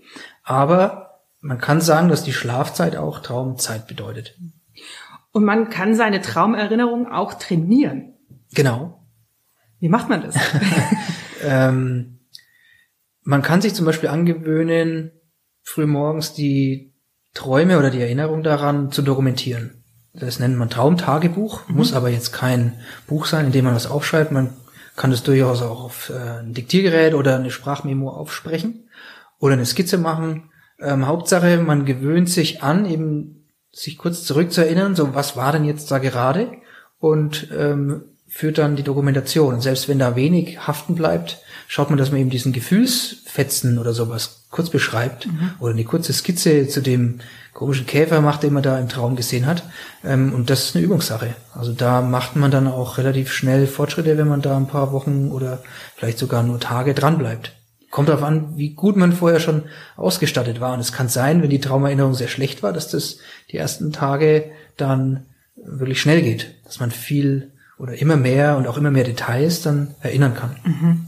Aber 0.43 1.10
man 1.41 1.57
kann 1.57 1.81
sagen, 1.81 2.07
dass 2.07 2.23
die 2.23 2.33
Schlafzeit 2.33 2.95
auch 2.95 3.19
Traumzeit 3.19 3.87
bedeutet. 3.87 4.37
Und 5.31 5.43
man 5.43 5.69
kann 5.69 5.95
seine 5.95 6.21
Traumerinnerung 6.21 7.11
auch 7.11 7.33
trainieren. 7.33 8.13
Genau. 8.53 9.03
Wie 9.79 9.89
macht 9.89 10.09
man 10.09 10.21
das? 10.21 10.35
ähm, 11.43 12.19
man 13.23 13.41
kann 13.41 13.61
sich 13.61 13.73
zum 13.73 13.85
Beispiel 13.85 14.09
angewöhnen, 14.09 15.11
frühmorgens 15.63 16.33
die 16.33 16.93
Träume 17.33 17.79
oder 17.79 17.89
die 17.89 18.01
Erinnerung 18.01 18.43
daran 18.43 18.91
zu 18.91 19.01
dokumentieren. 19.01 19.83
Das 20.13 20.39
nennt 20.39 20.57
man 20.57 20.69
Traumtagebuch, 20.69 21.67
mhm. 21.67 21.75
muss 21.75 21.93
aber 21.93 22.09
jetzt 22.09 22.33
kein 22.33 22.73
Buch 23.07 23.25
sein, 23.25 23.47
in 23.47 23.51
dem 23.51 23.65
man 23.65 23.75
was 23.75 23.89
aufschreibt. 23.89 24.31
Man 24.31 24.53
kann 24.97 25.11
das 25.11 25.23
durchaus 25.23 25.61
auch 25.61 25.85
auf 25.85 26.09
äh, 26.09 26.41
ein 26.41 26.53
Diktiergerät 26.53 27.13
oder 27.13 27.37
eine 27.37 27.49
Sprachmemo 27.49 28.09
aufsprechen 28.09 28.89
oder 29.39 29.53
eine 29.53 29.65
Skizze 29.65 29.97
machen. 29.97 30.50
Ähm, 30.81 31.07
Hauptsache, 31.07 31.57
man 31.57 31.85
gewöhnt 31.85 32.29
sich 32.29 32.63
an, 32.63 32.85
eben 32.85 33.45
sich 33.71 33.97
kurz 33.97 34.23
zurückzuerinnern, 34.23 34.95
so 34.95 35.15
was 35.15 35.37
war 35.37 35.51
denn 35.51 35.63
jetzt 35.63 35.91
da 35.91 35.99
gerade 35.99 36.49
und 36.99 37.47
ähm, 37.57 38.03
führt 38.27 38.57
dann 38.57 38.75
die 38.75 38.83
Dokumentation. 38.83 39.55
Und 39.55 39.61
selbst 39.61 39.89
wenn 39.89 39.99
da 39.99 40.15
wenig 40.15 40.65
haften 40.65 40.95
bleibt, 40.95 41.39
schaut 41.67 41.89
man, 41.89 41.97
dass 41.97 42.11
man 42.11 42.21
eben 42.21 42.29
diesen 42.29 42.53
Gefühlsfetzen 42.53 43.77
oder 43.77 43.93
sowas 43.93 44.45
kurz 44.49 44.69
beschreibt 44.69 45.27
mhm. 45.27 45.51
oder 45.59 45.73
eine 45.73 45.83
kurze 45.83 46.13
Skizze 46.13 46.67
zu 46.67 46.81
dem 46.81 47.19
komischen 47.53 47.85
Käfer 47.85 48.21
macht, 48.21 48.43
den 48.43 48.53
man 48.53 48.63
da 48.63 48.79
im 48.79 48.89
Traum 48.89 49.15
gesehen 49.15 49.45
hat. 49.45 49.63
Ähm, 50.03 50.33
und 50.33 50.49
das 50.49 50.65
ist 50.65 50.75
eine 50.75 50.85
Übungssache. 50.85 51.35
Also 51.53 51.73
da 51.73 52.01
macht 52.01 52.35
man 52.35 52.51
dann 52.51 52.67
auch 52.67 52.97
relativ 52.97 53.31
schnell 53.31 53.67
Fortschritte, 53.67 54.17
wenn 54.17 54.27
man 54.27 54.41
da 54.41 54.55
ein 54.55 54.67
paar 54.67 54.91
Wochen 54.91 55.29
oder 55.31 55.61
vielleicht 55.95 56.17
sogar 56.17 56.43
nur 56.43 56.59
Tage 56.59 56.93
dran 56.93 57.17
bleibt. 57.17 57.53
Kommt 57.91 58.09
darauf 58.09 58.23
an, 58.23 58.57
wie 58.57 58.73
gut 58.73 58.95
man 58.95 59.11
vorher 59.11 59.39
schon 59.39 59.63
ausgestattet 59.97 60.59
war. 60.59 60.73
Und 60.73 60.79
es 60.79 60.93
kann 60.93 61.09
sein, 61.09 61.41
wenn 61.41 61.49
die 61.49 61.59
Traumerinnerung 61.59 62.13
sehr 62.13 62.29
schlecht 62.29 62.63
war, 62.63 62.73
dass 62.73 62.89
das 62.89 63.19
die 63.51 63.57
ersten 63.57 63.91
Tage 63.91 64.49
dann 64.77 65.25
wirklich 65.55 66.01
schnell 66.01 66.21
geht, 66.21 66.55
dass 66.63 66.79
man 66.79 66.89
viel 66.89 67.51
oder 67.77 67.99
immer 67.99 68.15
mehr 68.15 68.57
und 68.57 68.67
auch 68.67 68.77
immer 68.77 68.91
mehr 68.91 69.03
Details 69.03 69.61
dann 69.61 69.95
erinnern 70.01 70.35
kann. 70.35 70.55
Mhm. 70.63 71.05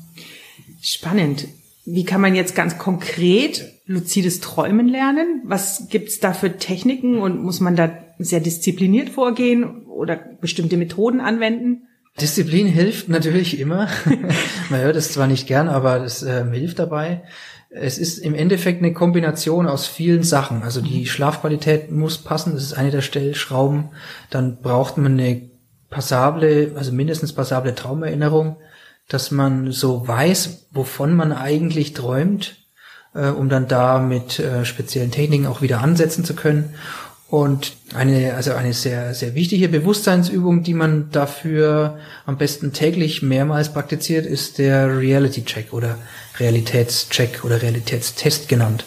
Spannend. 0.82 1.48
Wie 1.86 2.04
kann 2.04 2.22
man 2.22 2.36
jetzt 2.36 2.56
ganz 2.56 2.78
konkret 2.78 3.74
luzides 3.86 4.40
Träumen 4.40 4.88
lernen? 4.88 5.42
Was 5.46 5.88
gibt's 5.90 6.20
da 6.20 6.34
für 6.34 6.58
Techniken 6.58 7.20
und 7.20 7.42
muss 7.42 7.60
man 7.60 7.76
da 7.76 7.92
sehr 8.20 8.40
diszipliniert 8.40 9.10
vorgehen 9.10 9.86
oder 9.86 10.16
bestimmte 10.16 10.78
Methoden 10.78 11.22
anwenden? 11.22 11.88
Disziplin 12.22 12.68
hilft 12.68 13.10
natürlich 13.10 13.60
immer. 13.60 13.88
man 14.70 14.82
hört 14.82 14.96
es 14.96 15.12
zwar 15.12 15.28
nicht 15.28 15.48
gern, 15.48 15.68
aber 15.68 16.00
das 16.00 16.24
äh, 16.24 16.46
hilft 16.52 16.80
dabei. 16.80 17.24
Es 17.70 17.98
ist 17.98 18.20
im 18.20 18.36
Endeffekt 18.36 18.84
eine 18.84 18.94
Kombination 18.94 19.68
aus 19.68 19.88
vielen 19.88 20.22
Sachen. 20.22 20.62
Also 20.62 20.80
die 20.80 21.08
Schlafqualität 21.08 21.90
muss 21.90 22.20
passen, 22.20 22.54
das 22.54 22.64
ist 22.64 22.74
eine 22.74 22.92
der 22.92 23.02
Stellschrauben. 23.02 23.90
Dann 24.30 24.62
braucht 24.62 24.98
man 24.98 25.14
eine 25.14 25.50
passable, 25.90 26.74
also 26.76 26.92
mindestens 26.92 27.34
passable 27.34 27.74
Traumerinnerung, 27.74 28.58
dass 29.08 29.32
man 29.32 29.72
so 29.72 30.08
weiß, 30.08 30.68
wovon 30.72 31.16
man 31.16 31.32
eigentlich 31.32 31.94
träumt, 31.94 32.58
äh, 33.16 33.30
um 33.30 33.50
dann 33.50 33.68
da 33.68 33.98
mit 34.00 34.40
äh, 34.40 34.66
speziellen 34.66 35.12
Techniken 35.12 35.48
auch 35.48 35.62
wieder 35.62 35.82
ansetzen 35.82 36.24
zu 36.24 36.36
können. 36.36 36.76
Und 37.34 37.78
eine, 37.96 38.36
also 38.36 38.54
eine 38.54 38.74
sehr, 38.74 39.16
sehr 39.16 39.34
wichtige 39.34 39.68
Bewusstseinsübung, 39.68 40.62
die 40.62 40.76
man 40.76 41.10
dafür 41.10 41.98
am 42.28 42.38
besten 42.38 42.74
täglich 42.74 43.24
mehrmals 43.24 43.74
praktiziert, 43.74 44.28
ist 44.28 44.60
der 44.60 45.00
Reality 45.00 45.44
Check 45.44 45.74
oder 45.74 45.98
Realitätscheck 46.38 47.44
oder 47.44 47.60
Realitätstest 47.60 48.48
genannt. 48.50 48.86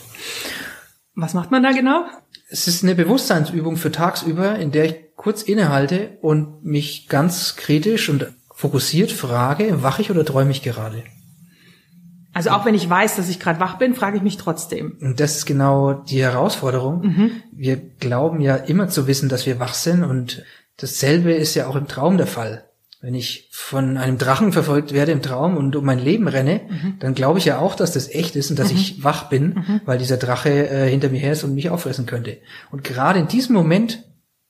Was 1.17 1.35
macht 1.35 1.51
man 1.51 1.65
da 1.65 1.73
genau? 1.73 2.05
Es 2.49 2.69
ist 2.69 2.85
eine 2.85 2.95
Bewusstseinsübung 2.95 3.77
für 3.77 3.91
tagsüber, 3.91 4.57
in 4.61 4.71
der 4.71 4.85
ich 4.85 4.95
kurz 5.17 5.43
innehalte 5.43 6.17
und 6.21 6.65
mich 6.65 7.09
ganz 7.09 7.57
kritisch 7.57 8.09
und 8.09 8.33
fokussiert 8.55 9.11
frage, 9.11 9.83
wach 9.83 9.99
ich 9.99 10.13
oder 10.13 10.25
träume 10.25 10.53
ich 10.53 10.63
gerade? 10.63 11.03
Also 12.37 12.51
auch 12.51 12.67
wenn 12.67 12.75
ich 12.75 12.89
weiß, 12.89 13.17
dass 13.17 13.31
ich 13.31 13.41
gerade 13.41 13.61
wach 13.61 13.79
bin, 13.79 13.95
frage 13.95 14.19
ich 14.19 14.23
mich 14.23 14.37
trotzdem. 14.37 14.99
Und 15.01 15.21
das 15.21 15.39
ist 15.39 15.47
genau 15.47 15.95
die 15.95 16.21
Herausforderung. 16.21 17.01
Mhm. 17.01 17.31
Wir 17.51 17.77
glauben 17.77 18.43
ja 18.43 18.57
immer 18.57 18.89
zu 18.89 19.07
wissen, 19.07 19.31
dass 19.31 19.47
wir 19.47 19.59
wach 19.59 19.73
sind 19.73 20.05
und 20.05 20.45
dasselbe 20.77 21.33
ist 21.33 21.55
ja 21.55 21.67
auch 21.67 21.77
im 21.77 21.89
Traum 21.89 22.19
der 22.19 22.27
Fall. 22.27 22.67
Wenn 23.01 23.15
ich 23.15 23.49
von 23.53 23.97
einem 23.97 24.19
Drachen 24.19 24.53
verfolgt 24.53 24.93
werde 24.93 25.13
im 25.13 25.23
Traum 25.23 25.57
und 25.57 25.77
um 25.77 25.87
mein 25.87 25.99
Leben 25.99 26.29
renne, 26.29 26.61
mhm. 26.69 26.99
dann 26.99 27.15
glaube 27.15 27.39
ich 27.39 27.47
ja 27.47 27.59
auch, 27.59 27.75
dass 27.75 27.93
das 27.93 28.11
echt 28.11 28.37
ist 28.37 28.51
und 28.51 28.59
dass 28.59 28.71
mhm. 28.71 28.77
ich 28.77 29.03
wach 29.03 29.31
bin, 29.31 29.55
mhm. 29.55 29.81
weil 29.87 29.97
dieser 29.97 30.19
Drache 30.19 30.51
äh, 30.51 30.91
hinter 30.91 31.09
mir 31.09 31.21
her 31.21 31.33
ist 31.33 31.43
und 31.43 31.55
mich 31.55 31.71
auffressen 31.71 32.05
könnte. 32.05 32.37
Und 32.71 32.85
gerade 32.85 33.19
in 33.19 33.29
diesem 33.29 33.55
Moment 33.55 34.05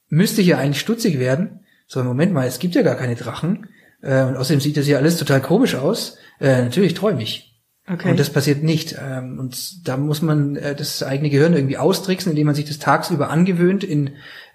müsste 0.08 0.40
ich 0.40 0.48
ja 0.48 0.58
eigentlich 0.58 0.80
stutzig 0.80 1.20
werden. 1.20 1.60
So, 1.86 2.02
Moment 2.02 2.32
mal, 2.32 2.48
es 2.48 2.58
gibt 2.58 2.74
ja 2.74 2.82
gar 2.82 2.96
keine 2.96 3.14
Drachen. 3.14 3.68
Äh, 4.02 4.24
und 4.24 4.36
außerdem 4.36 4.60
sieht 4.60 4.76
das 4.76 4.88
ja 4.88 4.98
alles 4.98 5.18
total 5.18 5.40
komisch 5.40 5.76
aus. 5.76 6.16
Äh, 6.40 6.62
natürlich 6.62 6.94
träume 6.94 7.22
ich. 7.22 7.55
Okay. 7.88 8.10
Und 8.10 8.18
das 8.18 8.30
passiert 8.30 8.62
nicht. 8.62 8.96
Ähm, 9.00 9.38
und 9.38 9.86
da 9.86 9.96
muss 9.96 10.20
man 10.20 10.56
äh, 10.56 10.74
das 10.74 11.02
eigene 11.02 11.30
Gehirn 11.30 11.54
irgendwie 11.54 11.78
austricksen, 11.78 12.30
indem 12.30 12.46
man 12.46 12.54
sich 12.54 12.64
das 12.64 12.78
tagsüber 12.78 13.30
angewöhnt 13.30 13.84
in 13.84 14.10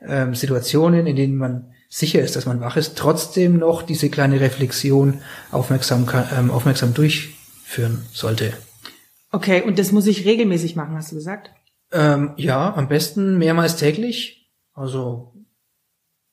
ähm, 0.06 0.36
Situationen, 0.36 1.08
in 1.08 1.16
denen 1.16 1.38
man 1.38 1.74
sicher 1.88 2.22
ist, 2.22 2.36
dass 2.36 2.46
man 2.46 2.60
wach 2.60 2.78
ist, 2.78 2.98
trotzdem 2.98 3.58
noch 3.58 3.84
diese 3.84 4.10
kleine 4.10 4.40
Reflexion 4.40 5.22
aufmerksam, 5.52 6.08
ähm, 6.38 6.52
aufmerksam 6.52 6.94
durchführen 6.94 8.06
sollte. 8.12 8.54
Okay, 9.32 9.62
und 9.62 9.80
das 9.80 9.92
muss 9.92 10.08
ich 10.08 10.26
regelmäßig 10.26 10.76
machen, 10.76 10.96
hast 10.96 11.12
du 11.12 11.16
gesagt? 11.16 11.52
Ähm, 11.94 12.32
ja, 12.38 12.74
am 12.74 12.88
besten 12.88 13.38
mehrmals 13.38 13.78
täglich. 13.78 14.50
Also 14.74 15.34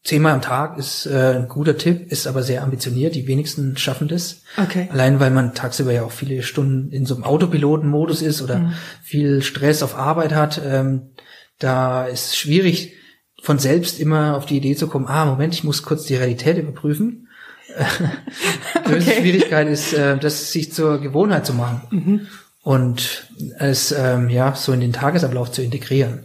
Zehnmal 0.08 0.32
am 0.32 0.40
Tag 0.40 0.78
ist 0.78 1.04
äh, 1.04 1.34
ein 1.36 1.48
guter 1.48 1.76
Tipp, 1.76 2.10
ist 2.10 2.26
aber 2.26 2.42
sehr 2.42 2.62
ambitioniert. 2.62 3.14
Die 3.14 3.26
wenigsten 3.26 3.76
schaffen 3.76 4.08
das. 4.08 4.40
Okay. 4.56 4.88
Allein 4.90 5.20
weil 5.20 5.30
man 5.30 5.52
tagsüber 5.52 5.92
ja 5.92 6.02
auch 6.02 6.12
viele 6.12 6.42
Stunden 6.42 6.90
in 6.92 7.04
so 7.04 7.14
einem 7.14 7.24
Autopilotenmodus 7.24 8.22
ist 8.22 8.40
oder 8.40 8.58
mhm. 8.58 8.72
viel 9.02 9.42
Stress 9.42 9.82
auf 9.82 9.94
Arbeit 9.94 10.32
hat. 10.32 10.62
Ähm, 10.64 11.10
da 11.58 12.06
ist 12.06 12.28
es 12.28 12.38
schwierig, 12.38 12.94
von 13.42 13.58
selbst 13.58 14.00
immer 14.00 14.34
auf 14.34 14.46
die 14.46 14.56
Idee 14.56 14.76
zu 14.76 14.86
kommen, 14.86 15.04
ah, 15.08 15.26
Moment, 15.26 15.52
ich 15.52 15.62
muss 15.62 15.82
kurz 15.82 16.06
die 16.06 16.16
Realität 16.16 16.56
überprüfen. 16.56 17.28
die 18.88 18.94
okay. 18.94 19.20
Schwierigkeit 19.20 19.68
ist, 19.68 19.92
äh, 19.92 20.16
das 20.16 20.52
sich 20.52 20.72
zur 20.72 21.02
Gewohnheit 21.02 21.44
zu 21.44 21.52
machen 21.52 21.82
mhm. 21.90 22.26
und 22.62 23.28
es 23.58 23.92
ähm, 23.92 24.30
ja 24.30 24.54
so 24.54 24.72
in 24.72 24.80
den 24.80 24.94
Tagesablauf 24.94 25.52
zu 25.52 25.60
integrieren. 25.60 26.24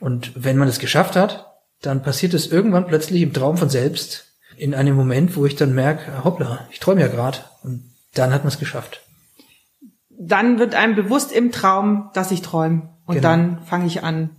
Und 0.00 0.32
wenn 0.34 0.56
man 0.56 0.66
es 0.66 0.80
geschafft 0.80 1.14
hat, 1.14 1.47
dann 1.82 2.02
passiert 2.02 2.34
es 2.34 2.50
irgendwann 2.50 2.86
plötzlich 2.86 3.22
im 3.22 3.32
Traum 3.32 3.56
von 3.56 3.68
selbst, 3.68 4.26
in 4.56 4.74
einem 4.74 4.96
Moment, 4.96 5.36
wo 5.36 5.46
ich 5.46 5.56
dann 5.56 5.74
merke, 5.74 6.24
hoppla, 6.24 6.66
ich 6.70 6.80
träume 6.80 7.00
ja 7.00 7.08
gerade. 7.08 7.38
Und 7.62 7.84
dann 8.14 8.32
hat 8.32 8.42
man 8.42 8.48
es 8.48 8.58
geschafft. 8.58 9.02
Dann 10.10 10.58
wird 10.58 10.74
einem 10.74 10.96
bewusst 10.96 11.30
im 11.30 11.52
Traum, 11.52 12.10
dass 12.14 12.32
ich 12.32 12.42
träume. 12.42 12.90
Und 13.06 13.16
genau. 13.16 13.28
dann 13.28 13.62
fange 13.64 13.86
ich 13.86 14.02
an, 14.02 14.30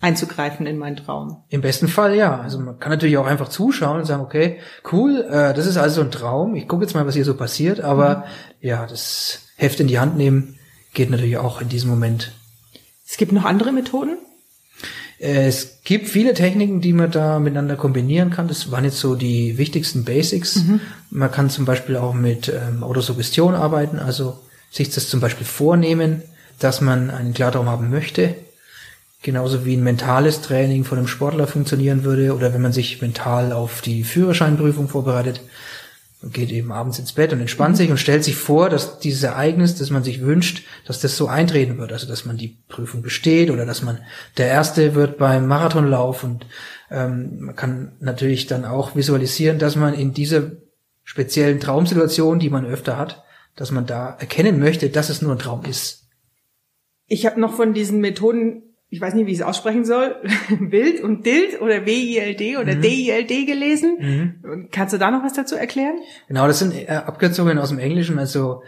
einzugreifen 0.00 0.66
in 0.66 0.76
meinen 0.76 0.96
Traum. 0.96 1.44
Im 1.48 1.62
besten 1.62 1.88
Fall 1.88 2.14
ja. 2.14 2.38
Also 2.38 2.60
man 2.60 2.78
kann 2.78 2.90
natürlich 2.90 3.16
auch 3.16 3.26
einfach 3.26 3.48
zuschauen 3.48 4.00
und 4.00 4.04
sagen, 4.04 4.22
okay, 4.22 4.60
cool, 4.92 5.22
äh, 5.22 5.54
das 5.54 5.66
ist 5.66 5.78
also 5.78 6.02
ein 6.02 6.10
Traum. 6.10 6.54
Ich 6.54 6.68
gucke 6.68 6.84
jetzt 6.84 6.94
mal, 6.94 7.06
was 7.06 7.14
hier 7.14 7.24
so 7.24 7.34
passiert. 7.34 7.80
Aber 7.80 8.16
mhm. 8.16 8.22
ja, 8.60 8.86
das 8.86 9.46
Heft 9.56 9.80
in 9.80 9.86
die 9.86 9.98
Hand 9.98 10.16
nehmen 10.16 10.58
geht 10.92 11.10
natürlich 11.10 11.38
auch 11.38 11.62
in 11.62 11.70
diesem 11.70 11.88
Moment. 11.88 12.32
Es 13.06 13.16
gibt 13.16 13.32
noch 13.32 13.44
andere 13.44 13.72
Methoden? 13.72 14.18
Es 15.18 15.78
gibt 15.84 16.08
viele 16.08 16.34
Techniken, 16.34 16.80
die 16.80 16.92
man 16.92 17.10
da 17.10 17.38
miteinander 17.38 17.76
kombinieren 17.76 18.30
kann. 18.30 18.48
Das 18.48 18.70
waren 18.70 18.84
jetzt 18.84 18.98
so 18.98 19.14
die 19.14 19.58
wichtigsten 19.58 20.04
Basics. 20.04 20.56
Mhm. 20.56 20.80
Man 21.10 21.30
kann 21.30 21.50
zum 21.50 21.64
Beispiel 21.64 21.96
auch 21.96 22.14
mit 22.14 22.48
ähm, 22.48 22.82
Autosuggestion 22.82 23.54
arbeiten, 23.54 23.98
also 23.98 24.38
sich 24.70 24.90
das 24.90 25.08
zum 25.08 25.20
Beispiel 25.20 25.46
vornehmen, 25.46 26.22
dass 26.58 26.80
man 26.80 27.10
einen 27.10 27.32
Klartraum 27.32 27.68
haben 27.68 27.90
möchte. 27.90 28.34
Genauso 29.22 29.64
wie 29.64 29.76
ein 29.76 29.82
mentales 29.82 30.42
Training 30.42 30.84
von 30.84 30.98
einem 30.98 31.06
Sportler 31.06 31.46
funktionieren 31.46 32.04
würde 32.04 32.34
oder 32.34 32.52
wenn 32.52 32.60
man 32.60 32.72
sich 32.72 33.00
mental 33.00 33.52
auf 33.52 33.80
die 33.80 34.04
Führerscheinprüfung 34.04 34.88
vorbereitet, 34.88 35.40
geht 36.32 36.50
eben 36.50 36.72
abends 36.72 36.98
ins 36.98 37.12
Bett 37.12 37.32
und 37.32 37.40
entspannt 37.40 37.74
mhm. 37.74 37.78
sich 37.78 37.90
und 37.90 37.98
stellt 37.98 38.24
sich 38.24 38.36
vor, 38.36 38.70
dass 38.70 38.98
dieses 38.98 39.22
Ereignis, 39.22 39.76
das 39.76 39.90
man 39.90 40.04
sich 40.04 40.20
wünscht, 40.20 40.64
dass 40.86 41.00
das 41.00 41.16
so 41.16 41.26
eintreten 41.26 41.78
wird. 41.78 41.92
Also 41.92 42.06
dass 42.06 42.24
man 42.24 42.36
die 42.36 42.58
Prüfung 42.68 43.02
besteht 43.02 43.50
oder 43.50 43.66
dass 43.66 43.82
man 43.82 43.98
der 44.36 44.48
Erste 44.48 44.94
wird 44.94 45.18
beim 45.18 45.46
Marathonlauf 45.46 46.24
und 46.24 46.46
ähm, 46.90 47.40
man 47.40 47.56
kann 47.56 47.92
natürlich 48.00 48.46
dann 48.46 48.64
auch 48.64 48.96
visualisieren, 48.96 49.58
dass 49.58 49.76
man 49.76 49.94
in 49.94 50.12
dieser 50.12 50.52
speziellen 51.02 51.60
Traumsituation, 51.60 52.38
die 52.38 52.50
man 52.50 52.66
öfter 52.66 52.96
hat, 52.96 53.24
dass 53.56 53.70
man 53.70 53.86
da 53.86 54.16
erkennen 54.18 54.58
möchte, 54.58 54.88
dass 54.90 55.10
es 55.10 55.22
nur 55.22 55.32
ein 55.32 55.38
Traum 55.38 55.64
ist. 55.64 56.08
Ich 57.06 57.26
habe 57.26 57.40
noch 57.40 57.54
von 57.54 57.74
diesen 57.74 58.00
Methoden 58.00 58.73
ich 58.94 59.00
weiß 59.00 59.14
nicht, 59.14 59.26
wie 59.26 59.32
ich 59.32 59.40
es 59.40 59.44
aussprechen 59.44 59.84
soll, 59.84 60.14
Wild 60.60 61.02
und 61.02 61.26
Dild 61.26 61.60
oder 61.60 61.84
W-I-L-D 61.84 62.58
oder 62.58 62.76
mhm. 62.76 62.82
D-I-L-D 62.82 63.44
gelesen. 63.44 63.96
Mhm. 63.98 64.68
Kannst 64.70 64.94
du 64.94 64.98
da 64.98 65.10
noch 65.10 65.24
was 65.24 65.32
dazu 65.32 65.56
erklären? 65.56 65.96
Genau, 66.28 66.46
das 66.46 66.60
sind 66.60 66.74
äh, 66.74 66.86
Abkürzungen 66.86 67.58
aus 67.58 67.70
dem 67.70 67.80
Englischen, 67.80 68.20
also 68.20 68.62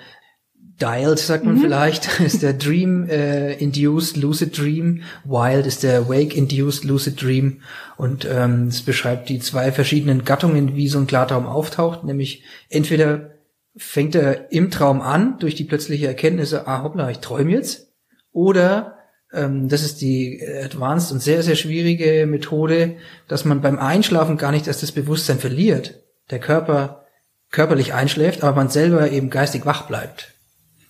Dialed, 0.80 1.20
sagt 1.20 1.44
man 1.44 1.54
mhm. 1.54 1.60
vielleicht, 1.60 2.20
ist 2.26 2.42
der 2.42 2.54
Dream 2.54 3.08
äh, 3.08 3.52
Induced 3.54 4.16
Lucid 4.16 4.58
Dream. 4.58 5.02
Wild 5.24 5.64
ist 5.64 5.84
der 5.84 6.08
Wake 6.08 6.36
Induced 6.36 6.82
Lucid 6.82 7.22
Dream. 7.22 7.60
Und 7.96 8.26
ähm, 8.28 8.66
es 8.66 8.82
beschreibt 8.82 9.28
die 9.28 9.38
zwei 9.38 9.70
verschiedenen 9.70 10.24
Gattungen, 10.24 10.74
wie 10.74 10.88
so 10.88 10.98
ein 10.98 11.06
Klartraum 11.06 11.46
auftaucht. 11.46 12.02
Nämlich 12.02 12.42
entweder 12.68 13.30
fängt 13.76 14.16
er 14.16 14.50
im 14.50 14.72
Traum 14.72 15.02
an, 15.02 15.38
durch 15.38 15.54
die 15.54 15.64
plötzliche 15.64 16.08
Erkenntnisse, 16.08 16.66
ah 16.66 16.82
hoppla, 16.82 17.10
ich 17.10 17.18
träume 17.18 17.52
jetzt. 17.52 17.92
Oder 18.32 18.95
das 19.32 19.82
ist 19.82 20.00
die 20.00 20.40
advanced 20.64 21.12
und 21.12 21.20
sehr, 21.20 21.42
sehr 21.42 21.56
schwierige 21.56 22.26
Methode, 22.26 22.96
dass 23.28 23.44
man 23.44 23.60
beim 23.60 23.78
Einschlafen 23.78 24.36
gar 24.36 24.52
nicht 24.52 24.66
erst 24.66 24.82
das 24.82 24.92
Bewusstsein 24.92 25.38
verliert. 25.38 26.02
Der 26.30 26.38
Körper 26.38 27.06
körperlich 27.50 27.92
einschläft, 27.92 28.42
aber 28.42 28.56
man 28.56 28.68
selber 28.68 29.10
eben 29.10 29.30
geistig 29.30 29.66
wach 29.66 29.86
bleibt. 29.86 30.32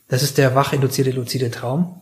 Das 0.08 0.22
ist 0.22 0.38
der 0.38 0.54
wach 0.54 0.72
induzierte 0.72 1.10
luzide 1.10 1.50
Traum. 1.50 2.00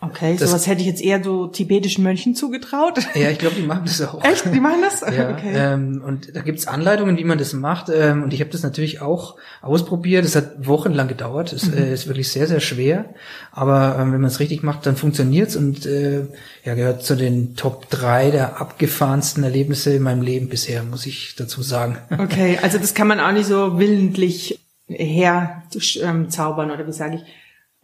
Okay, 0.00 0.36
das, 0.38 0.50
sowas 0.50 0.66
hätte 0.66 0.80
ich 0.80 0.86
jetzt 0.86 1.02
eher 1.02 1.22
so 1.22 1.46
tibetischen 1.46 2.04
Mönchen 2.04 2.34
zugetraut. 2.34 2.98
Ja, 3.14 3.30
ich 3.30 3.38
glaube, 3.38 3.56
die 3.56 3.62
machen 3.62 3.82
das 3.86 4.02
auch. 4.02 4.22
Echt? 4.22 4.44
Die 4.52 4.60
machen 4.60 4.82
das? 4.82 5.00
ja, 5.16 5.30
okay. 5.30 5.52
Ähm, 5.54 6.02
und 6.04 6.34
da 6.36 6.42
gibt's 6.42 6.66
Anleitungen, 6.66 7.16
wie 7.16 7.24
man 7.24 7.38
das 7.38 7.52
macht. 7.52 7.88
Ähm, 7.88 8.24
und 8.24 8.32
ich 8.34 8.40
habe 8.40 8.50
das 8.50 8.62
natürlich 8.62 9.00
auch 9.00 9.36
ausprobiert. 9.62 10.24
Es 10.24 10.36
hat 10.36 10.66
wochenlang 10.66 11.08
gedauert. 11.08 11.52
Es 11.52 11.66
mhm. 11.66 11.78
äh, 11.78 11.92
ist 11.92 12.06
wirklich 12.06 12.30
sehr, 12.30 12.46
sehr 12.46 12.60
schwer. 12.60 13.06
Aber 13.52 13.96
ähm, 13.98 14.12
wenn 14.12 14.20
man 14.20 14.30
es 14.30 14.40
richtig 14.40 14.62
macht, 14.62 14.84
dann 14.86 14.96
funktioniert's 14.96 15.56
und 15.56 15.86
äh, 15.86 16.26
ja, 16.64 16.74
gehört 16.74 17.04
zu 17.04 17.16
den 17.16 17.56
Top 17.56 17.88
drei 17.88 18.30
der 18.30 18.60
abgefahrensten 18.60 19.44
Erlebnisse 19.44 19.94
in 19.94 20.02
meinem 20.02 20.22
Leben 20.22 20.48
bisher, 20.48 20.82
muss 20.82 21.06
ich 21.06 21.34
dazu 21.36 21.62
sagen. 21.62 21.98
Okay, 22.18 22.58
also 22.62 22.78
das 22.78 22.94
kann 22.94 23.08
man 23.08 23.20
auch 23.20 23.32
nicht 23.32 23.46
so 23.46 23.78
willentlich 23.78 24.58
herzaubern 24.86 26.70
oder 26.70 26.86
wie 26.86 26.92
sage 26.92 27.16
ich 27.16 27.22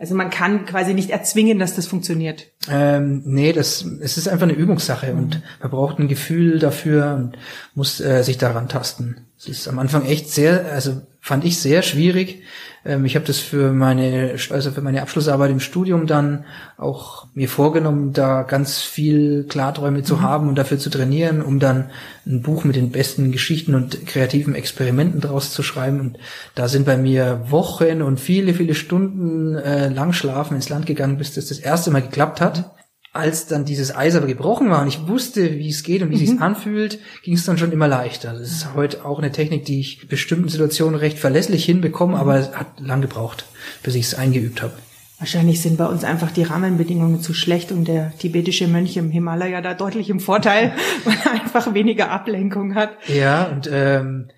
also 0.00 0.14
man 0.14 0.30
kann 0.30 0.64
quasi 0.64 0.94
nicht 0.94 1.10
erzwingen, 1.10 1.58
dass 1.58 1.76
das 1.76 1.86
funktioniert. 1.86 2.46
Ähm, 2.70 3.20
nee, 3.26 3.52
das 3.52 3.84
es 4.00 4.16
ist 4.16 4.28
einfach 4.28 4.44
eine 4.44 4.54
Übungssache 4.54 5.12
mhm. 5.12 5.18
und 5.18 5.42
man 5.60 5.70
braucht 5.70 5.98
ein 5.98 6.08
Gefühl 6.08 6.58
dafür 6.58 7.14
und 7.16 7.36
muss 7.74 8.00
äh, 8.00 8.22
sich 8.22 8.38
daran 8.38 8.68
tasten. 8.68 9.26
Es 9.38 9.46
ist 9.46 9.68
am 9.68 9.78
Anfang 9.78 10.06
echt 10.06 10.30
sehr, 10.30 10.72
also 10.72 11.02
fand 11.20 11.44
ich 11.44 11.58
sehr 11.58 11.82
schwierig. 11.82 12.42
Ähm, 12.84 13.04
ich 13.04 13.14
habe 13.14 13.26
das 13.26 13.38
für 13.38 13.72
meine, 13.72 14.36
also 14.50 14.70
für 14.70 14.80
meine 14.80 15.02
Abschlussarbeit 15.02 15.50
im 15.50 15.60
Studium 15.60 16.06
dann 16.06 16.44
auch 16.76 17.26
mir 17.34 17.48
vorgenommen, 17.48 18.12
da 18.12 18.42
ganz 18.42 18.78
viel 18.78 19.44
Klarträume 19.44 20.02
zu 20.02 20.16
mhm. 20.16 20.22
haben 20.22 20.48
und 20.48 20.56
dafür 20.56 20.78
zu 20.78 20.90
trainieren, 20.90 21.42
um 21.42 21.60
dann 21.60 21.90
ein 22.26 22.42
Buch 22.42 22.64
mit 22.64 22.76
den 22.76 22.90
besten 22.90 23.32
Geschichten 23.32 23.74
und 23.74 24.06
kreativen 24.06 24.54
Experimenten 24.54 25.20
draus 25.20 25.52
zu 25.52 25.62
schreiben. 25.62 26.00
Und 26.00 26.18
da 26.54 26.68
sind 26.68 26.86
bei 26.86 26.96
mir 26.96 27.42
Wochen 27.50 28.02
und 28.02 28.18
viele, 28.18 28.54
viele 28.54 28.74
Stunden 28.74 29.56
äh, 29.56 29.88
lang 29.88 30.12
schlafen 30.12 30.56
ins 30.56 30.68
Land 30.68 30.86
gegangen, 30.86 31.18
bis 31.18 31.34
das 31.34 31.46
das 31.46 31.58
erste 31.58 31.90
Mal 31.90 32.02
geklappt 32.02 32.40
hat 32.40 32.70
als 33.12 33.46
dann 33.46 33.64
dieses 33.64 33.94
Eis 33.94 34.14
aber 34.14 34.26
gebrochen 34.26 34.70
war 34.70 34.82
und 34.82 34.88
ich 34.88 35.08
wusste, 35.08 35.58
wie 35.58 35.68
es 35.68 35.82
geht 35.82 36.02
und 36.02 36.10
wie 36.10 36.16
mhm. 36.16 36.22
es 36.22 36.30
sich 36.30 36.40
anfühlt, 36.40 37.00
ging 37.22 37.34
es 37.34 37.44
dann 37.44 37.58
schon 37.58 37.72
immer 37.72 37.88
leichter. 37.88 38.32
Das 38.32 38.50
ist 38.50 38.74
heute 38.74 39.04
auch 39.04 39.18
eine 39.18 39.32
Technik, 39.32 39.64
die 39.64 39.80
ich 39.80 40.02
in 40.02 40.08
bestimmten 40.08 40.48
Situationen 40.48 40.94
recht 40.94 41.18
verlässlich 41.18 41.64
hinbekomme, 41.64 42.16
aber 42.16 42.36
es 42.36 42.52
hat 42.52 42.78
lang 42.78 43.00
gebraucht, 43.00 43.46
bis 43.82 43.96
ich 43.96 44.06
es 44.06 44.14
eingeübt 44.14 44.62
habe. 44.62 44.74
Wahrscheinlich 45.18 45.60
sind 45.60 45.76
bei 45.76 45.84
uns 45.84 46.02
einfach 46.02 46.30
die 46.30 46.44
Rahmenbedingungen 46.44 47.20
zu 47.20 47.34
schlecht 47.34 47.72
und 47.72 47.86
der 47.86 48.16
tibetische 48.16 48.68
Mönch 48.68 48.96
im 48.96 49.10
Himalaya 49.10 49.60
da 49.60 49.74
deutlich 49.74 50.08
im 50.08 50.18
Vorteil, 50.18 50.72
weil 51.04 51.16
er 51.24 51.32
einfach 51.32 51.74
weniger 51.74 52.10
Ablenkung 52.10 52.74
hat. 52.74 52.92
Ja, 53.06 53.44
und 53.48 53.68
ähm, 53.70 54.30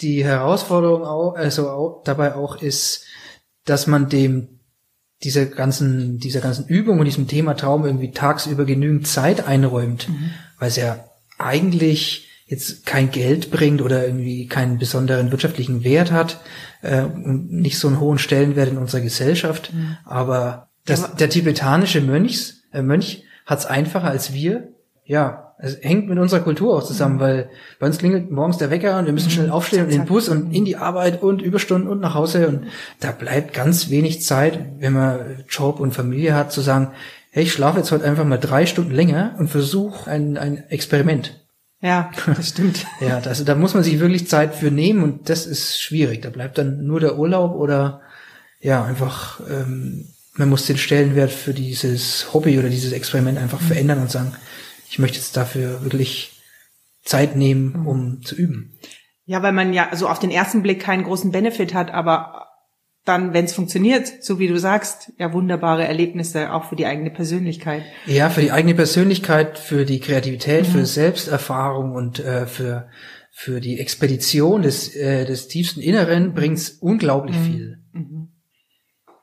die 0.00 0.24
Herausforderung 0.24 1.04
auch, 1.04 1.36
also 1.36 1.68
auch, 1.70 2.02
dabei 2.04 2.34
auch 2.34 2.60
ist, 2.60 3.04
dass 3.66 3.86
man 3.86 4.08
dem 4.08 4.60
dieser 5.24 5.46
ganzen, 5.46 6.18
dieser 6.18 6.40
ganzen 6.40 6.66
Übung 6.66 6.98
und 6.98 7.06
diesem 7.06 7.26
Thema 7.26 7.54
Traum 7.54 7.84
irgendwie 7.84 8.12
tagsüber 8.12 8.64
genügend 8.64 9.06
Zeit 9.06 9.46
einräumt, 9.46 10.08
mhm. 10.08 10.30
weil 10.58 10.68
es 10.68 10.76
ja 10.76 11.04
eigentlich 11.38 12.28
jetzt 12.46 12.84
kein 12.84 13.10
Geld 13.10 13.50
bringt 13.50 13.80
oder 13.80 14.06
irgendwie 14.06 14.46
keinen 14.46 14.78
besonderen 14.78 15.32
wirtschaftlichen 15.32 15.82
Wert 15.82 16.12
hat 16.12 16.40
äh, 16.82 17.02
und 17.02 17.50
nicht 17.50 17.78
so 17.78 17.88
einen 17.88 18.00
hohen 18.00 18.18
Stellenwert 18.18 18.68
in 18.68 18.78
unserer 18.78 19.00
Gesellschaft. 19.00 19.72
Mhm. 19.72 19.96
Aber 20.04 20.68
das, 20.84 21.16
der 21.16 21.30
tibetanische 21.30 22.02
Mönchs, 22.02 22.62
äh, 22.72 22.82
Mönch 22.82 23.24
hat 23.46 23.60
es 23.60 23.66
einfacher 23.66 24.08
als 24.08 24.34
wir. 24.34 24.68
Ja, 25.04 25.54
es 25.58 25.78
hängt 25.82 26.08
mit 26.08 26.18
unserer 26.18 26.40
Kultur 26.40 26.76
auch 26.76 26.84
zusammen, 26.84 27.16
mhm. 27.16 27.20
weil 27.20 27.50
bei 27.78 27.86
uns 27.86 27.98
klingelt 27.98 28.30
morgens 28.30 28.58
der 28.58 28.70
Wecker 28.70 28.98
und 28.98 29.06
wir 29.06 29.12
müssen 29.12 29.30
schnell 29.30 29.46
mhm. 29.46 29.52
aufstehen 29.52 29.84
und 29.84 29.90
in 29.90 30.00
den 30.00 30.06
Bus 30.06 30.28
und 30.28 30.52
in 30.52 30.64
die 30.64 30.76
Arbeit 30.76 31.22
und 31.22 31.42
Überstunden 31.42 31.88
und 31.88 32.00
nach 32.00 32.14
Hause 32.14 32.48
und 32.48 32.66
da 33.00 33.12
bleibt 33.12 33.54
ganz 33.54 33.90
wenig 33.90 34.22
Zeit, 34.22 34.58
wenn 34.78 34.92
man 34.92 35.44
Job 35.48 35.80
und 35.80 35.94
Familie 35.94 36.34
hat, 36.34 36.52
zu 36.52 36.60
sagen, 36.60 36.92
hey, 37.30 37.44
ich 37.44 37.52
schlafe 37.52 37.78
jetzt 37.78 37.92
heute 37.92 38.04
einfach 38.04 38.24
mal 38.24 38.38
drei 38.38 38.66
Stunden 38.66 38.92
länger 38.92 39.34
und 39.38 39.48
versuche 39.48 40.10
ein, 40.10 40.38
ein 40.38 40.68
Experiment. 40.70 41.40
Ja, 41.80 42.10
das 42.26 42.48
stimmt. 42.48 42.86
ja, 43.00 43.20
das, 43.20 43.44
da 43.44 43.54
muss 43.54 43.74
man 43.74 43.84
sich 43.84 44.00
wirklich 44.00 44.28
Zeit 44.28 44.54
für 44.54 44.70
nehmen 44.70 45.02
und 45.02 45.28
das 45.28 45.44
ist 45.44 45.80
schwierig. 45.80 46.22
Da 46.22 46.30
bleibt 46.30 46.56
dann 46.58 46.86
nur 46.86 47.00
der 47.00 47.18
Urlaub 47.18 47.54
oder 47.54 48.00
ja, 48.60 48.82
einfach, 48.82 49.40
ähm, 49.50 50.06
man 50.34 50.48
muss 50.48 50.66
den 50.66 50.78
Stellenwert 50.78 51.30
für 51.30 51.52
dieses 51.52 52.32
Hobby 52.32 52.58
oder 52.58 52.70
dieses 52.70 52.92
Experiment 52.92 53.36
einfach 53.38 53.60
mhm. 53.60 53.66
verändern 53.66 54.00
und 54.00 54.10
sagen, 54.10 54.32
ich 54.94 55.00
möchte 55.00 55.18
jetzt 55.18 55.36
dafür 55.36 55.82
wirklich 55.82 56.40
Zeit 57.02 57.34
nehmen, 57.34 57.84
um 57.84 58.22
zu 58.22 58.36
üben. 58.36 58.78
Ja, 59.26 59.42
weil 59.42 59.50
man 59.50 59.72
ja 59.72 59.88
so 59.92 60.06
auf 60.08 60.20
den 60.20 60.30
ersten 60.30 60.62
Blick 60.62 60.80
keinen 60.80 61.02
großen 61.02 61.32
Benefit 61.32 61.74
hat, 61.74 61.92
aber 61.92 62.46
dann, 63.04 63.34
wenn 63.34 63.44
es 63.44 63.54
funktioniert, 63.54 64.22
so 64.22 64.38
wie 64.38 64.46
du 64.46 64.56
sagst, 64.56 65.12
ja 65.18 65.32
wunderbare 65.32 65.84
Erlebnisse 65.84 66.52
auch 66.52 66.68
für 66.68 66.76
die 66.76 66.86
eigene 66.86 67.10
Persönlichkeit. 67.10 67.82
Ja, 68.06 68.30
für 68.30 68.40
die 68.40 68.52
eigene 68.52 68.76
Persönlichkeit, 68.76 69.58
für 69.58 69.84
die 69.84 69.98
Kreativität, 69.98 70.68
mhm. 70.68 70.70
für 70.70 70.86
Selbsterfahrung 70.86 71.96
und 71.96 72.20
äh, 72.20 72.46
für 72.46 72.88
für 73.32 73.60
die 73.60 73.80
Expedition 73.80 74.62
des 74.62 74.94
äh, 74.94 75.24
des 75.24 75.48
tiefsten 75.48 75.80
Inneren 75.80 76.34
bringt's 76.34 76.70
unglaublich 76.70 77.36
mhm. 77.36 77.44
viel. 77.44 77.78
Mhm. 77.92 78.28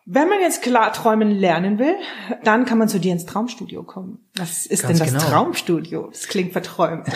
Wenn 0.06 0.28
man 0.30 0.40
jetzt 0.42 0.64
klar 0.64 0.92
träumen 0.94 1.30
lernen 1.30 1.78
will, 1.78 1.96
dann 2.44 2.66
kann 2.66 2.80
man 2.80 2.90
zu 2.90 3.00
dir 3.00 3.12
ins 3.12 3.26
Traumstudio 3.26 3.84
kommen. 3.84 4.20
Was 4.36 4.66
ist 4.66 4.84
Ganz 4.84 4.98
denn 4.98 5.08
das 5.08 5.16
genau. 5.16 5.32
Traumstudio? 5.32 6.10
Das 6.12 6.28
klingt 6.28 6.54
verträumt. 6.54 7.08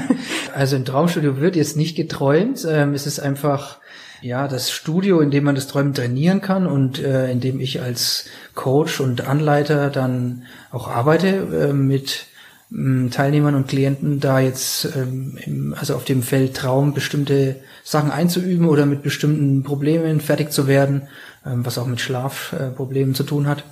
also 0.54 0.76
im 0.76 0.84
Traumstudio 0.84 1.40
wird 1.40 1.56
jetzt 1.56 1.76
nicht 1.76 1.96
geträumt. 1.96 2.66
Ähm, 2.68 2.92
es 2.92 3.06
ist 3.06 3.20
einfach 3.20 3.78
ja 4.20 4.48
das 4.48 4.70
Studio, 4.70 5.20
in 5.20 5.30
dem 5.30 5.44
man 5.44 5.54
das 5.54 5.66
Träumen 5.66 5.94
trainieren 5.94 6.42
kann 6.42 6.66
und 6.66 7.02
äh, 7.02 7.30
in 7.30 7.40
dem 7.40 7.58
ich 7.58 7.80
als 7.80 8.26
Coach 8.54 9.00
und 9.00 9.26
Anleiter 9.26 9.88
dann 9.88 10.44
auch 10.70 10.88
arbeite 10.88 11.68
äh, 11.68 11.72
mit 11.72 12.26
ähm, 12.70 13.10
Teilnehmern 13.10 13.54
und 13.54 13.68
Klienten 13.68 14.20
da 14.20 14.40
jetzt 14.40 14.88
ähm, 14.96 15.74
also 15.78 15.94
auf 15.94 16.04
dem 16.04 16.22
Feld 16.22 16.54
Traum 16.54 16.92
bestimmte 16.92 17.56
Sachen 17.84 18.10
einzuüben 18.10 18.68
oder 18.68 18.86
mit 18.86 19.02
bestimmten 19.02 19.62
Problemen 19.62 20.20
fertig 20.20 20.50
zu 20.50 20.66
werden 20.66 21.02
ähm, 21.02 21.08
was 21.54 21.78
auch 21.78 21.86
mit 21.86 22.00
Schlafproblemen 22.00 23.14
zu 23.14 23.24
tun 23.24 23.46
hat. 23.46 23.64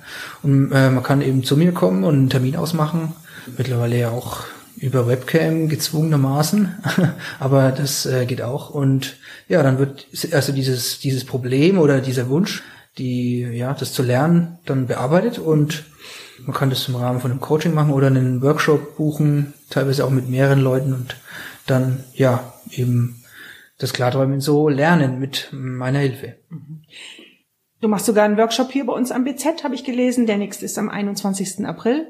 Und 0.43 0.71
äh, 0.71 0.89
man 0.89 1.03
kann 1.03 1.21
eben 1.21 1.43
zu 1.43 1.57
mir 1.57 1.71
kommen 1.73 2.03
und 2.03 2.15
einen 2.15 2.29
Termin 2.29 2.55
ausmachen. 2.55 3.13
Mittlerweile 3.57 3.97
ja 3.97 4.09
auch 4.09 4.43
über 4.77 5.07
Webcam 5.07 5.69
gezwungenermaßen, 5.69 6.75
aber 7.39 7.71
das 7.71 8.05
äh, 8.05 8.25
geht 8.25 8.41
auch. 8.41 8.69
Und 8.69 9.17
ja, 9.47 9.63
dann 9.63 9.79
wird 9.79 10.07
also 10.31 10.51
dieses 10.51 10.99
dieses 10.99 11.25
Problem 11.25 11.77
oder 11.77 12.01
dieser 12.01 12.29
Wunsch, 12.29 12.63
die 12.97 13.41
ja 13.41 13.73
das 13.73 13.93
zu 13.93 14.03
lernen, 14.03 14.59
dann 14.65 14.87
bearbeitet 14.87 15.39
und 15.39 15.85
man 16.45 16.55
kann 16.55 16.69
das 16.69 16.87
im 16.87 16.95
Rahmen 16.95 17.21
von 17.21 17.31
einem 17.31 17.39
Coaching 17.39 17.73
machen 17.73 17.93
oder 17.93 18.07
einen 18.07 18.41
Workshop 18.41 18.97
buchen, 18.97 19.53
teilweise 19.69 20.05
auch 20.05 20.09
mit 20.09 20.29
mehreren 20.29 20.59
Leuten 20.59 20.93
und 20.93 21.15
dann 21.65 22.03
ja 22.13 22.53
eben 22.71 23.23
das 23.77 23.93
Klarträumen 23.93 24.41
so 24.41 24.69
lernen 24.69 25.19
mit 25.19 25.49
meiner 25.51 25.99
Hilfe. 25.99 26.35
Du 27.85 27.89
machst 27.91 28.07
sogar 28.07 28.25
einen 28.25 28.37
Workshop 28.37 28.71
hier 28.71 28.87
bei 28.87 28.93
uns 28.93 29.11
am 29.11 29.25
BZ, 29.25 29.63
habe 29.63 29.75
ich 29.75 29.83
gelesen. 29.83 30.25
Der 30.25 30.37
nächste 30.37 30.65
ist 30.65 30.79
am 30.79 30.89
21. 30.89 31.67
April. 31.67 32.07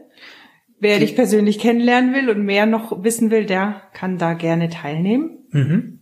Wer 0.79 0.99
dich 0.99 1.17
persönlich 1.17 1.59
kennenlernen 1.59 2.13
will 2.13 2.29
und 2.29 2.45
mehr 2.45 2.65
noch 2.65 3.03
wissen 3.03 3.29
will, 3.29 3.45
der 3.45 3.81
kann 3.91 4.17
da 4.17 4.35
gerne 4.35 4.69
teilnehmen. 4.69 5.49
Mhm. 5.51 5.99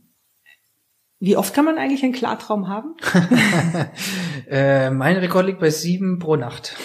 Wie 1.19 1.38
oft 1.38 1.55
kann 1.55 1.65
man 1.65 1.80
eigentlich 1.80 2.03
einen 2.03 2.13
Klartraum 2.13 2.67
haben? 2.67 2.93
äh, 4.47 4.91
mein 4.91 5.17
Rekord 5.17 5.47
liegt 5.47 5.59
bei 5.59 5.71
sieben 5.71 6.19
pro 6.19 6.36
Nacht. 6.36 6.76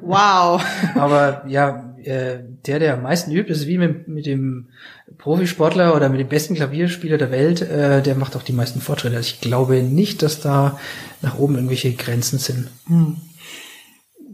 wow. 0.00 0.64
Aber 0.94 1.44
ja, 1.48 1.94
äh, 2.02 2.38
der, 2.66 2.78
der 2.78 2.94
am 2.94 3.02
meisten 3.02 3.30
übt, 3.30 3.52
ist 3.52 3.66
wie 3.66 3.76
mit, 3.76 4.08
mit 4.08 4.24
dem 4.24 4.70
Profisportler 5.16 5.96
oder 5.96 6.08
mit 6.08 6.20
dem 6.20 6.28
besten 6.28 6.54
Klavierspieler 6.54 7.18
der 7.18 7.30
Welt, 7.30 7.62
äh, 7.62 8.02
der 8.02 8.14
macht 8.14 8.36
auch 8.36 8.42
die 8.42 8.52
meisten 8.52 8.80
Fortschritte. 8.80 9.16
Also 9.16 9.28
ich 9.34 9.40
glaube 9.40 9.82
nicht, 9.82 10.22
dass 10.22 10.40
da 10.40 10.78
nach 11.22 11.38
oben 11.38 11.54
irgendwelche 11.54 11.92
Grenzen 11.92 12.38
sind. 12.38 12.68
Hm. 12.86 13.16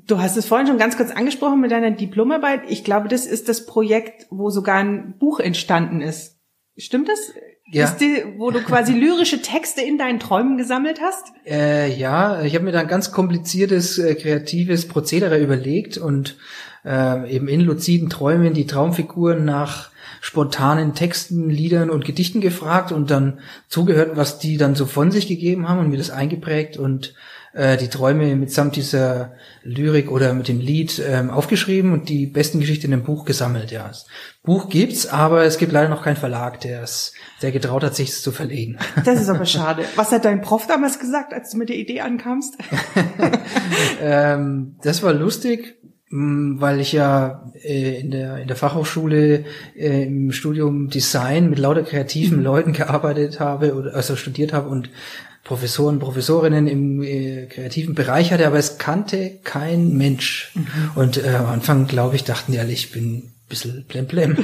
Du 0.07 0.19
hast 0.19 0.37
es 0.37 0.47
vorhin 0.47 0.67
schon 0.67 0.79
ganz 0.79 0.97
kurz 0.97 1.11
angesprochen 1.11 1.61
mit 1.61 1.71
deiner 1.71 1.91
Diplomarbeit. 1.91 2.63
Ich 2.69 2.85
glaube, 2.85 3.09
das 3.09 3.25
ist 3.25 3.49
das 3.49 3.65
Projekt, 3.65 4.27
wo 4.31 4.51
sogar 4.51 4.77
ein 4.77 5.15
Buch 5.19 5.41
entstanden 5.41 6.03
ist. 6.03 6.37
Stimmt 6.77 7.09
das? 7.09 7.19
Ja. 7.71 7.91
Die, 7.99 8.23
wo 8.37 8.51
du 8.51 8.61
quasi 8.61 8.93
lyrische 8.99 9.41
Texte 9.41 9.81
in 9.81 9.97
deinen 9.97 10.21
Träumen 10.21 10.59
gesammelt 10.59 11.01
hast? 11.01 11.33
Äh, 11.47 11.95
ja, 11.95 12.43
ich 12.43 12.55
habe 12.55 12.65
mir 12.65 12.73
da 12.73 12.81
ein 12.81 12.89
ganz 12.89 13.13
kompliziertes, 13.13 13.99
äh, 13.99 14.15
kreatives 14.15 14.87
Prozedere 14.87 15.39
überlegt 15.39 15.97
und 15.97 16.37
äh, 16.85 17.35
eben 17.35 17.49
in 17.49 17.63
luziden 17.63 18.11
Träumen 18.11 18.53
die 18.53 18.67
Traumfiguren 18.67 19.47
nach 19.47 19.91
spontanen 20.25 20.95
Texten, 20.95 21.51
Liedern 21.51 21.91
und 21.91 22.07
Gedichten 22.07 22.41
gefragt 22.41 22.93
und 22.93 23.11
dann 23.11 23.41
zugehört, 23.69 24.13
was 24.17 24.39
die 24.39 24.57
dann 24.57 24.75
so 24.75 24.87
von 24.87 25.11
sich 25.11 25.29
gegeben 25.29 25.69
haben 25.69 25.81
und 25.81 25.91
mir 25.91 25.99
das 25.99 26.09
eingeprägt 26.09 26.79
und 26.79 27.15
äh, 27.53 27.77
die 27.77 27.89
Träume 27.89 28.35
mitsamt 28.35 28.75
dieser 28.75 29.35
Lyrik 29.65 30.11
oder 30.11 30.33
mit 30.33 30.49
dem 30.49 30.61
Lied 30.61 30.99
ähm, 31.07 31.29
aufgeschrieben 31.29 31.93
und 31.93 32.09
die 32.09 32.25
besten 32.25 32.59
Geschichten 32.59 32.87
in 32.87 32.95
einem 32.95 33.03
Buch 33.03 33.27
gesammelt. 33.27 33.71
Ja, 33.71 33.87
das 33.87 34.07
Buch 34.43 34.71
gibt's, 34.71 35.07
aber 35.07 35.45
es 35.45 35.59
gibt 35.59 35.73
leider 35.73 35.91
noch 35.91 36.03
keinen 36.03 36.17
Verlag, 36.17 36.59
der 36.61 36.83
es, 36.83 37.13
der 37.43 37.53
getraut 37.53 37.85
hat, 37.85 37.95
sich 37.95 38.09
es 38.09 38.23
zu 38.23 38.33
verlegen. 38.33 38.79
Das 39.05 39.21
ist 39.21 39.29
aber 39.29 39.45
schade. 39.45 39.85
Was 39.95 40.11
hat 40.11 40.25
dein 40.25 40.41
Prof 40.41 40.67
damals 40.67 40.99
gesagt, 40.99 41.35
als 41.35 41.51
du 41.51 41.59
mit 41.59 41.69
der 41.69 41.77
Idee 41.77 42.01
ankamst? 42.01 42.57
ähm, 44.01 44.77
das 44.83 45.03
war 45.03 45.13
lustig, 45.13 45.77
weil 46.17 46.81
ich 46.81 46.93
ja 46.93 47.51
äh, 47.63 48.01
in 48.01 48.11
der 48.11 48.39
in 48.39 48.47
der 48.47 48.57
Fachhochschule 48.57 49.45
äh, 49.77 50.05
im 50.05 50.31
Studium 50.31 50.89
Design 50.89 51.51
mit 51.51 51.59
lauter 51.59 51.83
kreativen 51.83 52.43
Leuten 52.43 52.73
gearbeitet 52.73 53.41
habe 53.41 53.75
oder 53.75 53.95
also 53.95 54.15
studiert 54.15 54.53
habe 54.53 54.69
und 54.69 54.91
Professoren, 55.43 55.99
Professorinnen 55.99 56.67
im 56.69 57.03
äh, 57.03 57.47
kreativen 57.47 57.95
Bereich 57.95 58.33
hatte, 58.33 58.47
aber 58.47 58.57
es 58.57 58.79
kannte 58.79 59.39
kein 59.45 59.93
Mensch. 59.95 60.55
Und 60.95 61.23
äh, 61.23 61.35
am 61.35 61.47
Anfang, 61.47 61.87
glaube 61.87 62.17
ich, 62.17 62.25
dachten 62.25 62.53
die 62.53 62.59
alle, 62.59 62.73
ich 62.73 62.93
bin 62.93 63.34
bisschen 63.49 63.85
blemblem. 63.87 64.37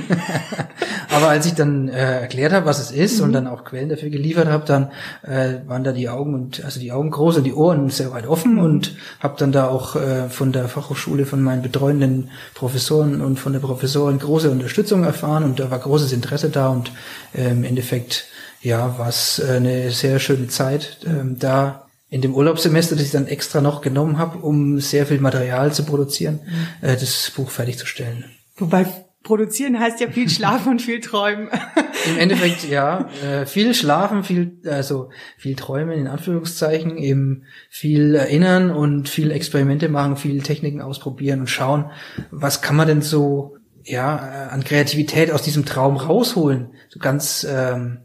aber 1.11 1.29
als 1.29 1.47
ich 1.47 1.55
dann 1.55 1.89
äh, 1.89 2.21
erklärt 2.21 2.53
habe, 2.53 2.67
was 2.67 2.79
es 2.79 2.91
ist 2.91 3.21
und 3.21 3.33
dann 3.33 3.47
auch 3.47 3.65
Quellen 3.65 3.89
dafür 3.89 4.11
geliefert 4.11 4.49
habe, 4.49 4.65
dann 4.67 4.91
äh, 5.23 5.67
waren 5.67 5.85
da 5.85 5.93
die 5.93 6.09
Augen 6.09 6.35
und 6.35 6.65
also 6.65 6.81
die 6.81 6.93
Augen 6.93 7.11
groß 7.11 7.39
und 7.39 7.45
die 7.45 7.55
Ohren 7.55 7.91
sehr 7.91 8.13
weit 8.13 8.27
offen 8.27 8.59
und 8.59 8.95
habe 9.19 9.37
dann 9.39 9.53
da 9.53 9.69
auch 9.69 9.97
äh, 9.97 10.29
von 10.29 10.53
der 10.53 10.69
Fachhochschule, 10.69 11.27
von 11.27 11.43
meinen 11.43 11.63
betreuenden 11.63 12.31
Professoren 12.55 13.21
und 13.23 13.39
von 13.39 13.53
der 13.53 13.61
Professorin 13.61 14.19
große 14.19 14.51
Unterstützung 14.51 15.05
erfahren 15.05 15.45
und 15.45 15.61
da 15.61 15.71
war 15.71 15.79
großes 15.79 16.13
Interesse 16.13 16.51
da 16.51 16.69
und 16.69 16.93
äh, 17.35 17.51
im 17.51 17.65
Endeffekt 17.65 18.27
ja, 18.63 18.99
war 18.99 19.09
es 19.09 19.39
äh, 19.39 19.57
eine 19.57 19.91
sehr 19.91 20.19
schöne 20.19 20.49
Zeit. 20.49 20.99
Ähm, 21.07 21.39
da 21.39 21.87
in 22.11 22.23
dem 22.23 22.35
Urlaubssemester, 22.35 22.97
das 22.97 23.05
ich 23.05 23.13
dann 23.13 23.29
extra 23.29 23.61
noch 23.61 23.81
genommen 23.81 24.19
habe, 24.19 24.39
um 24.39 24.81
sehr 24.81 25.07
viel 25.07 25.21
Material 25.21 25.73
zu 25.73 25.85
produzieren, 25.85 26.41
äh, 26.83 26.97
das 26.97 27.33
Buch 27.35 27.51
fertigzustellen. 27.51 28.25
Wobei 28.61 28.87
produzieren 29.23 29.79
heißt 29.79 30.01
ja 30.01 30.11
viel 30.11 30.29
schlafen 30.31 30.73
und 30.73 30.83
viel 30.83 31.01
träumen. 31.01 31.49
Im 32.07 32.19
Endeffekt, 32.19 32.69
ja, 32.69 33.09
äh, 33.23 33.47
viel 33.47 33.75
schlafen, 33.75 34.25
viel, 34.25 34.59
also 34.67 35.11
viel 35.37 35.57
träumen 35.57 35.99
in 35.99 36.07
Anführungszeichen, 36.07 36.97
eben 36.97 37.45
viel 37.69 38.15
erinnern 38.15 38.71
und 38.71 39.09
viel 39.09 39.31
Experimente 39.31 39.89
machen, 39.89 40.17
viel 40.17 40.43
Techniken 40.43 40.81
ausprobieren 40.81 41.41
und 41.41 41.51
schauen, 41.51 41.91
was 42.31 42.63
kann 42.63 42.77
man 42.77 42.89
denn 42.89 43.03
so, 43.03 43.57
ja, 43.85 44.17
äh, 44.17 44.51
an 44.51 44.65
Kreativität 44.65 45.31
aus 45.31 45.43
diesem 45.43 45.67
Traum 45.67 45.97
rausholen. 45.97 46.71
So 46.89 46.99
ganz, 46.99 47.47
ähm, 47.49 47.99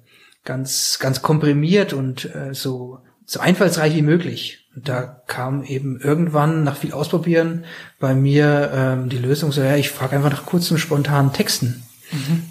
ganz, 0.44 1.00
ganz 1.00 1.22
komprimiert 1.22 1.94
und 1.94 2.34
äh, 2.36 2.54
so, 2.54 3.00
so 3.26 3.40
einfallsreich 3.40 3.96
wie 3.96 4.02
möglich. 4.02 4.68
Und 4.76 4.90
da 4.90 5.02
kam 5.28 5.64
eben 5.64 6.00
irgendwann 6.00 6.64
nach 6.64 6.78
viel 6.78 6.92
Ausprobieren 6.92 7.66
bei 8.00 8.14
mir 8.14 8.72
ähm, 8.74 9.10
die 9.10 9.18
Lösung 9.18 9.52
so, 9.52 9.62
ja, 9.62 9.76
ich 9.76 9.90
frage 9.90 10.16
einfach 10.16 10.32
nach 10.32 10.46
kurzen, 10.46 10.78
spontanen 10.78 11.34
Texten. 11.34 11.84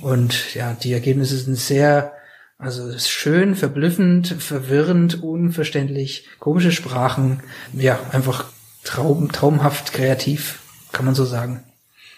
Und 0.01 0.55
ja, 0.55 0.73
die 0.75 0.93
Ergebnisse 0.93 1.37
sind 1.37 1.57
sehr, 1.57 2.13
also 2.59 2.89
es 2.89 2.97
ist 2.97 3.11
schön, 3.11 3.55
verblüffend, 3.55 4.29
verwirrend, 4.39 5.23
unverständlich, 5.23 6.27
komische 6.39 6.73
Sprachen, 6.73 7.43
ja, 7.73 7.99
einfach 8.13 8.47
traum, 8.83 9.31
traumhaft 9.33 9.93
kreativ, 9.93 10.61
kann 10.93 11.05
man 11.05 11.15
so 11.15 11.25
sagen. 11.25 11.63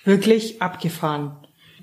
Wirklich 0.04 0.62
abgefahren. 0.62 1.36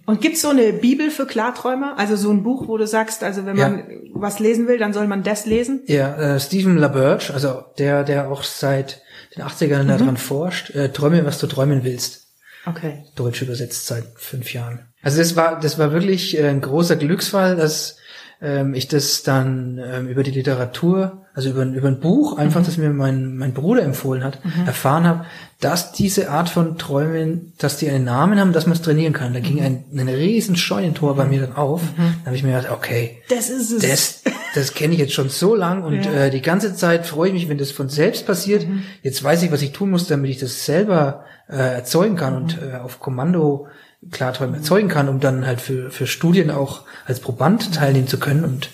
Und 0.05 0.19
gibt's 0.21 0.41
so 0.41 0.49
eine 0.49 0.73
Bibel 0.73 1.09
für 1.11 1.25
Klarträumer? 1.25 1.97
Also 1.97 2.15
so 2.15 2.29
ein 2.29 2.43
Buch, 2.43 2.67
wo 2.67 2.77
du 2.77 2.85
sagst, 2.87 3.23
also 3.23 3.45
wenn 3.45 3.55
Ja. 3.57 3.69
man 3.69 3.83
was 4.13 4.39
lesen 4.39 4.67
will, 4.67 4.77
dann 4.77 4.93
soll 4.93 5.07
man 5.07 5.23
das 5.23 5.45
lesen? 5.45 5.81
Ja, 5.87 6.15
äh, 6.35 6.39
Stephen 6.39 6.77
LaBerge, 6.77 7.33
also 7.33 7.63
der, 7.77 8.03
der 8.03 8.29
auch 8.29 8.43
seit 8.43 9.01
den 9.35 9.43
80ern 9.43 9.87
daran 9.87 10.17
forscht, 10.17 10.71
äh, 10.71 10.89
träume, 10.89 11.25
was 11.25 11.39
du 11.39 11.47
träumen 11.47 11.83
willst. 11.83 12.27
Okay. 12.65 13.03
Deutsch 13.15 13.41
übersetzt 13.41 13.87
seit 13.87 14.05
fünf 14.15 14.53
Jahren. 14.53 14.87
Also 15.01 15.17
das 15.19 15.35
war, 15.35 15.59
das 15.59 15.77
war 15.79 15.91
wirklich 15.91 16.37
äh, 16.37 16.47
ein 16.47 16.61
großer 16.61 16.95
Glücksfall, 16.95 17.55
dass 17.55 17.97
ähm, 18.41 18.73
ich 18.73 18.87
das 18.87 19.23
dann 19.23 19.81
ähm, 19.83 20.07
über 20.07 20.23
die 20.23 20.31
Literatur, 20.31 21.22
also 21.33 21.49
über, 21.49 21.61
ein- 21.63 21.73
über 21.73 21.87
ein 21.87 21.99
Buch, 21.99 22.37
einfach, 22.37 22.63
das 22.63 22.77
mir 22.77 22.89
mein, 22.91 23.37
mein 23.37 23.53
Bruder 23.53 23.81
empfohlen 23.83 24.23
hat, 24.23 24.39
erfahren 24.65 25.05
habe, 25.07 25.25
dass 25.59 25.91
diese 25.91 26.29
Art 26.29 26.49
von 26.49 26.77
Träumen, 26.77 27.53
dass 27.57 27.77
die 27.77 27.89
einen 27.89 28.03
Namen 28.05 28.39
haben, 28.39 28.53
dass 28.53 28.65
man 28.67 28.73
es 28.75 28.81
trainieren 28.81 29.13
kann. 29.13 29.33
Da 29.33 29.39
ging 29.39 29.61
ein, 29.61 29.85
ein 29.93 30.07
riesen 30.09 30.55
Scheunentor 30.55 31.15
bei 31.15 31.25
mir 31.25 31.41
dann 31.41 31.55
auf. 31.55 31.81
Da 31.97 32.25
habe 32.27 32.35
ich 32.35 32.43
mir 32.43 32.55
gedacht, 32.55 32.71
okay, 32.71 33.21
Das 33.29 33.49
ist 33.49 33.71
es. 33.71 33.81
das, 33.81 34.33
das 34.55 34.73
kenne 34.73 34.93
ich 34.93 34.99
jetzt 34.99 35.13
schon 35.13 35.29
so 35.29 35.55
lang 35.55 35.83
und 35.83 36.03
Ja. 36.05 36.11
äh, 36.25 36.29
die 36.29 36.41
ganze 36.41 36.75
Zeit 36.75 37.05
freue 37.05 37.29
ich 37.29 37.33
mich, 37.33 37.49
wenn 37.49 37.57
das 37.57 37.71
von 37.71 37.89
selbst 37.89 38.25
passiert. 38.27 38.65
Jetzt 39.01 39.23
weiß 39.23 39.41
ich, 39.43 39.51
was 39.51 39.61
ich 39.61 39.71
tun 39.71 39.89
muss, 39.91 40.07
damit 40.07 40.29
ich 40.29 40.37
das 40.39 40.65
selber 40.65 41.23
äh, 41.49 41.55
erzeugen 41.55 42.15
kann 42.15 42.35
und 42.35 42.57
äh, 42.61 42.75
auf 42.77 42.99
Kommando 42.99 43.67
Klarträume 44.11 44.57
erzeugen 44.57 44.89
kann, 44.89 45.07
um 45.07 45.21
dann 45.21 45.47
halt 45.47 45.61
für, 45.61 45.89
für 45.89 46.07
Studien 46.07 46.51
auch 46.51 46.81
als 47.05 47.21
Proband 47.21 47.73
teilnehmen 47.73 48.07
zu 48.09 48.19
können. 48.19 48.43
Und 48.43 48.69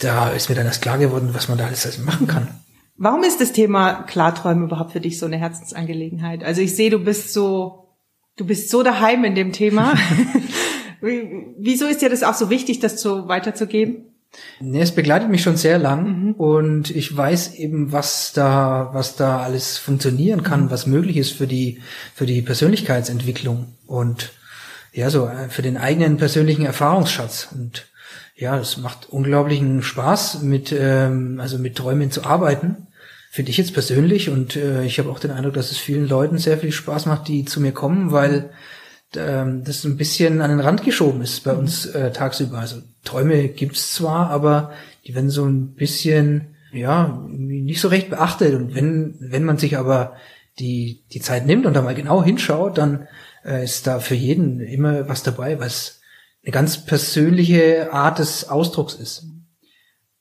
da 0.00 0.30
ist 0.30 0.48
mir 0.48 0.54
dann 0.54 0.66
erst 0.66 0.82
klar 0.82 0.98
geworden, 0.98 1.30
was 1.32 1.48
man 1.48 1.58
da 1.58 1.66
alles, 1.66 1.84
alles 1.84 1.98
machen 1.98 2.26
kann. 2.26 2.48
Warum 2.96 3.22
ist 3.24 3.40
das 3.40 3.52
Thema 3.52 4.02
Klarträumen 4.04 4.64
überhaupt 4.64 4.92
für 4.92 5.00
dich 5.00 5.18
so 5.18 5.26
eine 5.26 5.38
Herzensangelegenheit? 5.38 6.44
Also 6.44 6.60
ich 6.60 6.76
sehe, 6.76 6.90
du 6.90 6.98
bist 6.98 7.32
so, 7.32 7.88
du 8.36 8.44
bist 8.46 8.70
so 8.70 8.82
daheim 8.82 9.24
in 9.24 9.34
dem 9.34 9.52
Thema. 9.52 9.94
Wie- 11.00 11.54
Wieso 11.58 11.86
ist 11.86 12.02
dir 12.02 12.10
das 12.10 12.22
auch 12.22 12.34
so 12.34 12.50
wichtig, 12.50 12.80
das 12.80 13.00
so 13.00 13.28
weiterzugeben? 13.28 14.06
Nee, 14.60 14.80
es 14.80 14.92
begleitet 14.94 15.28
mich 15.28 15.42
schon 15.42 15.56
sehr 15.56 15.78
lang 15.78 16.32
und 16.34 16.90
ich 16.90 17.14
weiß 17.14 17.54
eben, 17.56 17.92
was 17.92 18.32
da, 18.32 18.88
was 18.92 19.14
da 19.16 19.40
alles 19.42 19.76
funktionieren 19.78 20.42
kann, 20.42 20.70
was 20.70 20.86
möglich 20.86 21.18
ist 21.18 21.32
für 21.32 21.46
die, 21.46 21.82
für 22.14 22.24
die 22.24 22.40
Persönlichkeitsentwicklung 22.40 23.74
und 23.86 24.32
ja, 24.92 25.10
so 25.10 25.26
äh, 25.26 25.48
für 25.50 25.62
den 25.62 25.76
eigenen 25.76 26.16
persönlichen 26.16 26.64
Erfahrungsschatz. 26.64 27.48
Und 27.52 27.86
ja, 28.42 28.58
es 28.58 28.76
macht 28.76 29.08
unglaublichen 29.08 29.82
Spaß, 29.82 30.42
mit, 30.42 30.74
ähm, 30.76 31.38
also 31.40 31.58
mit 31.58 31.76
Träumen 31.76 32.10
zu 32.10 32.24
arbeiten. 32.24 32.88
Finde 33.30 33.52
ich 33.52 33.56
jetzt 33.56 33.72
persönlich 33.72 34.28
und 34.30 34.56
äh, 34.56 34.84
ich 34.84 34.98
habe 34.98 35.10
auch 35.10 35.20
den 35.20 35.30
Eindruck, 35.30 35.54
dass 35.54 35.70
es 35.70 35.78
vielen 35.78 36.08
Leuten 36.08 36.38
sehr 36.38 36.58
viel 36.58 36.72
Spaß 36.72 37.06
macht, 37.06 37.28
die 37.28 37.44
zu 37.44 37.60
mir 37.60 37.70
kommen, 37.70 38.10
weil 38.10 38.50
ähm, 39.16 39.62
das 39.64 39.84
ein 39.84 39.96
bisschen 39.96 40.40
an 40.42 40.50
den 40.50 40.60
Rand 40.60 40.84
geschoben 40.84 41.22
ist 41.22 41.44
bei 41.44 41.52
uns 41.52 41.86
äh, 41.86 42.10
tagsüber. 42.10 42.58
Also 42.58 42.82
Träume 43.04 43.48
gibt's 43.48 43.94
zwar, 43.94 44.28
aber 44.30 44.72
die 45.06 45.14
werden 45.14 45.30
so 45.30 45.46
ein 45.46 45.74
bisschen, 45.74 46.56
ja, 46.72 47.24
nicht 47.28 47.80
so 47.80 47.88
recht 47.88 48.10
beachtet. 48.10 48.54
Und 48.54 48.74
wenn, 48.74 49.14
wenn 49.20 49.44
man 49.44 49.56
sich 49.56 49.78
aber 49.78 50.16
die, 50.58 51.04
die 51.12 51.20
Zeit 51.20 51.46
nimmt 51.46 51.64
und 51.64 51.74
da 51.74 51.82
mal 51.82 51.94
genau 51.94 52.24
hinschaut, 52.24 52.76
dann 52.76 53.06
äh, 53.44 53.62
ist 53.62 53.86
da 53.86 54.00
für 54.00 54.16
jeden 54.16 54.60
immer 54.60 55.08
was 55.08 55.22
dabei, 55.22 55.60
was 55.60 56.01
eine 56.44 56.52
ganz 56.52 56.84
persönliche 56.84 57.92
Art 57.92 58.18
des 58.18 58.48
Ausdrucks 58.48 58.94
ist. 58.94 59.26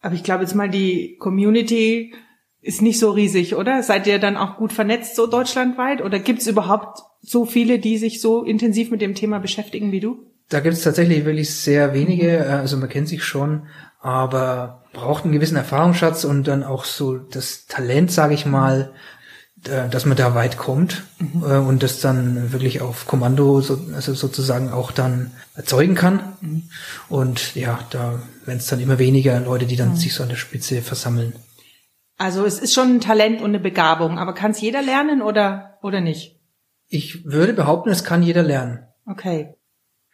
Aber 0.01 0.15
ich 0.15 0.23
glaube 0.23 0.43
jetzt 0.43 0.55
mal, 0.55 0.69
die 0.69 1.17
Community 1.17 2.13
ist 2.61 2.81
nicht 2.81 2.99
so 2.99 3.11
riesig, 3.11 3.55
oder? 3.55 3.81
Seid 3.81 4.05
ihr 4.07 4.19
dann 4.19 4.37
auch 4.37 4.57
gut 4.57 4.71
vernetzt 4.71 5.15
so 5.15 5.25
deutschlandweit? 5.27 6.01
Oder 6.01 6.19
gibt 6.19 6.41
es 6.41 6.47
überhaupt 6.47 6.99
so 7.21 7.45
viele, 7.45 7.79
die 7.79 7.97
sich 7.97 8.21
so 8.21 8.43
intensiv 8.43 8.91
mit 8.91 9.01
dem 9.01 9.15
Thema 9.15 9.39
beschäftigen 9.39 9.91
wie 9.91 9.99
du? 9.99 10.27
Da 10.49 10.59
gibt 10.59 10.75
es 10.75 10.83
tatsächlich 10.83 11.25
wirklich 11.25 11.53
sehr 11.53 11.93
wenige, 11.93 12.37
äh, 12.37 12.49
also 12.49 12.77
man 12.77 12.89
kennt 12.89 13.07
sich 13.07 13.23
schon, 13.23 13.67
aber 13.99 14.83
braucht 14.93 15.23
einen 15.23 15.33
gewissen 15.33 15.55
Erfahrungsschatz 15.55 16.23
und 16.23 16.47
dann 16.47 16.63
auch 16.63 16.83
so 16.83 17.17
das 17.17 17.65
Talent, 17.67 18.11
sage 18.11 18.33
ich 18.33 18.45
mal, 18.45 18.93
dass 19.63 20.05
man 20.05 20.17
da 20.17 20.33
weit 20.33 20.57
kommt 20.57 21.03
äh, 21.19 21.57
und 21.57 21.83
das 21.83 21.99
dann 21.99 22.51
wirklich 22.51 22.81
auf 22.81 23.05
Kommando 23.05 23.61
so, 23.61 23.79
also 23.93 24.13
sozusagen 24.13 24.71
auch 24.71 24.91
dann 24.91 25.31
erzeugen 25.55 25.93
kann. 25.93 26.63
Und 27.09 27.55
ja, 27.55 27.79
da 27.91 28.19
werden 28.45 28.57
es 28.57 28.67
dann 28.67 28.79
immer 28.79 28.97
weniger 28.97 29.39
Leute, 29.39 29.65
die 29.67 29.75
dann 29.75 29.95
sich 29.95 30.13
so 30.13 30.23
an 30.23 30.29
der 30.29 30.35
Spitze 30.35 30.81
versammeln. 30.81 31.33
Also 32.17 32.45
es 32.45 32.59
ist 32.59 32.73
schon 32.73 32.95
ein 32.95 33.01
Talent 33.01 33.41
und 33.41 33.49
eine 33.49 33.59
Begabung, 33.59 34.19
aber 34.19 34.33
kann 34.33 34.51
es 34.51 34.61
jeder 34.61 34.81
lernen 34.81 35.21
oder, 35.21 35.79
oder 35.81 36.01
nicht? 36.01 36.39
Ich 36.87 37.25
würde 37.25 37.53
behaupten, 37.53 37.89
es 37.89 38.03
kann 38.03 38.21
jeder 38.23 38.43
lernen. 38.43 38.85
Okay. 39.05 39.55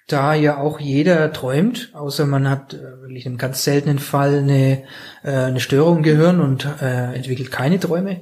Da 0.08 0.34
ja 0.34 0.58
auch 0.58 0.80
jeder 0.80 1.34
träumt, 1.34 1.92
außer 1.94 2.26
man 2.26 2.50
hat 2.50 2.74
äh, 2.74 3.02
wirklich 3.02 3.26
im 3.26 3.38
ganz 3.38 3.64
seltenen 3.64 4.00
Fall 4.00 4.40
eine, 4.40 4.84
äh, 5.24 5.32
eine 5.32 5.60
Störung 5.60 5.98
im 5.98 6.04
Gehirn 6.04 6.40
und 6.40 6.66
äh, 6.82 7.14
entwickelt 7.14 7.52
keine 7.52 7.80
Träume, 7.80 8.22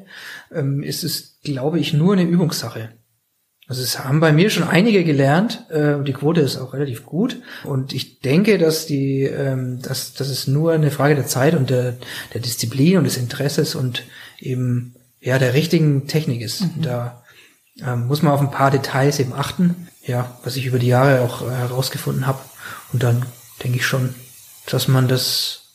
ähm, 0.52 0.82
ist 0.82 1.04
es, 1.04 1.40
glaube 1.44 1.80
ich, 1.80 1.94
nur 1.94 2.14
eine 2.14 2.24
Übungssache. 2.24 2.90
Also 3.68 3.82
es 3.82 4.04
haben 4.04 4.20
bei 4.20 4.32
mir 4.32 4.50
schon 4.50 4.68
einige 4.68 5.04
gelernt. 5.04 5.66
Äh, 5.70 6.04
die 6.04 6.14
Quote 6.14 6.42
ist 6.42 6.58
auch 6.58 6.74
relativ 6.74 7.06
gut. 7.06 7.42
Und 7.64 7.94
ich 7.94 8.20
denke, 8.20 8.58
dass 8.58 8.86
die, 8.86 9.24
ähm, 9.24 9.82
dass, 9.82 10.14
dass 10.14 10.30
es 10.30 10.48
nur 10.48 10.74
eine 10.74 10.92
Frage 10.92 11.16
der 11.16 11.26
Zeit 11.26 11.56
und 11.56 11.70
der, 11.70 11.96
der 12.34 12.42
Disziplin 12.42 12.98
und 12.98 13.06
des 13.06 13.18
Interesses 13.18 13.74
und 13.74 14.04
eben 14.40 14.96
ja 15.20 15.40
der 15.40 15.56
richtigen 15.56 16.08
Technik 16.08 16.42
ist. 16.42 16.62
Mhm. 16.62 16.82
Da 16.84 17.24
ähm, 17.84 18.06
muss 18.06 18.22
man 18.22 18.34
auf 18.34 18.42
ein 18.42 18.52
paar 18.52 18.70
Details 18.70 19.20
eben 19.20 19.34
achten. 19.34 19.88
Ja, 20.06 20.38
was 20.44 20.56
ich 20.56 20.66
über 20.66 20.80
die 20.80 20.88
Jahre 20.88 21.22
auch 21.22 21.42
äh, 21.42 21.52
herausgefunden 21.52 22.28
habe. 22.28 22.40
Und 22.94 23.04
dann 23.04 23.26
denke 23.64 23.78
ich 23.78 23.86
schon, 23.86 24.14
dass 24.68 24.88
man 24.88 25.08
das 25.08 25.66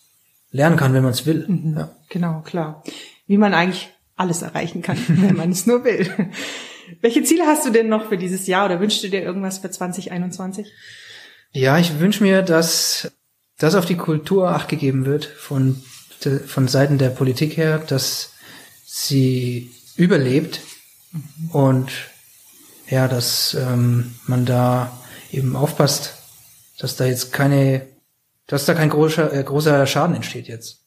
lernen 0.50 0.76
kann, 0.76 0.94
wenn 0.94 1.02
man 1.02 1.12
es 1.12 1.26
will. 1.26 1.46
Mhm. 1.46 1.76
Ja. 1.76 1.90
Genau, 2.08 2.40
klar. 2.40 2.82
Wie 3.26 3.38
man 3.38 3.54
eigentlich 3.54 3.90
alles 4.16 4.42
erreichen 4.42 4.82
kann, 4.82 4.98
wenn 5.08 5.36
man 5.36 5.50
es 5.50 5.66
nur 5.66 5.84
will. 5.84 6.30
Welche 7.00 7.22
Ziele 7.22 7.46
hast 7.46 7.64
du 7.66 7.70
denn 7.70 7.88
noch 7.88 8.08
für 8.08 8.18
dieses 8.18 8.46
Jahr 8.46 8.66
oder 8.66 8.80
wünschst 8.80 9.02
du 9.02 9.08
dir 9.08 9.22
irgendwas 9.22 9.58
für 9.58 9.70
2021? 9.70 10.66
Ja, 11.52 11.78
ich 11.78 11.98
wünsche 11.98 12.22
mir, 12.22 12.42
dass 12.42 13.12
das 13.58 13.74
auf 13.74 13.86
die 13.86 13.96
Kultur 13.96 14.50
acht 14.50 14.68
gegeben 14.68 15.04
wird 15.04 15.24
von, 15.24 15.82
von 16.46 16.68
Seiten 16.68 16.98
der 16.98 17.10
Politik 17.10 17.56
her, 17.56 17.78
dass 17.78 18.32
sie 18.84 19.70
überlebt 19.96 20.60
mhm. 21.12 21.50
und 21.50 21.92
ja, 22.90 23.08
dass 23.08 23.54
ähm, 23.54 24.14
man 24.26 24.44
da 24.44 24.92
eben 25.32 25.56
aufpasst, 25.56 26.14
dass 26.78 26.96
da 26.96 27.06
jetzt 27.06 27.32
keine, 27.32 27.86
dass 28.46 28.66
da 28.66 28.74
kein 28.74 28.90
großer, 28.90 29.32
äh, 29.32 29.42
großer 29.42 29.86
Schaden 29.86 30.16
entsteht 30.16 30.48
jetzt 30.48 30.80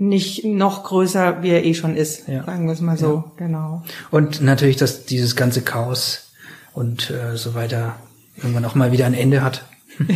nicht 0.00 0.46
noch 0.46 0.84
größer, 0.84 1.42
wie 1.42 1.50
er 1.50 1.64
eh 1.64 1.74
schon 1.74 1.94
ist, 1.94 2.26
ja. 2.26 2.42
sagen 2.44 2.64
wir 2.66 2.72
es 2.72 2.80
mal 2.80 2.96
so, 2.96 3.16
ja. 3.16 3.32
genau. 3.36 3.82
Und 4.10 4.40
natürlich, 4.40 4.78
dass 4.78 5.04
dieses 5.04 5.36
ganze 5.36 5.60
Chaos 5.60 6.32
und 6.72 7.10
äh, 7.10 7.36
so 7.36 7.54
weiter 7.54 7.96
irgendwann 8.36 8.64
auch 8.64 8.74
mal 8.74 8.92
wieder 8.92 9.04
ein 9.04 9.14
Ende 9.14 9.42
hat. 9.42 9.66